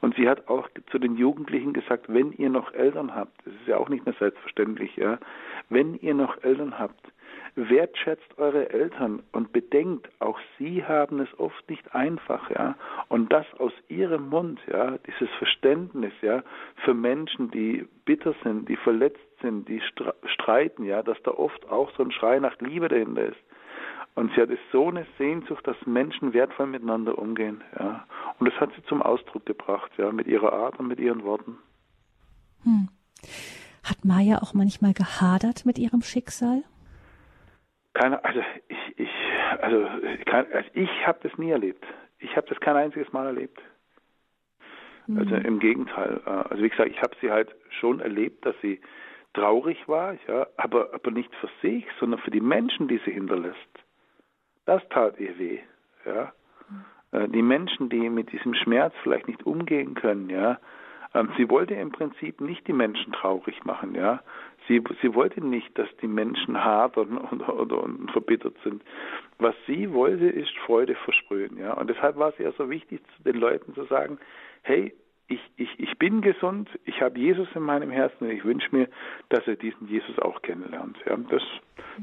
Und 0.01 0.15
sie 0.17 0.29
hat 0.29 0.49
auch 0.49 0.69
zu 0.91 0.99
den 0.99 1.17
Jugendlichen 1.17 1.73
gesagt, 1.73 2.07
wenn 2.09 2.33
ihr 2.33 2.51
noch 2.51 2.73
Eltern 2.73 3.15
habt, 3.15 3.33
das 3.45 3.55
ist 3.55 3.67
ja 3.67 3.79
auch 3.79 3.89
nicht 3.89 4.05
mehr 4.05 4.15
selbstverständlich, 4.19 4.97
ja, 4.97 5.19
wenn 5.71 5.95
ihr 5.95 6.15
noch 6.15 6.43
Eltern 6.43 6.79
habt, 6.79 7.13
wertschätzt 7.55 8.39
eure 8.39 8.71
Eltern 8.71 9.23
und 9.33 9.53
bedenkt, 9.53 10.09
auch 10.21 10.39
sie 10.59 10.85
haben 10.85 11.21
es 11.21 11.29
oft 11.39 11.69
nicht 11.69 11.95
einfach, 11.95 12.51
ja. 12.51 12.77
Und 13.09 13.33
das 13.33 13.47
aus 13.59 13.73
ihrem 13.89 14.29
Mund, 14.29 14.61
ja, 14.71 14.99
dieses 15.07 15.31
Verständnis, 15.39 16.13
ja, 16.23 16.43
für 16.85 16.95
Menschen, 16.95 17.51
die 17.51 17.87
bitter 18.05 18.35
sind, 18.43 18.69
die 18.69 18.77
verletzt 18.77 19.28
sind, 19.41 19.69
die 19.69 19.83
streiten, 20.27 20.85
ja, 20.85 21.03
dass 21.03 21.21
da 21.23 21.33
oft 21.33 21.69
auch 21.69 21.91
so 21.97 22.03
ein 22.03 22.11
Schrei 22.11 22.39
nach 22.39 22.59
Liebe 22.61 22.89
dahinter 22.89 23.27
ist. 23.27 23.39
Und 24.15 24.33
sie 24.35 24.41
hat 24.41 24.51
es 24.51 24.59
so 24.73 24.89
eine 24.89 25.07
Sehnsucht, 25.17 25.67
dass 25.67 25.77
Menschen 25.87 26.33
wertvoll 26.33 26.67
miteinander 26.67 27.19
umgehen, 27.19 27.63
ja. 27.79 28.05
Und 28.39 28.51
das 28.51 28.61
hat 28.61 28.71
sie 28.75 28.83
zum 28.85 29.03
Ausdruck 29.03 29.47
gebracht, 29.47 29.91
ja, 29.97 30.11
mit 30.11 30.27
ihrer 30.27 30.53
Art 30.53 30.79
und 30.79 30.89
mit 30.89 30.99
ihren 30.99 31.23
Worten. 31.23 31.59
Hm. 32.65 32.89
Hat 33.85 34.05
Maya 34.05 34.39
auch 34.43 34.55
manchmal 34.55 34.93
gehadert 34.93 35.65
mit 35.65 35.79
ihrem 35.79 36.03
Schicksal? 36.03 36.63
Keine, 37.95 38.25
also 38.25 38.41
ich, 38.69 38.99
ich, 38.99 39.11
also, 39.61 39.87
kein, 40.27 40.53
also 40.53 40.69
ich 40.75 41.07
habe 41.07 41.19
das 41.23 41.37
nie 41.39 41.51
erlebt. 41.51 41.85
Ich 42.19 42.37
habe 42.37 42.47
das 42.49 42.59
kein 42.61 42.77
einziges 42.77 43.13
Mal 43.13 43.27
erlebt. 43.27 43.61
Also 45.17 45.37
im 45.37 45.59
Gegenteil. 45.59 46.21
Äh, 46.27 46.31
also 46.31 46.63
wie 46.63 46.69
gesagt, 46.69 46.91
ich 46.91 47.01
habe 47.01 47.17
sie 47.21 47.31
halt 47.31 47.55
schon 47.81 48.01
erlebt, 48.01 48.45
dass 48.45 48.55
sie 48.61 48.81
traurig 49.35 49.89
war, 49.89 50.17
ja, 50.27 50.47
aber, 50.57 50.93
aber 50.95 51.11
nicht 51.11 51.35
für 51.37 51.49
sich, 51.63 51.85
sondern 52.01 52.21
für 52.21 52.31
die 52.31 52.41
Menschen, 52.41 52.89
die 52.89 53.01
sie 53.05 53.13
hinterlässt. 53.13 53.57
Das 54.67 54.83
tat 54.91 55.19
ihr 55.19 55.39
weh, 55.39 55.61
ja. 56.05 56.33
Mhm. 57.13 57.33
Die 57.33 57.43
Menschen, 57.43 57.89
die 57.89 58.11
mit 58.11 58.33
diesem 58.33 58.55
Schmerz 58.55 58.95
vielleicht 59.03 59.29
nicht 59.29 59.47
umgehen 59.47 59.95
können, 59.95 60.29
ja. 60.29 60.59
Ähm, 61.15 61.31
sie 61.37 61.49
wollte 61.49 61.75
im 61.75 61.91
Prinzip 61.91 62.41
nicht 62.41 62.67
die 62.67 62.73
Menschen 62.73 63.13
traurig 63.13 63.65
machen, 63.65 63.95
ja. 63.95 64.21
Sie, 64.67 64.83
sie 65.01 65.15
wollte 65.15 65.43
nicht, 65.43 65.77
dass 65.79 65.89
die 66.03 66.09
Menschen 66.09 66.63
hart 66.63 66.97
und, 66.99 67.17
und, 67.17 67.73
und, 67.73 68.11
verbittert 68.11 68.57
sind. 68.63 68.83
Was 69.39 69.55
sie 69.67 69.93
wollte, 69.93 70.27
ist 70.29 70.57
Freude 70.67 70.95
versprühen. 70.95 71.57
Ja? 71.57 71.73
Und 71.73 71.89
deshalb 71.89 72.17
war 72.17 72.31
es 72.31 72.39
ja 72.39 72.53
so 72.53 72.69
wichtig, 72.69 73.01
den 73.25 73.37
Leuten 73.37 73.75
zu 73.75 73.85
sagen, 73.85 74.19
hey, 74.63 74.95
ich, 75.29 75.41
ich, 75.57 75.79
ich 75.79 75.99
bin 75.99 76.23
gesund, 76.23 76.69
ich 76.85 77.01
habe 77.03 77.19
Jesus 77.19 77.49
in 77.55 77.63
meinem 77.63 77.91
Herzen 77.91 78.25
und 78.25 78.31
ich 78.31 78.45
wünsche 78.45 78.75
mir, 78.75 78.89
dass 79.29 79.47
er 79.47 79.57
diesen 79.57 79.87
Jesus 79.87 80.19
auch 80.19 80.41
kennenlernt. 80.43 80.97
Ja? 81.07 81.17
Das, 81.17 81.43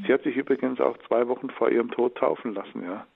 sie 0.05 0.13
hat 0.13 0.23
sich 0.23 0.37
übrigens 0.37 0.79
auch 0.79 0.97
zwei 1.07 1.27
Wochen 1.27 1.49
vor 1.49 1.69
ihrem 1.69 1.91
Tod 1.91 2.15
taufen 2.15 2.53
lassen. 2.53 2.83
Ja? 2.83 3.07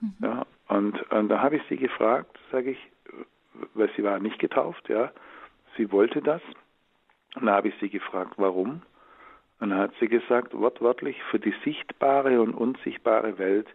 Mhm. 0.00 0.14
Ja, 0.22 0.46
und, 0.68 1.12
und 1.12 1.28
da 1.28 1.40
habe 1.40 1.56
ich 1.56 1.62
sie 1.68 1.76
gefragt, 1.76 2.38
sage 2.50 2.70
ich, 2.70 2.78
weil 3.74 3.90
sie 3.94 4.02
war 4.02 4.18
nicht 4.18 4.38
getauft, 4.38 4.88
ja. 4.88 5.12
Sie 5.76 5.92
wollte 5.92 6.22
das. 6.22 6.42
Und 7.34 7.46
da 7.46 7.52
habe 7.56 7.68
ich 7.68 7.74
sie 7.80 7.90
gefragt, 7.90 8.34
warum? 8.36 8.82
Und 9.60 9.70
dann 9.70 9.78
hat 9.78 9.92
sie 10.00 10.08
gesagt, 10.08 10.54
wortwörtlich, 10.54 11.22
für 11.30 11.38
die 11.38 11.54
sichtbare 11.64 12.40
und 12.40 12.54
unsichtbare 12.54 13.38
Welt, 13.38 13.68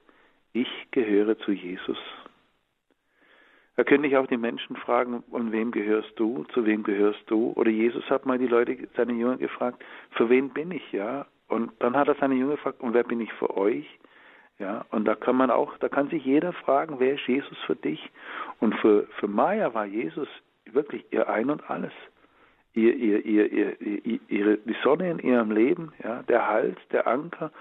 ich 0.53 0.87
gehöre 0.91 1.37
zu 1.39 1.51
Jesus. 1.51 1.97
Da 3.77 3.83
könnte 3.83 4.07
ich 4.07 4.17
auch 4.17 4.25
die 4.25 4.37
Menschen 4.37 4.75
fragen, 4.75 5.23
und 5.29 5.51
wem 5.51 5.71
gehörst 5.71 6.11
du, 6.15 6.43
zu 6.45 6.65
wem 6.65 6.81
gehörst 6.81 7.23
du? 7.27 7.53
Oder 7.55 7.69
Jesus 7.69 8.09
hat 8.09 8.25
mal 8.25 8.39
die 8.39 8.47
Leute, 8.47 8.75
seine 8.95 9.13
Jünger 9.13 9.37
gefragt, 9.37 9.83
für 10.11 10.29
wen 10.29 10.49
bin 10.49 10.71
ich, 10.71 10.91
ja? 10.91 11.27
Und 11.47 11.71
dann 11.79 11.95
hat 11.95 12.07
er 12.07 12.15
seine 12.15 12.33
Jünger 12.33 12.55
gefragt, 12.55 12.81
und 12.81 12.95
wer 12.95 13.03
bin 13.03 13.21
ich 13.21 13.31
für 13.33 13.55
euch? 13.55 13.85
Ja, 14.57 14.85
und 14.89 15.05
da 15.05 15.13
kann 15.13 15.35
man 15.35 15.51
auch, 15.51 15.77
da 15.77 15.89
kann 15.89 16.09
sich 16.09 16.25
jeder 16.25 16.51
fragen, 16.53 16.95
wer 16.97 17.13
ist 17.13 17.27
Jesus 17.27 17.57
für 17.67 17.75
dich? 17.75 18.09
Und 18.59 18.73
für, 18.79 19.05
für 19.19 19.27
Maya 19.27 19.71
war 19.75 19.85
Jesus 19.85 20.27
wirklich 20.65 21.05
ihr 21.11 21.29
Ein 21.29 21.51
und 21.51 21.69
Alles. 21.69 21.93
Ihr, 22.73 22.95
ihr, 22.95 23.23
ihr, 23.23 23.79
ihr, 23.79 24.19
ihre, 24.27 24.57
die 24.57 24.75
Sonne 24.83 25.11
in 25.11 25.19
ihrem 25.19 25.51
Leben, 25.51 25.93
ja, 26.03 26.23
der 26.23 26.47
Halt, 26.47 26.79
der 26.91 27.05
Anker, 27.05 27.51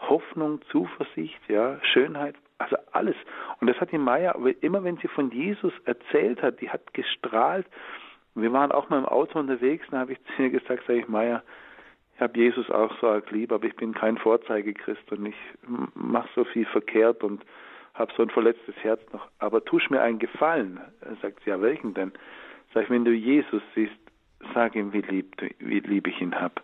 Hoffnung, 0.00 0.60
Zuversicht, 0.70 1.40
ja, 1.48 1.78
Schönheit, 1.82 2.34
also 2.62 2.76
alles. 2.92 3.16
Und 3.60 3.68
das 3.68 3.80
hat 3.80 3.92
die 3.92 3.98
Maya, 3.98 4.36
immer 4.60 4.84
wenn 4.84 4.96
sie 4.98 5.08
von 5.08 5.30
Jesus 5.30 5.72
erzählt 5.84 6.42
hat, 6.42 6.60
die 6.60 6.70
hat 6.70 6.94
gestrahlt. 6.94 7.66
Wir 8.34 8.52
waren 8.52 8.72
auch 8.72 8.88
mal 8.88 8.98
im 8.98 9.06
Auto 9.06 9.38
unterwegs, 9.38 9.86
da 9.90 9.98
habe 9.98 10.12
ich 10.12 10.18
zu 10.36 10.42
ihr 10.42 10.50
gesagt, 10.50 10.84
sage 10.86 11.00
ich, 11.00 11.08
Maya, 11.08 11.42
ich 12.14 12.20
habe 12.20 12.38
Jesus 12.38 12.70
auch 12.70 12.92
so 13.00 13.08
arg 13.08 13.30
lieb, 13.30 13.52
aber 13.52 13.66
ich 13.66 13.74
bin 13.76 13.94
kein 13.94 14.16
Vorzeigechrist 14.18 15.10
und 15.10 15.26
ich 15.26 15.36
mache 15.94 16.28
so 16.34 16.44
viel 16.44 16.66
verkehrt 16.66 17.24
und 17.24 17.44
habe 17.94 18.12
so 18.16 18.22
ein 18.22 18.30
verletztes 18.30 18.76
Herz 18.76 19.00
noch. 19.12 19.28
Aber 19.38 19.64
tusch 19.64 19.90
mir 19.90 20.00
einen 20.00 20.18
Gefallen. 20.18 20.80
Sagt, 21.20 21.44
ja, 21.46 21.60
welchen 21.60 21.94
denn? 21.94 22.12
Sag 22.72 22.84
ich, 22.84 22.90
wenn 22.90 23.04
du 23.04 23.12
Jesus 23.12 23.62
siehst, 23.74 23.92
sag 24.54 24.74
ihm, 24.74 24.92
wie 24.92 25.00
lieb, 25.00 25.34
wie 25.58 25.80
lieb 25.80 26.06
ich 26.06 26.20
ihn 26.20 26.34
hab. 26.40 26.62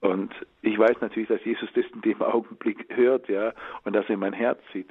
Und 0.00 0.32
ich 0.62 0.78
weiß 0.78 0.96
natürlich, 1.00 1.28
dass 1.28 1.44
Jesus 1.44 1.68
das 1.74 1.84
in 1.92 2.00
dem 2.00 2.22
Augenblick 2.22 2.86
hört, 2.94 3.28
ja, 3.28 3.52
und 3.84 3.94
dass 3.94 4.08
er 4.08 4.16
mein 4.16 4.32
Herz 4.32 4.60
sieht. 4.72 4.90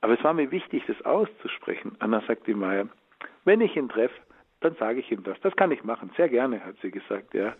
Aber 0.00 0.14
es 0.16 0.24
war 0.24 0.34
mir 0.34 0.50
wichtig, 0.50 0.84
das 0.86 1.00
auszusprechen. 1.04 1.96
Anna 1.98 2.22
sagt 2.26 2.46
die 2.46 2.54
Maya, 2.54 2.88
wenn 3.44 3.60
ich 3.60 3.76
ihn 3.76 3.88
treffe, 3.88 4.14
dann 4.60 4.74
sage 4.76 5.00
ich 5.00 5.10
ihm 5.10 5.22
das. 5.22 5.38
Das 5.42 5.54
kann 5.56 5.70
ich 5.70 5.84
machen, 5.84 6.10
sehr 6.16 6.28
gerne, 6.28 6.64
hat 6.64 6.76
sie 6.82 6.90
gesagt, 6.90 7.34
ja. 7.34 7.54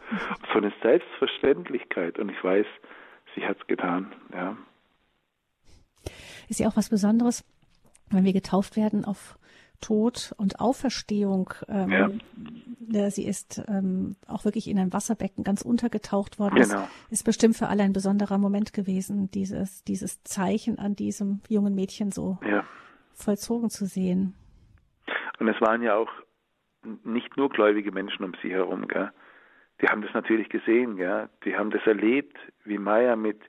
So 0.53 0.59
eine 0.59 0.73
Selbstverständlichkeit 0.83 2.19
und 2.19 2.31
ich 2.31 2.43
weiß, 2.43 2.67
sie 3.35 3.47
hat 3.47 3.59
es 3.61 3.67
getan, 3.67 4.13
ja. 4.33 4.57
Ist 6.49 6.61
ja 6.61 6.69
auch 6.69 6.77
was 6.77 6.89
Besonderes, 6.89 7.45
wenn 8.11 8.25
wir 8.25 8.33
getauft 8.33 8.77
werden 8.77 9.05
auf 9.05 9.39
Tod 9.81 10.35
und 10.37 10.61
Auferstehung. 10.61 11.53
Ähm, 11.68 11.91
ja. 12.91 13.11
Sie 13.11 13.26
ist 13.26 13.62
ähm, 13.68 14.16
auch 14.26 14.45
wirklich 14.45 14.68
in 14.68 14.79
ein 14.79 14.93
Wasserbecken 14.93 15.45
ganz 15.45 15.62
untergetaucht 15.62 16.39
worden. 16.39 16.57
Genau. 16.57 16.81
Das 16.81 16.91
ist 17.11 17.24
bestimmt 17.24 17.57
für 17.57 17.68
alle 17.68 17.83
ein 17.83 17.93
besonderer 17.93 18.39
Moment 18.39 18.72
gewesen, 18.72 19.31
dieses, 19.31 19.85
dieses 19.85 20.22
Zeichen 20.24 20.79
an 20.79 20.95
diesem 20.95 21.41
jungen 21.49 21.74
Mädchen 21.74 22.11
so 22.11 22.39
ja. 22.47 22.64
vollzogen 23.14 23.70
zu 23.70 23.87
sehen. 23.87 24.35
Und 25.39 25.49
es 25.49 25.61
waren 25.61 25.83
ja 25.83 25.97
auch 25.97 26.11
nicht 27.05 27.37
nur 27.37 27.49
gläubige 27.51 27.93
Menschen 27.93 28.24
um 28.24 28.33
sie 28.43 28.51
herum, 28.51 28.89
gell? 28.89 29.11
Die 29.81 29.87
haben 29.87 30.03
das 30.03 30.12
natürlich 30.12 30.49
gesehen, 30.49 30.97
gell? 30.97 31.29
Die 31.45 31.57
haben 31.57 31.70
das 31.70 31.87
erlebt, 31.87 32.37
wie 32.64 32.79
Maya 32.79 33.16
mit, 33.16 33.41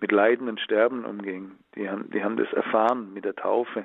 mit 0.00 0.12
Leiden 0.12 0.48
und 0.48 0.60
Sterben 0.60 1.04
umging. 1.04 1.52
Die 1.74 1.88
haben, 1.88 2.10
die 2.10 2.22
haben 2.22 2.36
das 2.36 2.50
erfahren 2.52 3.12
mit 3.12 3.24
der 3.24 3.34
Taufe. 3.34 3.84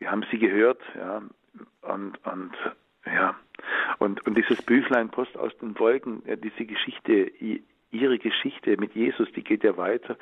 Die 0.00 0.08
haben 0.08 0.24
sie 0.30 0.38
gehört, 0.38 0.80
ja. 0.96 1.22
Und, 1.82 2.18
und, 2.26 2.52
ja. 3.06 3.34
Und, 3.98 4.26
und 4.26 4.36
dieses 4.36 4.62
Büchlein 4.62 5.10
Post 5.10 5.36
aus 5.36 5.56
den 5.58 5.78
Wolken, 5.78 6.22
diese 6.42 6.64
Geschichte, 6.64 7.30
ihre 7.90 8.18
Geschichte 8.18 8.76
mit 8.78 8.94
Jesus, 8.94 9.30
die 9.32 9.44
geht 9.44 9.64
ja 9.64 9.76
weiter. 9.76 10.16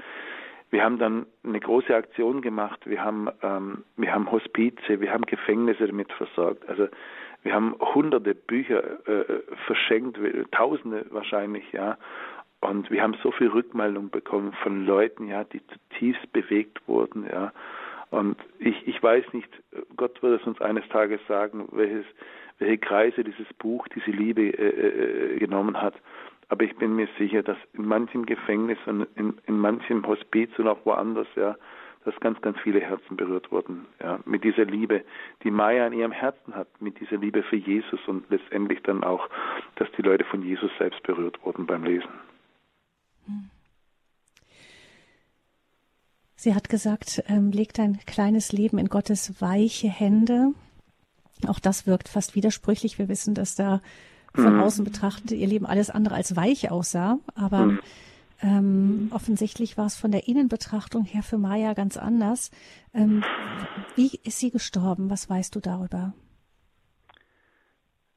Wir 0.70 0.85
haben 0.85 0.99
dann 0.99 1.26
eine 1.45 1.61
große 1.61 1.95
Aktion 1.95 2.43
gemacht. 2.43 2.81
Wir 2.85 3.03
haben, 3.03 3.29
ähm, 3.43 3.85
wir 3.97 4.12
haben 4.12 4.31
Hospize, 4.31 5.01
wir 5.01 5.12
haben 5.12 5.24
Gefängnisse 5.24 5.87
damit 5.87 6.12
versorgt. 6.12 6.68
Also 6.68 6.89
wir 7.43 7.55
haben 7.55 7.74
hunderte 7.81 8.35
Bücher 8.35 9.07
äh, 9.09 9.41
verschenkt, 9.66 10.18
tausende 10.51 11.07
wahrscheinlich, 11.11 11.70
ja. 11.72 11.97
Und 12.61 12.91
wir 12.91 13.03
haben 13.03 13.14
so 13.22 13.31
viel 13.31 13.49
Rückmeldung 13.49 14.11
bekommen 14.11 14.53
von 14.62 14.85
Leuten, 14.85 15.29
ja, 15.29 15.45
die 15.45 15.62
zutiefst 15.66 16.33
bewegt 16.33 16.87
wurden, 16.87 17.26
ja. 17.31 17.53
Und 18.11 18.36
ich, 18.59 18.86
ich 18.86 19.02
weiß 19.02 19.24
nicht, 19.32 19.48
Gott 19.96 20.22
wird 20.22 20.40
es 20.40 20.46
uns 20.46 20.61
eines 20.61 20.88
Tages 20.88 21.20
sagen, 21.28 21.68
welches, 21.72 22.06
welche 22.59 22.78
Kreise 22.78 23.24
dieses 23.24 23.46
Buch, 23.59 23.86
diese 23.88 24.11
Liebe 24.11 24.42
äh, 24.42 25.34
äh, 25.34 25.38
genommen 25.38 25.80
hat. 25.80 25.94
Aber 26.48 26.64
ich 26.64 26.74
bin 26.76 26.96
mir 26.96 27.09
sicher, 27.18 27.42
dass 27.42 27.59
in 27.74 27.84
manchem 27.84 28.24
Gefängnis 28.24 28.78
und 28.86 29.06
in, 29.16 29.34
in 29.46 29.59
manchem 29.59 30.06
Hospiz 30.06 30.50
und 30.59 30.68
auch 30.68 30.78
woanders, 30.84 31.28
ja, 31.36 31.56
dass 32.04 32.18
ganz, 32.20 32.40
ganz 32.40 32.59
viele 32.61 32.80
Herzen 32.80 33.16
berührt 33.16 33.52
wurden. 33.52 33.86
Ja, 34.02 34.18
mit 34.24 34.42
dieser 34.44 34.64
Liebe, 34.64 35.04
die 35.44 35.50
Maya 35.50 35.86
in 35.86 35.92
ihrem 35.92 36.12
Herzen 36.12 36.54
hat, 36.54 36.68
mit 36.80 36.98
dieser 37.00 37.18
Liebe 37.18 37.42
für 37.42 37.56
Jesus 37.56 38.00
und 38.06 38.24
letztendlich 38.30 38.82
dann 38.84 39.04
auch, 39.04 39.28
dass 39.76 39.90
die 39.92 40.02
Leute 40.02 40.24
von 40.24 40.42
Jesus 40.42 40.70
selbst 40.78 41.02
berührt 41.02 41.38
wurden 41.44 41.66
beim 41.66 41.84
Lesen. 41.84 42.09
Sie 46.41 46.55
hat 46.55 46.68
gesagt, 46.68 47.24
ähm, 47.26 47.51
legt 47.51 47.80
ein 47.80 47.99
kleines 48.07 48.53
Leben 48.53 48.78
in 48.78 48.89
Gottes 48.89 49.43
weiche 49.43 49.89
Hände. 49.89 50.53
Auch 51.49 51.59
das 51.59 51.84
wirkt 51.84 52.09
fast 52.09 52.36
widersprüchlich. 52.36 52.97
Wir 52.97 53.09
wissen, 53.09 53.34
dass 53.34 53.57
da 53.57 53.80
von 54.34 54.55
mhm. 54.55 54.61
außen 54.61 54.84
betrachtet 54.84 55.32
ihr 55.32 55.49
Leben 55.49 55.66
alles 55.66 55.91
andere 55.91 56.14
als 56.14 56.36
weich 56.36 56.70
aussah. 56.70 57.18
Aber 57.34 57.66
mhm. 57.66 57.80
Ähm, 58.41 59.11
offensichtlich 59.12 59.76
war 59.76 59.86
es 59.86 59.97
von 59.97 60.12
der 60.12 60.28
Innenbetrachtung 60.28 61.05
her 61.05 61.24
für 61.24 61.39
Maya 61.39 61.74
ganz 61.74 61.97
anders. 61.97 62.53
Ähm, 62.95 63.24
wie 63.97 64.20
ist 64.24 64.39
sie 64.39 64.53
gestorben? 64.53 65.11
Was 65.11 65.28
weißt 65.28 65.57
du 65.57 65.59
darüber? 65.61 66.12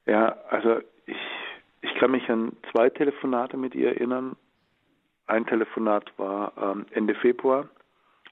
Ja, 0.06 0.38
also 0.52 0.78
ich, 1.08 1.18
ich 1.82 1.96
kann 2.00 2.12
mich 2.12 2.30
an 2.30 2.56
zwei 2.72 2.92
Telefonate 2.92 3.58
mit 3.58 3.74
ihr 3.74 3.90
erinnern. 3.90 4.36
Ein 5.26 5.48
Telefonat 5.48 6.12
war 6.18 6.54
ähm, 6.56 6.86
Ende 6.92 7.16
Februar. 7.16 7.68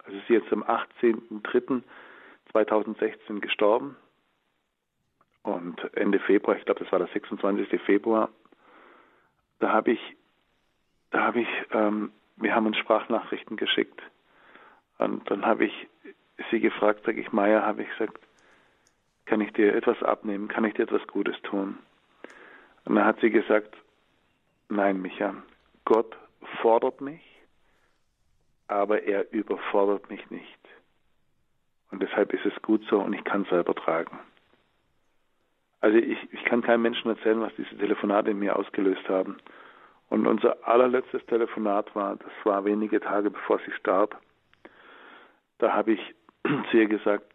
Also 0.09 0.21
sie 0.27 0.33
ist 0.33 0.43
jetzt 0.43 0.51
am 0.51 0.63
18.03.2016 0.63 3.41
gestorben. 3.41 3.95
Und 5.43 5.95
Ende 5.95 6.19
Februar, 6.19 6.57
ich 6.57 6.65
glaube, 6.65 6.83
das 6.83 6.91
war 6.91 6.97
der 6.97 7.09
26. 7.09 7.79
Februar, 7.81 8.29
da 9.59 9.71
habe 9.71 9.91
ich 9.91 9.99
da 11.11 11.21
habe 11.21 11.41
ich, 11.41 11.47
ähm, 11.71 12.11
wir 12.37 12.55
haben 12.55 12.65
uns 12.65 12.77
Sprachnachrichten 12.77 13.57
geschickt. 13.57 14.01
Und 14.97 15.29
dann 15.29 15.45
habe 15.45 15.65
ich 15.65 15.87
sie 16.49 16.59
gefragt, 16.59 17.05
sage 17.05 17.21
ich, 17.21 17.31
Maya, 17.31 17.61
habe 17.63 17.83
ich 17.83 17.89
gesagt, 17.89 18.19
kann 19.25 19.41
ich 19.41 19.53
dir 19.53 19.75
etwas 19.75 20.01
abnehmen? 20.01 20.47
Kann 20.47 20.65
ich 20.65 20.73
dir 20.73 20.83
etwas 20.83 21.05
Gutes 21.07 21.39
tun? 21.43 21.77
Und 22.85 22.95
dann 22.95 23.05
hat 23.05 23.19
sie 23.21 23.29
gesagt, 23.29 23.75
nein, 24.69 25.01
Micha, 25.01 25.35
Gott 25.85 26.17
fordert 26.61 27.01
mich, 27.01 27.21
aber 28.69 29.03
er 29.03 29.31
überfordert 29.33 30.09
mich 30.09 30.29
nicht. 30.29 30.59
Und 31.91 32.01
deshalb 32.03 32.33
ist 32.33 32.45
es 32.45 32.61
gut 32.61 32.83
so 32.89 32.99
und 32.99 33.13
ich 33.13 33.23
kann 33.23 33.41
es 33.41 33.49
selber 33.49 33.73
tragen. 33.73 34.19
Also 35.81 35.97
ich, 35.97 36.17
ich 36.31 36.43
kann 36.45 36.61
keinem 36.61 36.83
Menschen 36.83 37.09
erzählen, 37.09 37.41
was 37.41 37.55
diese 37.55 37.77
Telefonate 37.77 38.31
in 38.31 38.39
mir 38.39 38.55
ausgelöst 38.55 39.07
haben. 39.09 39.37
Und 40.09 40.27
unser 40.27 40.67
allerletztes 40.67 41.25
Telefonat 41.25 41.95
war, 41.95 42.15
das 42.17 42.31
war 42.43 42.65
wenige 42.65 42.99
Tage 42.99 43.31
bevor 43.31 43.59
sie 43.65 43.71
starb. 43.71 44.19
Da 45.57 45.73
habe 45.73 45.93
ich 45.93 46.15
zu 46.69 46.77
ihr 46.77 46.87
gesagt, 46.87 47.25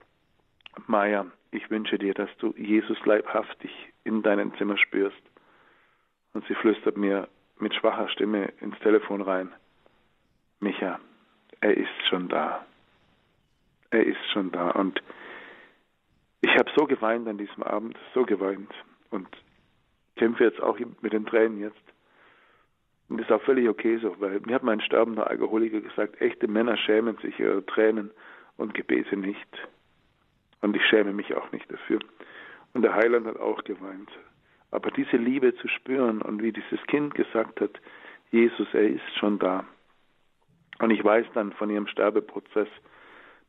Maya, 0.86 1.26
ich 1.50 1.68
wünsche 1.70 1.98
dir, 1.98 2.14
dass 2.14 2.30
du 2.38 2.54
Jesus 2.56 3.04
leibhaftig 3.06 3.70
in 4.04 4.22
deinem 4.22 4.54
Zimmer 4.56 4.76
spürst. 4.76 5.22
Und 6.32 6.46
sie 6.46 6.54
flüstert 6.54 6.96
mir 6.96 7.28
mit 7.58 7.74
schwacher 7.74 8.08
Stimme 8.08 8.52
ins 8.60 8.78
Telefon 8.80 9.22
rein, 9.22 9.52
Micha, 10.60 10.98
er 11.64 11.74
ist 11.78 12.06
schon 12.10 12.28
da. 12.28 12.66
Er 13.88 14.04
ist 14.04 14.22
schon 14.34 14.52
da. 14.52 14.68
Und 14.72 15.02
ich 16.42 16.50
habe 16.58 16.70
so 16.76 16.84
geweint 16.84 17.26
an 17.26 17.38
diesem 17.38 17.62
Abend, 17.62 17.96
so 18.12 18.24
geweint. 18.24 18.70
Und 19.08 19.26
kämpfe 20.16 20.44
jetzt 20.44 20.60
auch 20.60 20.78
mit 21.00 21.14
den 21.14 21.24
Tränen 21.24 21.60
jetzt. 21.60 21.80
Und 23.08 23.16
das 23.16 23.26
ist 23.26 23.32
auch 23.32 23.42
völlig 23.42 23.66
okay 23.66 23.96
so, 23.96 24.14
weil 24.20 24.40
mir 24.40 24.56
hat 24.56 24.62
mein 24.62 24.82
sterbender 24.82 25.30
Alkoholiker 25.30 25.80
gesagt, 25.80 26.20
echte 26.20 26.48
Männer 26.48 26.76
schämen 26.76 27.16
sich 27.22 27.38
ihrer 27.40 27.64
Tränen 27.64 28.10
und 28.58 28.74
Gebete 28.74 29.16
nicht. 29.16 29.48
Und 30.60 30.76
ich 30.76 30.84
schäme 30.84 31.14
mich 31.14 31.34
auch 31.34 31.50
nicht 31.50 31.72
dafür. 31.72 32.00
Und 32.74 32.82
der 32.82 32.94
Heiland 32.94 33.26
hat 33.26 33.38
auch 33.38 33.64
geweint. 33.64 34.10
Aber 34.70 34.90
diese 34.90 35.16
Liebe 35.16 35.54
zu 35.56 35.68
spüren 35.68 36.20
und 36.20 36.42
wie 36.42 36.52
dieses 36.52 36.82
Kind 36.88 37.14
gesagt 37.14 37.62
hat, 37.62 37.80
Jesus, 38.32 38.68
er 38.74 38.88
ist 38.88 39.18
schon 39.18 39.38
da. 39.38 39.64
Und 40.78 40.90
ich 40.90 41.04
weiß 41.04 41.26
dann 41.34 41.52
von 41.52 41.70
ihrem 41.70 41.86
Sterbeprozess, 41.86 42.68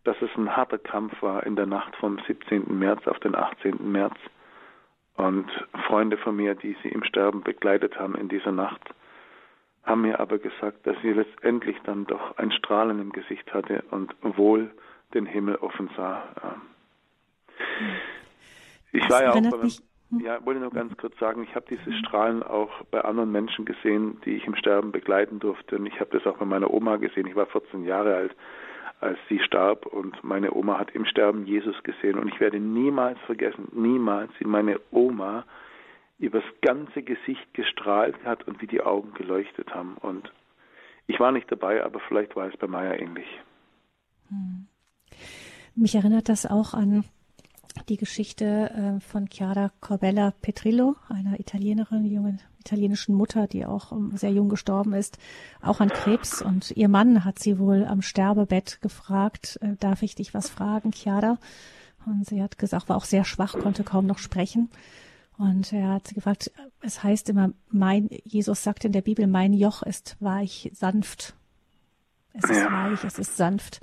dass 0.03 0.15
es 0.21 0.29
ein 0.37 0.55
harter 0.55 0.77
Kampf 0.77 1.21
war 1.21 1.45
in 1.45 1.55
der 1.55 1.65
Nacht 1.65 1.95
vom 1.95 2.19
17. 2.27 2.77
März 2.77 3.07
auf 3.07 3.19
den 3.19 3.35
18. 3.35 3.91
März. 3.91 4.15
Und 5.15 5.49
Freunde 5.87 6.17
von 6.17 6.35
mir, 6.35 6.55
die 6.55 6.75
sie 6.83 6.89
im 6.89 7.03
Sterben 7.03 7.41
begleitet 7.41 7.97
haben 7.97 8.15
in 8.15 8.29
dieser 8.29 8.51
Nacht, 8.51 8.81
haben 9.83 10.01
mir 10.01 10.19
aber 10.19 10.39
gesagt, 10.39 10.85
dass 10.85 10.95
sie 11.01 11.13
letztendlich 11.13 11.77
dann 11.83 12.05
doch 12.05 12.37
ein 12.37 12.51
Strahlen 12.51 12.99
im 12.99 13.11
Gesicht 13.11 13.53
hatte 13.53 13.83
und 13.91 14.15
wohl 14.21 14.71
den 15.13 15.25
Himmel 15.25 15.55
offen 15.55 15.89
sah. 15.95 16.23
Ich 18.91 19.01
das 19.01 19.11
war 19.11 19.23
ja 19.23 19.31
auch 19.31 19.51
bei, 19.51 19.57
mich, 19.63 19.81
hm? 20.09 20.19
ja, 20.19 20.45
wollte 20.45 20.59
nur 20.59 20.71
ganz 20.71 20.95
kurz 20.97 21.17
sagen, 21.19 21.43
ich 21.43 21.55
habe 21.55 21.65
dieses 21.69 21.95
Strahlen 21.99 22.43
auch 22.43 22.83
bei 22.91 23.01
anderen 23.01 23.31
Menschen 23.31 23.65
gesehen, 23.65 24.19
die 24.25 24.35
ich 24.35 24.45
im 24.45 24.55
Sterben 24.55 24.91
begleiten 24.91 25.39
durfte. 25.39 25.77
Und 25.77 25.85
ich 25.85 25.99
habe 25.99 26.17
das 26.17 26.25
auch 26.25 26.37
bei 26.37 26.45
meiner 26.45 26.71
Oma 26.71 26.97
gesehen. 26.97 27.27
Ich 27.27 27.35
war 27.35 27.47
14 27.47 27.83
Jahre 27.85 28.15
alt, 28.15 28.35
als 28.99 29.17
sie 29.29 29.39
starb 29.39 29.85
und 29.85 30.23
meine 30.23 30.53
Oma 30.53 30.79
hat 30.79 30.91
im 30.91 31.05
Sterben 31.05 31.45
Jesus 31.45 31.75
gesehen. 31.83 32.17
Und 32.17 32.27
ich 32.27 32.39
werde 32.39 32.59
niemals 32.59 33.19
vergessen, 33.25 33.67
niemals, 33.73 34.31
wie 34.39 34.45
meine 34.45 34.79
Oma 34.91 35.45
übers 36.17 36.43
ganze 36.61 37.03
Gesicht 37.03 37.53
gestrahlt 37.53 38.15
hat 38.23 38.47
und 38.47 38.61
wie 38.61 38.67
die 38.67 38.81
Augen 38.81 39.13
geleuchtet 39.15 39.73
haben. 39.73 39.97
Und 39.97 40.31
ich 41.07 41.19
war 41.19 41.31
nicht 41.31 41.51
dabei, 41.51 41.83
aber 41.83 41.99
vielleicht 42.07 42.35
war 42.35 42.47
es 42.47 42.57
bei 42.57 42.67
Maya 42.67 42.93
ähnlich. 42.93 43.27
Hm. 44.29 44.67
Mich 45.75 45.93
erinnert 45.93 46.29
das 46.29 46.45
auch 46.45 46.73
an 46.73 47.03
die 47.83 47.97
Geschichte 47.97 48.71
äh, 48.71 48.99
von 48.99 49.27
Chiara 49.29 49.71
Corbella 49.79 50.33
Petrillo, 50.41 50.95
einer 51.09 51.39
Italienerin, 51.39 52.05
jungen 52.05 52.39
italienischen 52.59 53.13
Mutter, 53.15 53.47
die 53.47 53.65
auch 53.65 53.91
ähm, 53.91 54.11
sehr 54.15 54.31
jung 54.31 54.49
gestorben 54.49 54.93
ist, 54.93 55.17
auch 55.61 55.81
an 55.81 55.89
Krebs. 55.89 56.41
Und 56.41 56.71
ihr 56.71 56.89
Mann 56.89 57.23
hat 57.23 57.39
sie 57.39 57.59
wohl 57.59 57.85
am 57.85 58.01
Sterbebett 58.01 58.81
gefragt, 58.81 59.59
äh, 59.61 59.75
darf 59.79 60.01
ich 60.01 60.15
dich 60.15 60.33
was 60.33 60.49
fragen, 60.49 60.91
Chiara? 60.91 61.37
Und 62.05 62.25
sie 62.25 62.41
hat 62.41 62.57
gesagt, 62.57 62.89
war 62.89 62.97
auch 62.97 63.05
sehr 63.05 63.25
schwach, 63.25 63.57
konnte 63.57 63.83
kaum 63.83 64.05
noch 64.05 64.19
sprechen. 64.19 64.69
Und 65.37 65.73
er 65.73 65.89
hat 65.89 66.07
sie 66.07 66.15
gefragt, 66.15 66.51
es 66.81 67.03
heißt 67.03 67.29
immer, 67.29 67.51
mein, 67.69 68.09
Jesus 68.23 68.63
sagt 68.63 68.85
in 68.85 68.93
der 68.93 69.01
Bibel, 69.01 69.27
mein 69.27 69.53
Joch 69.53 69.83
ist 69.83 70.15
weich, 70.19 70.71
sanft. 70.73 71.35
Es 72.33 72.49
ist 72.49 72.57
ja. 72.57 72.71
weich, 72.71 73.03
es 73.03 73.19
ist 73.19 73.37
sanft. 73.37 73.81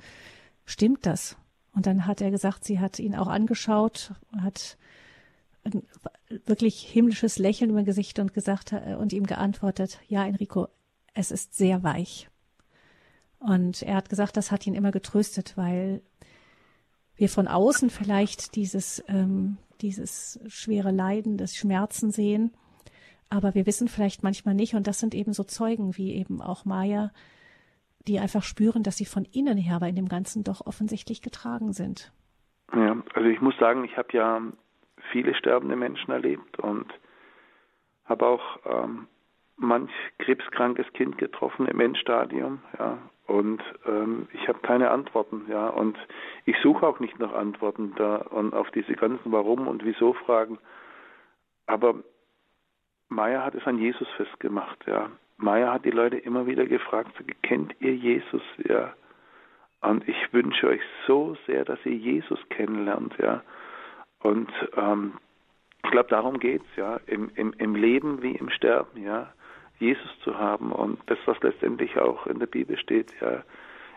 Stimmt 0.65 1.05
das? 1.05 1.37
Und 1.73 1.85
dann 1.87 2.05
hat 2.05 2.21
er 2.21 2.31
gesagt, 2.31 2.65
sie 2.65 2.79
hat 2.79 2.99
ihn 2.99 3.15
auch 3.15 3.27
angeschaut, 3.27 4.13
hat 4.37 4.77
ein 5.63 5.83
wirklich 6.45 6.81
himmlisches 6.81 7.37
Lächeln 7.39 7.71
über 7.71 7.83
Gesicht 7.83 8.19
und 8.19 8.33
gesagt 8.33 8.73
äh, 8.73 8.95
und 8.95 9.13
ihm 9.13 9.25
geantwortet, 9.25 9.99
ja, 10.07 10.25
Enrico, 10.25 10.67
es 11.13 11.31
ist 11.31 11.55
sehr 11.55 11.83
weich. 11.83 12.29
Und 13.39 13.81
er 13.81 13.95
hat 13.95 14.09
gesagt, 14.09 14.37
das 14.37 14.51
hat 14.51 14.65
ihn 14.67 14.75
immer 14.75 14.91
getröstet, 14.91 15.53
weil 15.55 16.01
wir 17.15 17.29
von 17.29 17.47
außen 17.47 17.89
vielleicht 17.89 18.55
dieses, 18.55 19.03
ähm, 19.07 19.57
dieses 19.81 20.39
schwere 20.47 20.91
Leiden, 20.91 21.37
das 21.37 21.55
Schmerzen 21.55 22.11
sehen, 22.11 22.51
aber 23.29 23.55
wir 23.55 23.65
wissen 23.65 23.87
vielleicht 23.87 24.23
manchmal 24.23 24.53
nicht, 24.53 24.75
und 24.75 24.87
das 24.87 24.99
sind 24.99 25.15
eben 25.15 25.33
so 25.33 25.43
Zeugen 25.43 25.97
wie 25.97 26.13
eben 26.13 26.41
auch 26.41 26.65
Maya, 26.65 27.11
die 28.07 28.19
einfach 28.19 28.43
spüren, 28.43 28.83
dass 28.83 28.97
sie 28.97 29.05
von 29.05 29.25
innen 29.25 29.57
her 29.57 29.77
aber 29.77 29.87
in 29.87 29.95
dem 29.95 30.09
Ganzen 30.09 30.43
doch 30.43 30.65
offensichtlich 30.65 31.21
getragen 31.21 31.73
sind. 31.73 32.11
Ja, 32.73 32.97
also 33.13 33.29
ich 33.29 33.41
muss 33.41 33.57
sagen, 33.57 33.85
ich 33.85 33.97
habe 33.97 34.09
ja 34.11 34.41
viele 35.11 35.35
sterbende 35.35 35.75
Menschen 35.75 36.11
erlebt 36.11 36.59
und 36.59 36.91
habe 38.05 38.25
auch 38.25 38.59
ähm, 38.65 39.07
manch 39.57 39.91
krebskrankes 40.19 40.91
Kind 40.93 41.17
getroffen 41.17 41.67
im 41.67 41.79
Endstadium, 41.79 42.61
ja, 42.77 42.97
und 43.25 43.63
ähm, 43.85 44.27
ich 44.33 44.47
habe 44.47 44.59
keine 44.59 44.91
Antworten, 44.91 45.45
ja, 45.49 45.69
und 45.69 45.97
ich 46.45 46.55
suche 46.61 46.85
auch 46.85 46.99
nicht 46.99 47.19
nach 47.19 47.33
Antworten 47.33 47.93
da 47.95 48.17
und 48.17 48.53
auf 48.53 48.69
diese 48.71 48.93
ganzen 48.93 49.31
Warum 49.31 49.67
und 49.67 49.85
Wieso 49.85 50.13
Fragen. 50.13 50.59
Aber 51.65 51.95
Maya 53.07 53.43
hat 53.43 53.55
es 53.55 53.65
an 53.65 53.77
Jesus 53.77 54.07
festgemacht, 54.17 54.85
ja. 54.87 55.09
Maya 55.37 55.73
hat 55.73 55.85
die 55.85 55.91
Leute 55.91 56.17
immer 56.17 56.45
wieder 56.45 56.65
gefragt, 56.65 57.11
kennt 57.41 57.75
ihr 57.79 57.95
Jesus? 57.95 58.43
Ja. 58.67 58.93
Und 59.81 60.07
ich 60.07 60.31
wünsche 60.31 60.67
euch 60.67 60.81
so 61.07 61.35
sehr, 61.45 61.65
dass 61.65 61.79
ihr 61.85 61.95
Jesus 61.95 62.39
kennenlernt, 62.49 63.13
ja. 63.17 63.43
Und 64.19 64.49
ähm, 64.77 65.13
ich 65.83 65.91
glaube, 65.91 66.09
darum 66.09 66.39
geht's, 66.39 66.65
ja, 66.77 66.99
im, 67.07 67.29
im, 67.35 67.53
im 67.57 67.75
Leben 67.75 68.21
wie 68.21 68.35
im 68.35 68.49
Sterben, 68.49 69.03
ja, 69.03 69.33
Jesus 69.79 70.09
zu 70.23 70.37
haben. 70.37 70.71
Und 70.71 70.99
das, 71.07 71.19
was 71.25 71.37
letztendlich 71.41 71.97
auch 71.97 72.25
in 72.27 72.39
der 72.39 72.47
Bibel 72.47 72.77
steht, 72.77 73.13
ja, 73.19 73.43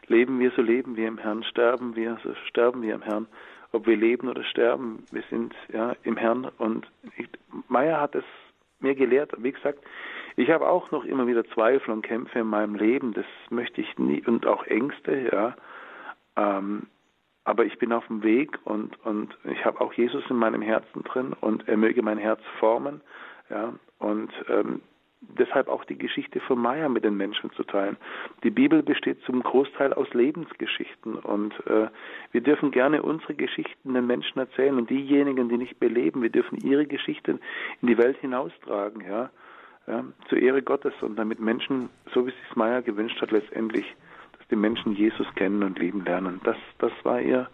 leben 0.09 0.39
wir, 0.41 0.51
so 0.51 0.63
leben 0.63 0.97
wir 0.97 1.07
im 1.07 1.19
Herrn, 1.19 1.45
sterben 1.45 1.95
wir, 1.95 2.19
so 2.25 2.35
sterben 2.49 2.83
wir 2.83 2.95
im 2.95 3.03
Herrn. 3.03 3.29
Ob 3.73 3.87
wir 3.87 3.97
leben 3.97 4.29
oder 4.29 4.43
sterben, 4.45 5.05
wir 5.13 5.23
sind 5.31 5.55
ja 5.73 5.95
im 6.03 6.17
Herrn. 6.17 6.51
Und 6.59 6.87
ich, 7.17 7.29
Meyer 7.69 8.01
hat 8.01 8.15
es 8.15 8.25
mir 8.81 8.95
gelehrt, 8.95 9.33
wie 9.39 9.53
gesagt, 9.53 9.81
ich 10.37 10.51
habe 10.51 10.69
auch 10.69 10.91
noch 10.91 11.05
immer 11.05 11.27
wieder 11.27 11.45
Zweifel 11.47 11.93
und 11.93 12.03
Kämpfe 12.03 12.41
in 12.41 12.47
meinem 12.47 12.75
Leben, 12.75 13.15
das 13.15 13.27
möchte 13.51 13.81
ich 13.81 13.99
nie, 13.99 14.23
und 14.27 14.47
auch 14.47 14.67
Ängste, 14.67 15.31
ja. 15.33 15.57
Ähm, 16.37 16.87
aber 17.45 17.65
ich 17.65 17.79
bin 17.79 17.93
auf 17.93 18.07
dem 18.09 18.23
Weg 18.23 18.59
und, 18.65 18.99
und 19.07 19.37
ich 19.45 19.65
habe 19.65 19.81
auch 19.81 19.93
Jesus 19.93 20.25
in 20.29 20.37
meinem 20.37 20.63
Herzen 20.63 21.05
drin 21.05 21.33
und 21.41 21.67
er 21.69 21.77
möge 21.77 22.03
mein 22.03 22.19
Herz 22.19 22.41
formen, 22.59 23.01
ja. 23.49 23.73
Und 23.99 24.31
ähm, 24.49 24.83
deshalb 25.21 25.69
auch 25.69 25.85
die 25.85 25.99
Geschichte 25.99 26.41
von 26.41 26.59
Maya 26.59 26.89
mit 26.89 27.05
den 27.05 27.17
Menschen 27.17 27.51
zu 27.53 27.65
teilen. 27.65 27.97
Die 28.43 28.51
Bibel 28.51 28.83
besteht 28.83 29.21
zum 29.23 29.43
Großteil 29.43 29.93
aus 29.93 30.13
Lebensgeschichten 30.13 31.17
und 31.17 31.55
äh, 31.67 31.89
wir 32.33 32.41
dürfen 32.41 32.71
gerne 32.71 33.03
unsere 33.03 33.35
Geschichten 33.35 33.95
den 33.95 34.07
Menschen 34.07 34.39
erzählen 34.39 34.77
und 34.77 34.91
diejenigen, 34.91 35.49
die 35.49 35.57
nicht 35.57 35.81
beleben, 35.81 36.23
wir 36.23 36.31
dürfen 36.31 36.59
ihre 36.59 36.87
Geschichten 36.87 37.41
in 37.81 37.89
die 37.89 37.99
Welt 37.99 38.19
hinaustragen. 38.19 39.03
Ja 39.03 39.31
ja, 39.87 40.05
zur 40.29 40.39
Ehre 40.39 40.63
Gottes 40.63 40.95
und 41.01 41.17
damit 41.17 41.41
Menschen, 41.41 41.91
so 42.13 42.27
wie 42.27 42.31
es 42.31 42.37
sich 42.37 42.57
Meier 42.57 42.83
gewünscht 42.83 43.21
hat, 43.21 43.31
letztendlich, 43.31 43.87
dass 44.39 44.47
die 44.49 44.57
Menschen 44.57 44.95
Jesus 44.95 45.27
kennen 45.35 45.63
und 45.63 45.79
lieben 45.79 46.05
lernen. 46.05 46.41
Das, 46.45 46.57
das 46.79 46.93
war 47.05 47.21
ihr, 47.21 47.49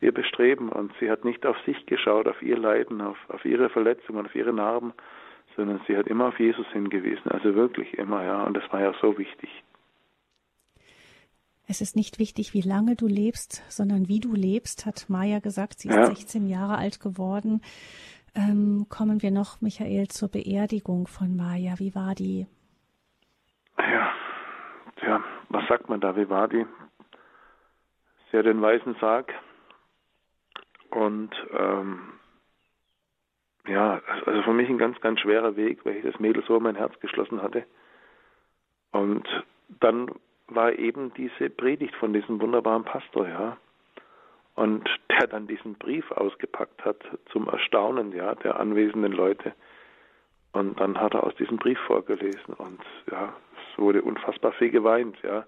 ihr 0.00 0.12
Bestreben 0.12 0.68
und 0.68 0.92
sie 1.00 1.10
hat 1.10 1.24
nicht 1.24 1.44
auf 1.44 1.56
sich 1.66 1.84
geschaut, 1.86 2.28
auf 2.28 2.40
ihr 2.42 2.56
Leiden, 2.56 3.00
auf, 3.00 3.18
auf 3.28 3.44
ihre 3.44 3.68
Verletzungen, 3.68 4.26
auf 4.26 4.34
ihre 4.34 4.52
Narben, 4.52 4.92
sondern 5.56 5.80
sie 5.86 5.96
hat 5.96 6.06
immer 6.06 6.28
auf 6.28 6.38
Jesus 6.38 6.66
hingewiesen, 6.72 7.30
also 7.30 7.54
wirklich 7.54 7.94
immer, 7.94 8.24
ja, 8.24 8.44
und 8.44 8.54
das 8.56 8.64
war 8.72 8.80
ja 8.80 8.92
so 9.00 9.18
wichtig. 9.18 9.50
Es 11.68 11.80
ist 11.80 11.96
nicht 11.96 12.18
wichtig, 12.18 12.54
wie 12.54 12.60
lange 12.60 12.96
du 12.96 13.06
lebst, 13.06 13.62
sondern 13.70 14.08
wie 14.08 14.20
du 14.20 14.34
lebst, 14.34 14.84
hat 14.84 15.06
Maya 15.08 15.38
gesagt. 15.38 15.78
Sie 15.78 15.88
ist 15.88 15.94
ja. 15.94 16.06
16 16.06 16.46
Jahre 16.46 16.76
alt 16.76 17.00
geworden. 17.00 17.62
Ähm, 18.34 18.86
kommen 18.88 19.22
wir 19.22 19.30
noch, 19.30 19.60
Michael, 19.60 20.08
zur 20.08 20.28
Beerdigung 20.28 21.06
von 21.06 21.36
Maya. 21.36 21.74
Wie 21.78 21.94
war 21.94 22.14
die? 22.14 22.46
Ja, 23.78 24.12
ja, 25.06 25.24
was 25.48 25.66
sagt 25.68 25.88
man 25.88 26.00
da? 26.00 26.16
Wie 26.16 26.28
war 26.28 26.48
die? 26.48 26.66
Sie 28.30 28.38
hat 28.38 28.46
den 28.46 28.60
weißen 28.60 28.96
Sarg 29.00 29.32
und 30.90 31.30
ähm, 31.52 32.00
ja, 33.66 34.00
also 34.26 34.42
für 34.42 34.52
mich 34.52 34.68
ein 34.68 34.78
ganz, 34.78 35.00
ganz 35.00 35.20
schwerer 35.20 35.56
Weg, 35.56 35.84
weil 35.84 35.96
ich 35.96 36.04
das 36.04 36.18
Mädel 36.18 36.42
so 36.46 36.56
in 36.56 36.62
mein 36.64 36.76
Herz 36.76 36.98
geschlossen 37.00 37.42
hatte. 37.42 37.64
Und 38.90 39.26
dann 39.80 40.10
war 40.48 40.72
eben 40.72 41.12
diese 41.14 41.48
Predigt 41.48 41.94
von 41.96 42.12
diesem 42.12 42.40
wunderbaren 42.40 42.84
Pastor, 42.84 43.28
ja. 43.28 43.56
Und 44.54 44.88
der 45.08 45.28
dann 45.28 45.46
diesen 45.46 45.74
Brief 45.74 46.10
ausgepackt 46.10 46.84
hat 46.84 46.98
zum 47.30 47.48
Erstaunen 47.48 48.12
ja 48.12 48.34
der 48.34 48.60
anwesenden 48.60 49.12
Leute. 49.12 49.54
Und 50.52 50.78
dann 50.78 51.00
hat 51.00 51.14
er 51.14 51.24
aus 51.24 51.34
diesem 51.36 51.56
Brief 51.56 51.78
vorgelesen 51.86 52.52
und 52.58 52.82
ja 53.10 53.32
es 53.54 53.78
wurde 53.78 54.02
unfassbar 54.02 54.52
viel 54.52 54.68
geweint 54.68 55.16
ja 55.22 55.46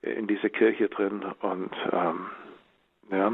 in 0.00 0.26
dieser 0.26 0.48
Kirche 0.48 0.88
drin. 0.88 1.22
Und 1.40 1.74
ähm, 1.92 2.26
ja 3.10 3.32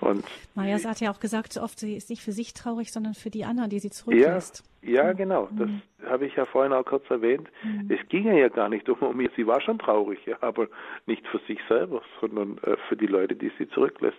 und 0.00 0.24
Maja 0.54 0.78
hat 0.82 1.00
ja 1.00 1.10
auch 1.10 1.20
gesagt, 1.20 1.56
oft 1.58 1.78
sie 1.78 1.96
ist 1.96 2.10
nicht 2.10 2.22
für 2.22 2.32
sich 2.32 2.54
traurig, 2.54 2.92
sondern 2.92 3.14
für 3.14 3.30
die 3.30 3.44
anderen, 3.44 3.70
die 3.70 3.78
sie 3.78 3.90
zurücklässt. 3.90 4.64
Ja, 4.82 5.04
ja 5.06 5.12
genau. 5.12 5.48
Das 5.56 5.68
mhm. 5.68 5.82
habe 6.06 6.26
ich 6.26 6.34
ja 6.36 6.44
vorhin 6.44 6.72
auch 6.72 6.84
kurz 6.84 7.08
erwähnt. 7.10 7.48
Mhm. 7.62 7.90
Es 7.90 8.08
ging 8.08 8.24
ja 8.26 8.48
gar 8.48 8.68
nicht 8.68 8.88
um 8.88 9.20
ihr. 9.20 9.30
Sie 9.36 9.46
war 9.46 9.60
schon 9.60 9.78
traurig, 9.78 10.24
ja, 10.26 10.36
aber 10.40 10.68
nicht 11.06 11.26
für 11.28 11.40
sich 11.46 11.58
selber, 11.68 12.02
sondern 12.20 12.58
äh, 12.58 12.76
für 12.88 12.96
die 12.96 13.06
Leute, 13.06 13.34
die 13.34 13.50
sie 13.58 13.68
zurücklässt. 13.68 14.18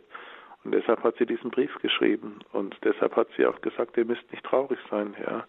Und 0.63 0.73
deshalb 0.73 1.03
hat 1.03 1.15
sie 1.17 1.25
diesen 1.25 1.51
Brief 1.51 1.73
geschrieben. 1.81 2.39
Und 2.51 2.75
deshalb 2.83 3.15
hat 3.15 3.27
sie 3.37 3.45
auch 3.45 3.61
gesagt, 3.61 3.97
ihr 3.97 4.05
müsst 4.05 4.29
nicht 4.31 4.43
traurig 4.43 4.79
sein, 4.89 5.15
ja. 5.25 5.45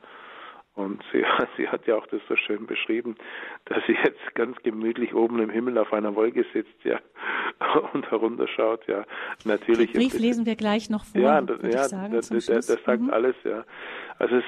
Und 0.78 1.02
sie, 1.12 1.24
sie 1.56 1.68
hat 1.68 1.86
ja 1.88 1.96
auch 1.96 2.06
das 2.06 2.20
so 2.28 2.36
schön 2.36 2.66
beschrieben, 2.66 3.16
dass 3.64 3.84
sie 3.86 3.94
jetzt 4.04 4.34
ganz 4.34 4.56
gemütlich 4.62 5.12
oben 5.12 5.40
im 5.40 5.50
Himmel 5.50 5.76
auf 5.76 5.92
einer 5.92 6.14
Wolke 6.14 6.44
sitzt, 6.52 6.84
ja, 6.84 7.00
und 7.92 8.08
herunterschaut, 8.10 8.86
ja. 8.86 9.04
Natürlich. 9.44 9.90
Den 9.90 10.00
Brief 10.00 10.14
ist, 10.14 10.20
lesen 10.20 10.46
wir 10.46 10.54
gleich 10.54 10.88
noch 10.88 11.04
vor. 11.04 11.20
Ja, 11.20 11.40
das, 11.40 11.58
ja, 11.62 11.84
sagen, 11.84 12.12
das, 12.12 12.28
das, 12.28 12.46
das, 12.46 12.66
sagt 12.84 13.02
mhm. 13.02 13.10
alles, 13.10 13.34
ja. 13.42 13.64
Also 14.20 14.36
es, 14.36 14.44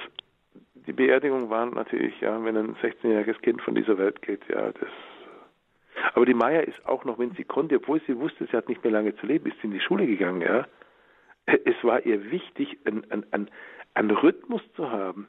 die 0.87 0.93
Beerdigung 0.93 1.51
war 1.51 1.67
natürlich, 1.67 2.21
ja, 2.21 2.43
wenn 2.45 2.57
ein 2.57 2.77
16-jähriges 2.77 3.41
Kind 3.43 3.61
von 3.63 3.75
dieser 3.75 3.99
Welt 3.99 4.23
geht, 4.23 4.43
ja, 4.49 4.71
das, 4.71 4.89
Aber 6.15 6.27
die 6.27 6.35
Maya 6.35 6.61
ist 6.61 6.87
auch 6.87 7.05
noch, 7.05 7.19
wenn 7.19 7.33
sie 7.33 7.45
konnte, 7.45 7.77
obwohl 7.77 8.01
sie 8.07 8.17
wusste, 8.17 8.47
sie 8.47 8.57
hat 8.57 8.69
nicht 8.69 8.85
mehr 8.85 8.93
lange 8.93 9.17
zu 9.17 9.27
leben, 9.27 9.51
ist 9.51 9.61
sie 9.61 9.67
in 9.67 9.73
die 9.73 9.81
Schule 9.81 10.07
gegangen, 10.07 10.43
ja. 10.43 10.69
Es 11.47 11.83
war 11.83 12.07
ihr 12.07 12.31
wichtig, 12.31 12.79
einen, 12.85 13.05
einen, 13.11 13.51
einen 13.95 14.11
Rhythmus 14.13 14.63
zu 14.77 14.93
haben. 14.93 15.27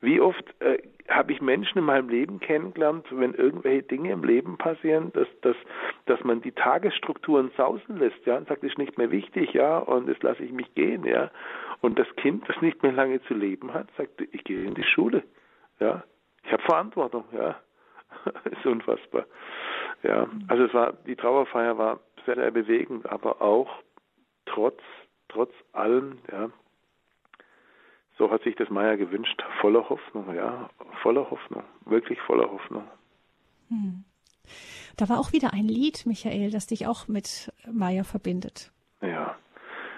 Wie 0.00 0.20
oft 0.20 0.44
äh, 0.60 0.78
habe 1.08 1.32
ich 1.32 1.42
Menschen 1.42 1.78
in 1.78 1.84
meinem 1.84 2.08
Leben 2.08 2.40
kennengelernt, 2.40 3.06
wenn 3.10 3.34
irgendwelche 3.34 3.82
Dinge 3.82 4.12
im 4.12 4.24
Leben 4.24 4.56
passieren, 4.56 5.12
dass, 5.12 5.28
dass, 5.42 5.56
dass 6.06 6.22
man 6.24 6.40
die 6.40 6.52
Tagesstrukturen 6.52 7.50
sausen 7.56 7.98
lässt, 7.98 8.24
ja, 8.24 8.36
und 8.36 8.48
sagt, 8.48 8.62
das 8.62 8.70
ist 8.70 8.78
nicht 8.78 8.96
mehr 8.96 9.10
wichtig, 9.10 9.52
ja, 9.52 9.78
und 9.78 10.08
jetzt 10.08 10.22
lasse 10.22 10.42
ich 10.42 10.52
mich 10.52 10.74
gehen, 10.74 11.04
ja. 11.04 11.30
Und 11.82 11.98
das 11.98 12.06
Kind, 12.16 12.48
das 12.48 12.60
nicht 12.62 12.82
mehr 12.82 12.92
lange 12.92 13.20
zu 13.22 13.34
leben 13.34 13.74
hat, 13.74 13.88
sagt, 13.96 14.20
ich 14.20 14.44
gehe 14.44 14.64
in 14.64 14.74
die 14.74 14.84
Schule, 14.84 15.22
ja. 15.80 16.02
Ich 16.44 16.52
habe 16.52 16.62
Verantwortung, 16.62 17.24
ja. 17.32 17.56
ist 18.44 18.66
unfassbar. 18.66 19.26
Ja, 20.02 20.28
also 20.48 20.64
es 20.64 20.74
war, 20.74 20.94
die 21.06 21.16
Trauerfeier 21.16 21.76
war 21.76 22.00
sehr, 22.24 22.36
sehr 22.36 22.50
bewegend, 22.50 23.08
aber 23.10 23.42
auch 23.42 23.70
trotz, 24.46 24.80
trotz 25.28 25.52
allem, 25.72 26.18
ja, 26.32 26.50
so 28.20 28.30
hat 28.30 28.42
sich 28.42 28.54
das 28.54 28.68
Meier 28.68 28.98
gewünscht, 28.98 29.42
voller 29.62 29.88
Hoffnung, 29.88 30.34
ja, 30.34 30.68
voller 31.02 31.30
Hoffnung, 31.30 31.64
wirklich 31.86 32.20
voller 32.20 32.50
Hoffnung. 32.50 32.84
Hm. 33.68 34.04
Da 34.98 35.08
war 35.08 35.18
auch 35.18 35.32
wieder 35.32 35.54
ein 35.54 35.64
Lied, 35.64 36.04
Michael, 36.04 36.50
das 36.50 36.66
dich 36.66 36.86
auch 36.86 37.08
mit 37.08 37.50
Meier 37.72 38.04
verbindet. 38.04 38.70
Ja, 39.00 39.36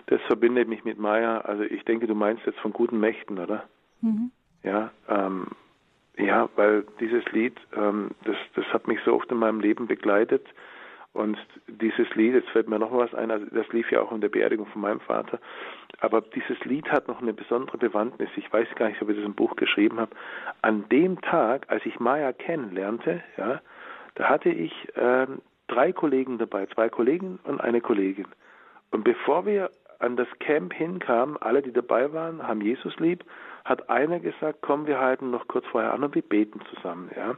das 0.06 0.20
verbindet 0.28 0.68
mich 0.68 0.84
mit 0.84 0.98
Meier. 1.00 1.46
Also 1.46 1.64
ich 1.64 1.84
denke, 1.84 2.06
du 2.06 2.14
meinst 2.14 2.46
jetzt 2.46 2.60
von 2.60 2.72
guten 2.72 3.00
Mächten, 3.00 3.40
oder? 3.40 3.64
Mhm. 4.02 4.30
Ja, 4.62 4.92
ähm, 5.08 5.48
ja, 6.16 6.48
weil 6.54 6.84
dieses 7.00 7.24
Lied, 7.32 7.56
ähm, 7.76 8.12
das, 8.24 8.36
das 8.54 8.66
hat 8.66 8.86
mich 8.86 9.00
so 9.04 9.14
oft 9.14 9.28
in 9.32 9.38
meinem 9.38 9.58
Leben 9.58 9.88
begleitet. 9.88 10.46
Und 11.12 11.36
dieses 11.66 12.08
Lied, 12.14 12.34
jetzt 12.34 12.48
fällt 12.50 12.68
mir 12.68 12.78
noch 12.78 12.92
was 12.92 13.14
ein, 13.14 13.30
also 13.30 13.44
das 13.50 13.68
lief 13.68 13.90
ja 13.90 14.00
auch 14.00 14.12
in 14.12 14.22
der 14.22 14.30
Beerdigung 14.30 14.66
von 14.66 14.80
meinem 14.80 15.00
Vater, 15.00 15.38
aber 16.00 16.22
dieses 16.22 16.58
Lied 16.64 16.90
hat 16.90 17.06
noch 17.06 17.20
eine 17.20 17.34
besondere 17.34 17.76
Bewandtnis. 17.76 18.30
Ich 18.36 18.50
weiß 18.50 18.66
gar 18.76 18.88
nicht, 18.88 19.02
ob 19.02 19.10
ich 19.10 19.16
das 19.16 19.26
im 19.26 19.34
Buch 19.34 19.54
geschrieben 19.56 20.00
habe. 20.00 20.12
An 20.62 20.88
dem 20.88 21.20
Tag, 21.20 21.66
als 21.68 21.84
ich 21.84 22.00
Maya 22.00 22.32
kennenlernte, 22.32 23.22
ja, 23.36 23.60
da 24.14 24.28
hatte 24.28 24.48
ich 24.48 24.72
ähm, 24.96 25.42
drei 25.68 25.92
Kollegen 25.92 26.38
dabei, 26.38 26.66
zwei 26.66 26.88
Kollegen 26.88 27.38
und 27.44 27.60
eine 27.60 27.80
Kollegin. 27.82 28.26
Und 28.90 29.04
bevor 29.04 29.44
wir 29.44 29.70
an 29.98 30.16
das 30.16 30.28
Camp 30.40 30.72
hinkamen, 30.72 31.36
alle, 31.40 31.62
die 31.62 31.72
dabei 31.72 32.12
waren, 32.12 32.46
haben 32.46 32.60
Jesus 32.60 32.98
lieb, 32.98 33.24
hat 33.64 33.88
einer 33.88 34.18
gesagt, 34.20 34.58
komm, 34.62 34.86
wir 34.86 34.98
halten 34.98 35.30
noch 35.30 35.46
kurz 35.48 35.64
vorher 35.66 35.92
an 35.92 36.02
und 36.02 36.14
wir 36.14 36.22
beten 36.22 36.60
zusammen, 36.74 37.10
ja. 37.16 37.36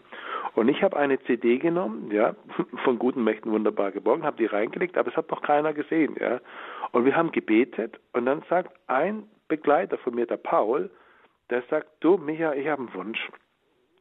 Und 0.55 0.69
ich 0.69 0.83
habe 0.83 0.97
eine 0.97 1.21
CD 1.25 1.59
genommen, 1.59 2.11
ja, 2.11 2.35
von 2.85 2.99
guten 2.99 3.25
Mächten 3.25 3.53
wunderbar 3.53 3.93
geborgen, 3.93 4.25
habe 4.25 4.37
die 4.37 4.47
reingelegt, 4.47 4.97
aber 4.97 5.11
es 5.11 5.17
hat 5.17 5.31
noch 5.31 5.43
keiner 5.43 5.73
gesehen, 5.73 6.17
ja. 6.19 6.41
Und 6.93 7.05
wir 7.05 7.17
haben 7.17 7.33
gebetet 7.33 8.01
und 8.13 8.27
dann 8.27 8.43
sagt 8.49 8.75
ein 8.87 9.25
Begleiter 9.49 9.99
von 9.99 10.15
mir, 10.15 10.27
der 10.27 10.39
Paul, 10.39 10.91
der 11.51 11.63
sagt, 11.69 11.89
du, 12.01 12.17
Micha, 12.17 12.55
ich 12.55 12.69
habe 12.69 12.83
einen 12.83 12.95
Wunsch. 12.95 13.29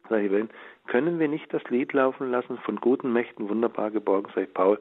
Sag 0.10 0.22
ich, 0.24 0.32
können 0.88 1.20
wir 1.20 1.28
nicht 1.28 1.54
das 1.54 1.64
Lied 1.70 1.94
laufen 1.94 2.30
lassen 2.30 2.58
von 2.60 2.78
guten 2.78 3.14
Mächten 3.14 3.50
wunderbar 3.50 3.92
geborgen? 3.92 4.32
Sag 4.36 4.44
ich, 4.46 4.54
Paul, 4.54 4.80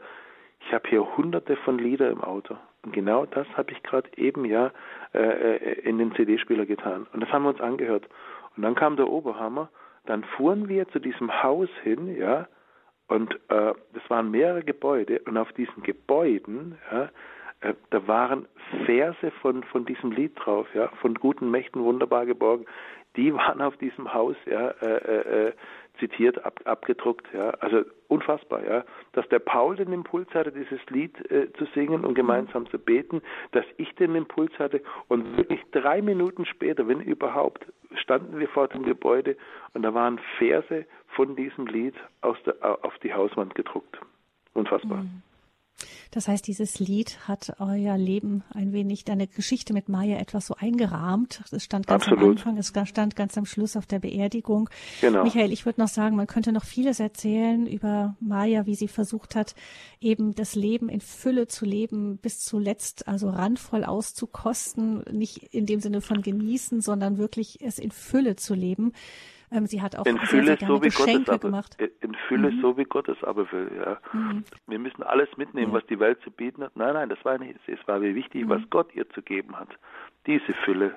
ich 0.60 0.72
habe 0.72 0.88
hier 0.88 1.16
hunderte 1.16 1.56
von 1.56 1.78
Lieder 1.78 2.10
im 2.10 2.22
Auto. 2.22 2.56
Genau 2.90 3.26
das 3.26 3.46
habe 3.56 3.72
ich 3.72 3.82
gerade 3.82 4.08
eben 4.16 4.44
ja 4.44 4.72
äh, 5.14 5.18
äh 5.18 5.80
in 5.88 5.98
den 5.98 6.14
CD-Spieler 6.14 6.66
getan. 6.66 7.06
Und 7.12 7.20
das 7.20 7.30
haben 7.30 7.44
wir 7.44 7.50
uns 7.50 7.60
angehört. 7.60 8.08
Und 8.56 8.64
dann 8.64 8.74
kam 8.74 8.96
der 8.96 9.08
Oberhammer. 9.08 9.70
Dann 10.04 10.24
fuhren 10.24 10.68
wir 10.68 10.88
zu 10.88 10.98
diesem 10.98 11.42
Haus 11.44 11.68
hin, 11.84 12.16
ja, 12.16 12.48
und 13.12 13.34
äh, 13.50 13.74
das 13.92 14.08
waren 14.08 14.30
mehrere 14.30 14.64
Gebäude. 14.64 15.20
Und 15.26 15.36
auf 15.36 15.52
diesen 15.52 15.82
Gebäuden, 15.82 16.78
ja, 16.90 17.10
äh, 17.60 17.74
da 17.90 18.06
waren 18.08 18.48
Verse 18.86 19.30
von, 19.42 19.62
von 19.64 19.84
diesem 19.84 20.12
Lied 20.12 20.32
drauf, 20.36 20.66
ja, 20.74 20.88
von 21.00 21.14
guten 21.14 21.50
Mächten 21.50 21.84
wunderbar 21.84 22.26
geborgen. 22.26 22.64
Die 23.16 23.34
waren 23.34 23.60
auf 23.60 23.76
diesem 23.76 24.12
Haus, 24.12 24.36
ja, 24.46 24.68
äh, 24.68 24.96
äh, 24.96 25.48
äh 25.48 25.52
zitiert, 25.98 26.44
ab, 26.44 26.60
abgedruckt. 26.64 27.26
Ja. 27.32 27.50
Also 27.60 27.84
unfassbar, 28.08 28.64
ja, 28.64 28.84
dass 29.12 29.28
der 29.28 29.38
Paul 29.38 29.76
den 29.76 29.92
Impuls 29.92 30.28
hatte, 30.34 30.52
dieses 30.52 30.80
Lied 30.90 31.18
äh, 31.30 31.52
zu 31.54 31.66
singen 31.74 32.04
und 32.04 32.14
gemeinsam 32.14 32.68
zu 32.70 32.78
beten, 32.78 33.22
dass 33.52 33.64
ich 33.76 33.94
den 33.94 34.14
Impuls 34.14 34.52
hatte 34.58 34.82
und 35.08 35.36
wirklich 35.36 35.60
drei 35.72 36.02
Minuten 36.02 36.44
später, 36.44 36.86
wenn 36.88 37.00
überhaupt, 37.00 37.66
standen 37.94 38.38
wir 38.38 38.48
vor 38.48 38.68
dem 38.68 38.84
Gebäude 38.84 39.36
und 39.74 39.82
da 39.82 39.94
waren 39.94 40.18
Verse 40.38 40.86
von 41.08 41.36
diesem 41.36 41.66
Lied 41.66 41.94
aus 42.20 42.36
der, 42.44 42.56
auf 42.84 42.98
die 42.98 43.12
Hauswand 43.12 43.54
gedruckt. 43.54 43.98
Unfassbar. 44.54 44.98
Mhm. 44.98 45.22
Das 46.10 46.28
heißt, 46.28 46.46
dieses 46.46 46.78
Lied 46.78 47.18
hat 47.26 47.54
euer 47.58 47.96
Leben 47.96 48.44
ein 48.50 48.72
wenig, 48.72 49.04
deine 49.04 49.26
Geschichte 49.26 49.72
mit 49.72 49.88
Maya 49.88 50.18
etwas 50.18 50.46
so 50.46 50.54
eingerahmt. 50.54 51.42
Es 51.50 51.64
stand 51.64 51.86
ganz 51.86 52.04
Absolut. 52.04 52.22
am 52.22 52.30
Anfang, 52.30 52.56
es 52.58 52.72
stand 52.88 53.16
ganz 53.16 53.38
am 53.38 53.46
Schluss 53.46 53.76
auf 53.76 53.86
der 53.86 53.98
Beerdigung. 53.98 54.68
Genau. 55.00 55.24
Michael, 55.24 55.52
ich 55.52 55.64
würde 55.64 55.80
noch 55.80 55.88
sagen, 55.88 56.16
man 56.16 56.26
könnte 56.26 56.52
noch 56.52 56.64
vieles 56.64 57.00
erzählen 57.00 57.66
über 57.66 58.16
Maya, 58.20 58.66
wie 58.66 58.74
sie 58.74 58.88
versucht 58.88 59.34
hat, 59.34 59.54
eben 60.00 60.34
das 60.34 60.54
Leben 60.54 60.88
in 60.88 61.00
Fülle 61.00 61.48
zu 61.48 61.64
leben, 61.64 62.18
bis 62.18 62.40
zuletzt 62.40 63.08
also 63.08 63.30
randvoll 63.30 63.84
auszukosten, 63.84 65.02
nicht 65.10 65.38
in 65.54 65.66
dem 65.66 65.80
Sinne 65.80 66.00
von 66.00 66.22
genießen, 66.22 66.80
sondern 66.80 67.18
wirklich 67.18 67.60
es 67.62 67.78
in 67.78 67.90
Fülle 67.90 68.36
zu 68.36 68.54
leben. 68.54 68.92
Ähm, 69.52 69.66
sie 69.66 69.82
hat 69.82 69.96
auch 69.96 70.06
in 70.06 70.18
Fülle 70.18 70.46
sehr, 70.46 70.58
sehr 70.58 70.68
so 70.68 70.82
wie 70.82 70.88
Geschenke 70.88 71.24
Gott 71.24 71.34
es 71.34 71.40
gemacht. 71.40 71.76
Aber, 71.78 71.88
in 72.00 72.14
Fülle 72.28 72.50
mhm. 72.50 72.60
so 72.60 72.76
wie 72.76 72.84
Gott 72.84 73.08
es 73.08 73.22
aber 73.22 73.50
will. 73.52 73.70
Ja. 73.76 73.98
Mhm. 74.12 74.44
Wir 74.66 74.78
müssen 74.78 75.02
alles 75.02 75.28
mitnehmen, 75.36 75.72
ja. 75.72 75.78
was 75.78 75.86
die 75.86 76.00
Welt 76.00 76.20
zu 76.22 76.30
bieten 76.30 76.62
hat. 76.62 76.76
Nein, 76.76 76.94
nein, 76.94 77.08
das 77.08 77.22
war 77.24 77.38
nicht. 77.38 77.58
Es 77.66 77.78
war 77.86 77.98
mir 77.98 78.14
wichtig, 78.14 78.44
mhm. 78.44 78.48
was 78.48 78.62
Gott 78.70 78.94
ihr 78.94 79.08
zu 79.10 79.22
geben 79.22 79.58
hat. 79.58 79.68
Diese 80.26 80.52
Fülle 80.64 80.94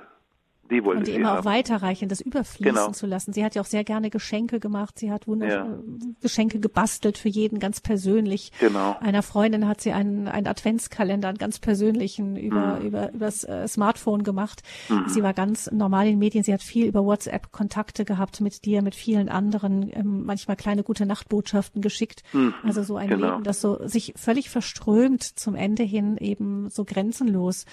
die 0.71 0.83
wollte 0.83 0.99
und 0.99 1.07
die 1.07 1.13
immer 1.13 1.29
haben. 1.29 1.39
auch 1.39 1.45
weiterreichen, 1.45 2.09
das 2.09 2.21
überfließen 2.21 2.75
genau. 2.75 2.91
zu 2.91 3.05
lassen. 3.05 3.33
Sie 3.33 3.45
hat 3.45 3.55
ja 3.55 3.61
auch 3.61 3.67
sehr 3.67 3.83
gerne 3.83 4.09
Geschenke 4.09 4.59
gemacht. 4.59 4.97
Sie 4.97 5.11
hat 5.11 5.27
wunderschöne 5.27 5.83
ja. 5.99 6.07
Geschenke 6.21 6.59
gebastelt 6.59 7.17
für 7.17 7.29
jeden 7.29 7.59
ganz 7.59 7.81
persönlich. 7.81 8.51
Genau. 8.59 8.97
Einer 8.99 9.21
Freundin 9.21 9.67
hat 9.67 9.81
sie 9.81 9.91
einen, 9.91 10.27
einen 10.27 10.47
Adventskalender, 10.47 11.27
einen 11.27 11.37
ganz 11.37 11.59
persönlichen 11.59 12.35
über, 12.35 12.79
mhm. 12.79 12.87
über, 12.87 13.11
übers 13.13 13.43
äh, 13.43 13.67
Smartphone 13.67 14.23
gemacht. 14.23 14.63
Mhm. 14.89 15.07
Sie 15.07 15.21
war 15.21 15.33
ganz 15.33 15.69
normal 15.71 16.07
in 16.07 16.17
Medien. 16.17 16.43
Sie 16.43 16.53
hat 16.53 16.63
viel 16.63 16.87
über 16.87 17.05
WhatsApp 17.05 17.51
Kontakte 17.51 18.03
gehabt 18.03 18.41
mit 18.41 18.65
dir, 18.65 18.81
mit 18.81 18.95
vielen 18.95 19.29
anderen, 19.29 19.91
ähm, 19.93 20.25
manchmal 20.25 20.57
kleine 20.57 20.83
gute 20.83 21.05
Nachtbotschaften 21.05 21.81
geschickt. 21.81 22.23
Mhm. 22.33 22.55
Also 22.63 22.81
so 22.81 22.95
ein 22.97 23.09
genau. 23.09 23.33
Leben, 23.33 23.43
das 23.43 23.61
so 23.61 23.87
sich 23.87 24.13
völlig 24.15 24.49
verströmt 24.49 25.23
zum 25.23 25.55
Ende 25.55 25.83
hin 25.83 26.17
eben 26.17 26.69
so 26.69 26.85
grenzenlos. 26.85 27.65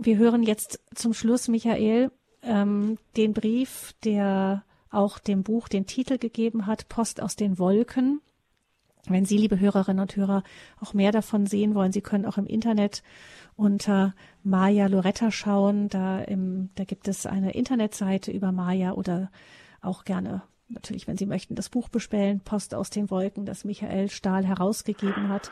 Wir 0.00 0.16
hören 0.16 0.44
jetzt 0.44 0.80
zum 0.94 1.12
Schluss, 1.12 1.48
Michael, 1.48 2.12
ähm, 2.42 2.98
den 3.16 3.32
Brief, 3.32 3.94
der 4.04 4.62
auch 4.90 5.18
dem 5.18 5.42
Buch 5.42 5.66
den 5.66 5.86
Titel 5.86 6.18
gegeben 6.18 6.66
hat, 6.66 6.88
Post 6.88 7.20
aus 7.20 7.34
den 7.34 7.58
Wolken. 7.58 8.20
Wenn 9.08 9.24
Sie, 9.24 9.36
liebe 9.36 9.58
Hörerinnen 9.58 10.00
und 10.00 10.14
Hörer, 10.14 10.44
auch 10.80 10.94
mehr 10.94 11.10
davon 11.10 11.46
sehen 11.46 11.74
wollen, 11.74 11.90
Sie 11.90 12.00
können 12.00 12.26
auch 12.26 12.38
im 12.38 12.46
Internet 12.46 13.02
unter 13.56 14.14
Maya 14.44 14.86
Loretta 14.86 15.32
schauen. 15.32 15.88
Da, 15.88 16.20
im, 16.20 16.70
da 16.76 16.84
gibt 16.84 17.08
es 17.08 17.26
eine 17.26 17.54
Internetseite 17.54 18.30
über 18.30 18.52
Maya 18.52 18.92
oder 18.92 19.32
auch 19.80 20.04
gerne 20.04 20.42
natürlich, 20.68 21.08
wenn 21.08 21.18
Sie 21.18 21.26
möchten, 21.26 21.56
das 21.56 21.70
Buch 21.70 21.88
bestellen, 21.88 22.38
Post 22.40 22.72
aus 22.72 22.90
den 22.90 23.10
Wolken, 23.10 23.46
das 23.46 23.64
Michael 23.64 24.10
Stahl 24.10 24.46
herausgegeben 24.46 25.28
hat. 25.28 25.50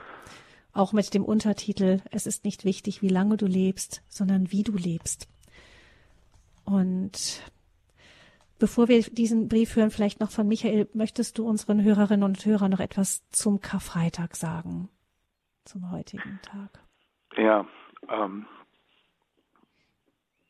Auch 0.76 0.92
mit 0.92 1.14
dem 1.14 1.24
Untertitel 1.24 2.02
Es 2.10 2.26
ist 2.26 2.44
nicht 2.44 2.66
wichtig, 2.66 3.00
wie 3.00 3.08
lange 3.08 3.38
du 3.38 3.46
lebst, 3.46 4.02
sondern 4.08 4.52
wie 4.52 4.62
du 4.62 4.72
lebst. 4.72 5.26
Und 6.66 7.42
bevor 8.58 8.86
wir 8.88 9.00
diesen 9.00 9.48
Brief 9.48 9.74
hören, 9.74 9.90
vielleicht 9.90 10.20
noch 10.20 10.30
von 10.30 10.46
Michael, 10.46 10.86
möchtest 10.92 11.38
du 11.38 11.48
unseren 11.48 11.82
Hörerinnen 11.82 12.24
und 12.24 12.44
Hörern 12.44 12.72
noch 12.72 12.80
etwas 12.80 13.26
zum 13.30 13.60
Karfreitag 13.60 14.36
sagen, 14.36 14.90
zum 15.64 15.90
heutigen 15.92 16.40
Tag? 16.42 16.78
Ja, 17.38 17.64
ähm, 18.10 18.44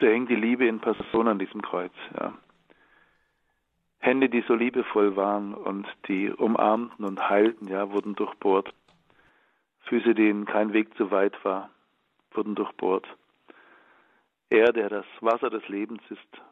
da 0.01 0.07
hängt 0.09 0.29
die 0.29 0.35
Liebe 0.35 0.67
in 0.67 0.81
Person 0.81 1.29
an 1.29 1.39
diesem 1.39 1.63
Kreuz. 1.63 1.95
Ja. 2.19 2.37
Hände, 4.01 4.29
die 4.29 4.43
so 4.49 4.55
liebevoll 4.55 5.15
waren 5.15 5.55
und 5.55 5.87
die 6.09 6.31
umarmten 6.33 7.05
und 7.05 7.29
heilten, 7.29 7.69
ja, 7.69 7.93
wurden 7.93 8.17
durchbohrt. 8.17 8.75
Füße, 9.87 10.15
denen 10.15 10.45
kein 10.47 10.73
Weg 10.73 10.97
zu 10.97 11.11
weit 11.11 11.33
war, 11.45 11.71
wurden 12.33 12.55
durchbohrt. 12.55 13.07
Er, 14.51 14.73
der 14.73 14.89
das 14.89 15.07
Wasser 15.21 15.51
des 15.51 15.67
Lebens 15.69 16.03
ist, 16.11 16.43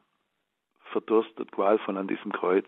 verdurstet 0.90 1.52
qualvoll 1.52 1.98
an 1.98 2.08
diesem 2.08 2.32
Kreuz. 2.32 2.66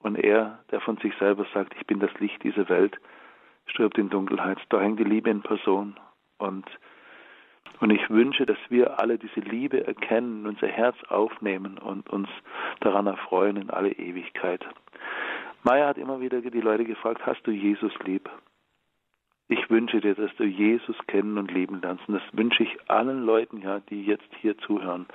Und 0.00 0.16
er, 0.16 0.64
der 0.70 0.80
von 0.80 0.96
sich 0.98 1.14
selber 1.18 1.46
sagt, 1.52 1.74
ich 1.78 1.86
bin 1.86 2.00
das 2.00 2.12
Licht 2.20 2.42
dieser 2.42 2.68
Welt, 2.68 2.96
stirbt 3.66 3.98
in 3.98 4.08
Dunkelheit. 4.08 4.58
Da 4.70 4.80
hängt 4.80 4.98
die 4.98 5.04
Liebe 5.04 5.30
in 5.30 5.42
Person. 5.42 5.98
Und, 6.38 6.66
und 7.80 7.90
ich 7.90 8.08
wünsche, 8.08 8.46
dass 8.46 8.58
wir 8.70 8.98
alle 8.98 9.18
diese 9.18 9.40
Liebe 9.40 9.86
erkennen, 9.86 10.46
unser 10.46 10.68
Herz 10.68 10.96
aufnehmen 11.08 11.76
und 11.78 12.08
uns 12.08 12.28
daran 12.80 13.06
erfreuen 13.06 13.56
in 13.56 13.70
alle 13.70 13.92
Ewigkeit. 13.92 14.64
Maya 15.62 15.88
hat 15.88 15.98
immer 15.98 16.20
wieder 16.20 16.40
die 16.40 16.60
Leute 16.60 16.84
gefragt, 16.84 17.26
hast 17.26 17.46
du 17.46 17.50
Jesus 17.50 17.92
lieb? 18.04 18.30
Ich 19.52 19.68
wünsche 19.68 20.00
dir, 20.00 20.14
dass 20.14 20.30
du 20.36 20.44
Jesus 20.44 20.94
kennen 21.08 21.36
und 21.36 21.50
leben 21.50 21.80
lernst. 21.80 22.06
Und 22.06 22.14
das 22.14 22.22
wünsche 22.30 22.62
ich 22.62 22.70
allen 22.88 23.26
Leuten, 23.26 23.62
ja, 23.62 23.80
die 23.80 24.04
jetzt 24.04 24.30
hier 24.40 24.56
zuhören. 24.58 25.06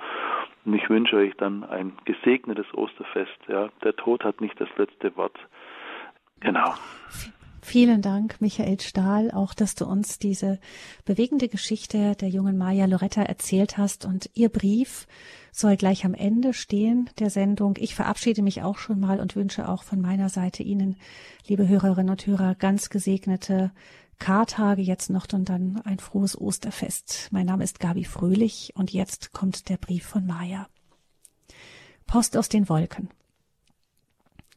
Und 0.66 0.74
ich 0.74 0.90
wünsche 0.90 1.16
euch 1.16 1.32
dann 1.38 1.64
ein 1.64 1.92
gesegnetes 2.04 2.66
Osterfest. 2.74 3.38
Ja, 3.48 3.70
der 3.82 3.96
Tod 3.96 4.24
hat 4.24 4.42
nicht 4.42 4.60
das 4.60 4.68
letzte 4.76 5.16
Wort. 5.16 5.38
Genau. 6.40 6.74
Vielen 7.62 8.02
Dank, 8.02 8.38
Michael 8.42 8.78
Stahl, 8.78 9.30
auch 9.30 9.54
dass 9.54 9.74
du 9.74 9.86
uns 9.86 10.18
diese 10.18 10.60
bewegende 11.06 11.48
Geschichte 11.48 12.14
der 12.14 12.28
jungen 12.28 12.58
Maja 12.58 12.84
Loretta 12.84 13.22
erzählt 13.22 13.78
hast. 13.78 14.04
Und 14.04 14.28
ihr 14.34 14.50
Brief 14.50 15.06
soll 15.50 15.78
gleich 15.78 16.04
am 16.04 16.12
Ende 16.12 16.52
stehen 16.52 17.08
der 17.18 17.30
Sendung. 17.30 17.76
Ich 17.78 17.94
verabschiede 17.94 18.42
mich 18.42 18.62
auch 18.62 18.76
schon 18.76 19.00
mal 19.00 19.18
und 19.18 19.34
wünsche 19.34 19.66
auch 19.66 19.82
von 19.82 20.02
meiner 20.02 20.28
Seite 20.28 20.62
Ihnen, 20.62 20.96
liebe 21.48 21.66
Hörerinnen 21.66 22.10
und 22.10 22.26
Hörer, 22.26 22.54
ganz 22.54 22.90
gesegnete 22.90 23.72
Kartage 24.18 24.82
jetzt 24.82 25.10
noch 25.10 25.26
und 25.32 25.48
dann 25.48 25.80
ein 25.84 25.98
frohes 25.98 26.40
Osterfest. 26.40 27.28
Mein 27.30 27.46
Name 27.46 27.64
ist 27.64 27.80
Gabi 27.80 28.04
Fröhlich 28.04 28.72
und 28.74 28.92
jetzt 28.92 29.32
kommt 29.32 29.68
der 29.68 29.76
Brief 29.76 30.06
von 30.06 30.26
Maja. 30.26 30.68
Post 32.06 32.36
aus 32.36 32.48
den 32.48 32.68
Wolken. 32.68 33.10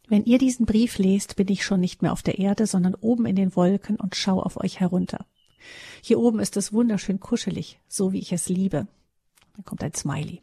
Wenn 0.08 0.26
ihr 0.26 0.40
diesen 0.40 0.66
Brief 0.66 0.98
lest, 0.98 1.36
bin 1.36 1.48
ich 1.50 1.64
schon 1.64 1.80
nicht 1.80 2.02
mehr 2.02 2.14
auf 2.14 2.24
der 2.24 2.40
Erde, 2.40 2.66
sondern 2.66 2.96
oben 2.96 3.26
in 3.26 3.36
den 3.36 3.56
Wolken 3.56 3.96
und 3.96 4.16
schau 4.16 4.42
auf 4.42 4.58
euch 4.58 4.80
herunter. 4.80 5.26
Hier 6.02 6.20
oben 6.20 6.40
ist 6.40 6.58
es 6.58 6.74
wunderschön 6.74 7.20
kuschelig, 7.20 7.80
so 7.88 8.12
wie 8.12 8.20
ich 8.20 8.32
es 8.32 8.50
liebe. 8.50 8.88
Dann 9.56 9.66
kommt 9.66 9.84
ein 9.84 9.94
Smiley. 9.94 10.42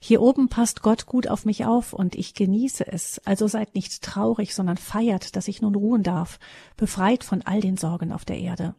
Hier 0.00 0.20
oben 0.20 0.48
passt 0.48 0.82
Gott 0.82 1.06
gut 1.06 1.28
auf 1.28 1.44
mich 1.44 1.64
auf 1.64 1.92
und 1.92 2.14
ich 2.14 2.34
genieße 2.34 2.86
es, 2.86 3.20
also 3.24 3.46
seid 3.46 3.74
nicht 3.74 4.02
traurig, 4.02 4.54
sondern 4.54 4.76
feiert, 4.76 5.36
dass 5.36 5.48
ich 5.48 5.62
nun 5.62 5.74
ruhen 5.74 6.02
darf, 6.02 6.38
befreit 6.76 7.24
von 7.24 7.42
all 7.42 7.60
den 7.60 7.76
Sorgen 7.76 8.12
auf 8.12 8.24
der 8.24 8.38
Erde. 8.38 8.74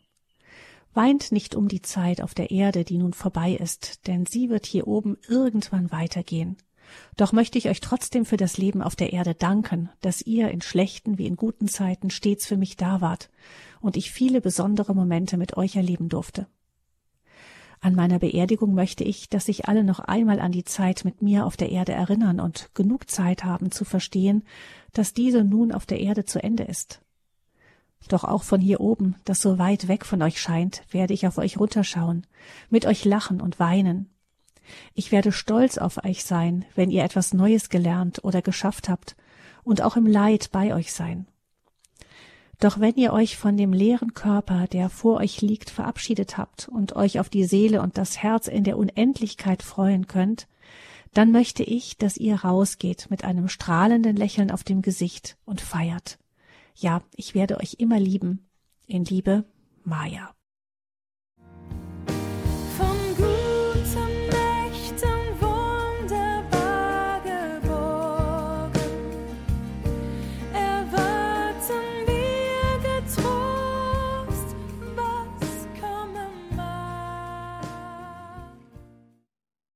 Weint 0.93 1.31
nicht 1.31 1.55
um 1.55 1.67
die 1.67 1.81
Zeit 1.81 2.21
auf 2.21 2.33
der 2.33 2.51
Erde, 2.51 2.83
die 2.83 2.97
nun 2.97 3.13
vorbei 3.13 3.53
ist, 3.53 4.07
denn 4.07 4.25
sie 4.25 4.49
wird 4.49 4.65
hier 4.65 4.87
oben 4.87 5.17
irgendwann 5.27 5.91
weitergehen. 5.91 6.57
Doch 7.17 7.31
möchte 7.31 7.57
ich 7.57 7.69
euch 7.69 7.79
trotzdem 7.79 8.25
für 8.25 8.37
das 8.37 8.57
Leben 8.57 8.81
auf 8.81 8.95
der 8.95 9.13
Erde 9.13 9.33
danken, 9.33 9.89
dass 10.01 10.21
ihr 10.21 10.49
in 10.49 10.61
schlechten 10.61 11.17
wie 11.17 11.25
in 11.25 11.35
guten 11.35 11.67
Zeiten 11.67 12.09
stets 12.09 12.45
für 12.45 12.57
mich 12.57 12.77
da 12.77 13.01
wart 13.01 13.29
und 13.81 13.97
ich 13.97 14.11
viele 14.11 14.41
besondere 14.41 14.93
Momente 14.93 15.37
mit 15.37 15.57
euch 15.57 15.75
erleben 15.75 16.09
durfte. 16.09 16.47
An 17.83 17.95
meiner 17.95 18.17
Beerdigung 18.17 18.73
möchte 18.73 19.03
ich, 19.03 19.29
dass 19.29 19.45
sich 19.45 19.67
alle 19.67 19.83
noch 19.83 19.99
einmal 19.99 20.39
an 20.39 20.53
die 20.53 20.63
Zeit 20.63 21.03
mit 21.03 21.21
mir 21.21 21.45
auf 21.45 21.57
der 21.57 21.69
Erde 21.69 21.91
erinnern 21.91 22.39
und 22.39 22.69
genug 22.73 23.09
Zeit 23.09 23.43
haben 23.43 23.71
zu 23.71 23.83
verstehen, 23.83 24.43
dass 24.93 25.13
diese 25.13 25.43
nun 25.43 25.71
auf 25.71 25.85
der 25.85 25.99
Erde 25.99 26.23
zu 26.23 26.41
Ende 26.41 26.63
ist. 26.63 27.01
Doch 28.07 28.23
auch 28.23 28.43
von 28.43 28.61
hier 28.61 28.79
oben, 28.79 29.15
das 29.25 29.41
so 29.41 29.59
weit 29.59 29.87
weg 29.87 30.05
von 30.05 30.21
euch 30.21 30.41
scheint, 30.41 30.83
werde 30.91 31.13
ich 31.13 31.27
auf 31.27 31.37
euch 31.37 31.59
runterschauen, 31.59 32.25
mit 32.69 32.85
euch 32.85 33.05
lachen 33.05 33.41
und 33.41 33.59
weinen, 33.59 34.09
ich 34.93 35.11
werde 35.11 35.31
stolz 35.31 35.77
auf 35.77 36.03
euch 36.03 36.23
sein, 36.23 36.65
wenn 36.75 36.89
ihr 36.89 37.03
etwas 37.03 37.33
Neues 37.33 37.69
gelernt 37.69 38.23
oder 38.23 38.41
geschafft 38.41 38.89
habt, 38.89 39.15
und 39.63 39.81
auch 39.81 39.95
im 39.95 40.05
Leid 40.05 40.51
bei 40.51 40.73
euch 40.73 40.93
sein. 40.93 41.25
Doch 42.59 42.79
wenn 42.79 42.95
ihr 42.95 43.13
euch 43.13 43.37
von 43.37 43.57
dem 43.57 43.73
leeren 43.73 44.13
Körper, 44.13 44.67
der 44.67 44.89
vor 44.89 45.17
euch 45.17 45.41
liegt, 45.41 45.69
verabschiedet 45.69 46.37
habt 46.37 46.69
und 46.69 46.95
euch 46.95 47.19
auf 47.19 47.29
die 47.29 47.45
Seele 47.45 47.81
und 47.81 47.97
das 47.97 48.17
Herz 48.21 48.47
in 48.47 48.63
der 48.63 48.77
Unendlichkeit 48.77 49.63
freuen 49.63 50.07
könnt, 50.07 50.47
dann 51.13 51.31
möchte 51.31 51.63
ich, 51.63 51.97
dass 51.97 52.17
ihr 52.17 52.35
rausgeht 52.35 53.07
mit 53.09 53.23
einem 53.23 53.47
strahlenden 53.47 54.15
Lächeln 54.15 54.49
auf 54.49 54.63
dem 54.63 54.81
Gesicht 54.81 55.37
und 55.45 55.61
feiert. 55.61 56.17
Ja, 56.75 57.03
ich 57.15 57.35
werde 57.35 57.59
euch 57.59 57.75
immer 57.77 57.99
lieben. 57.99 58.47
In 58.87 59.05
Liebe, 59.05 59.45
Maya. 59.83 60.33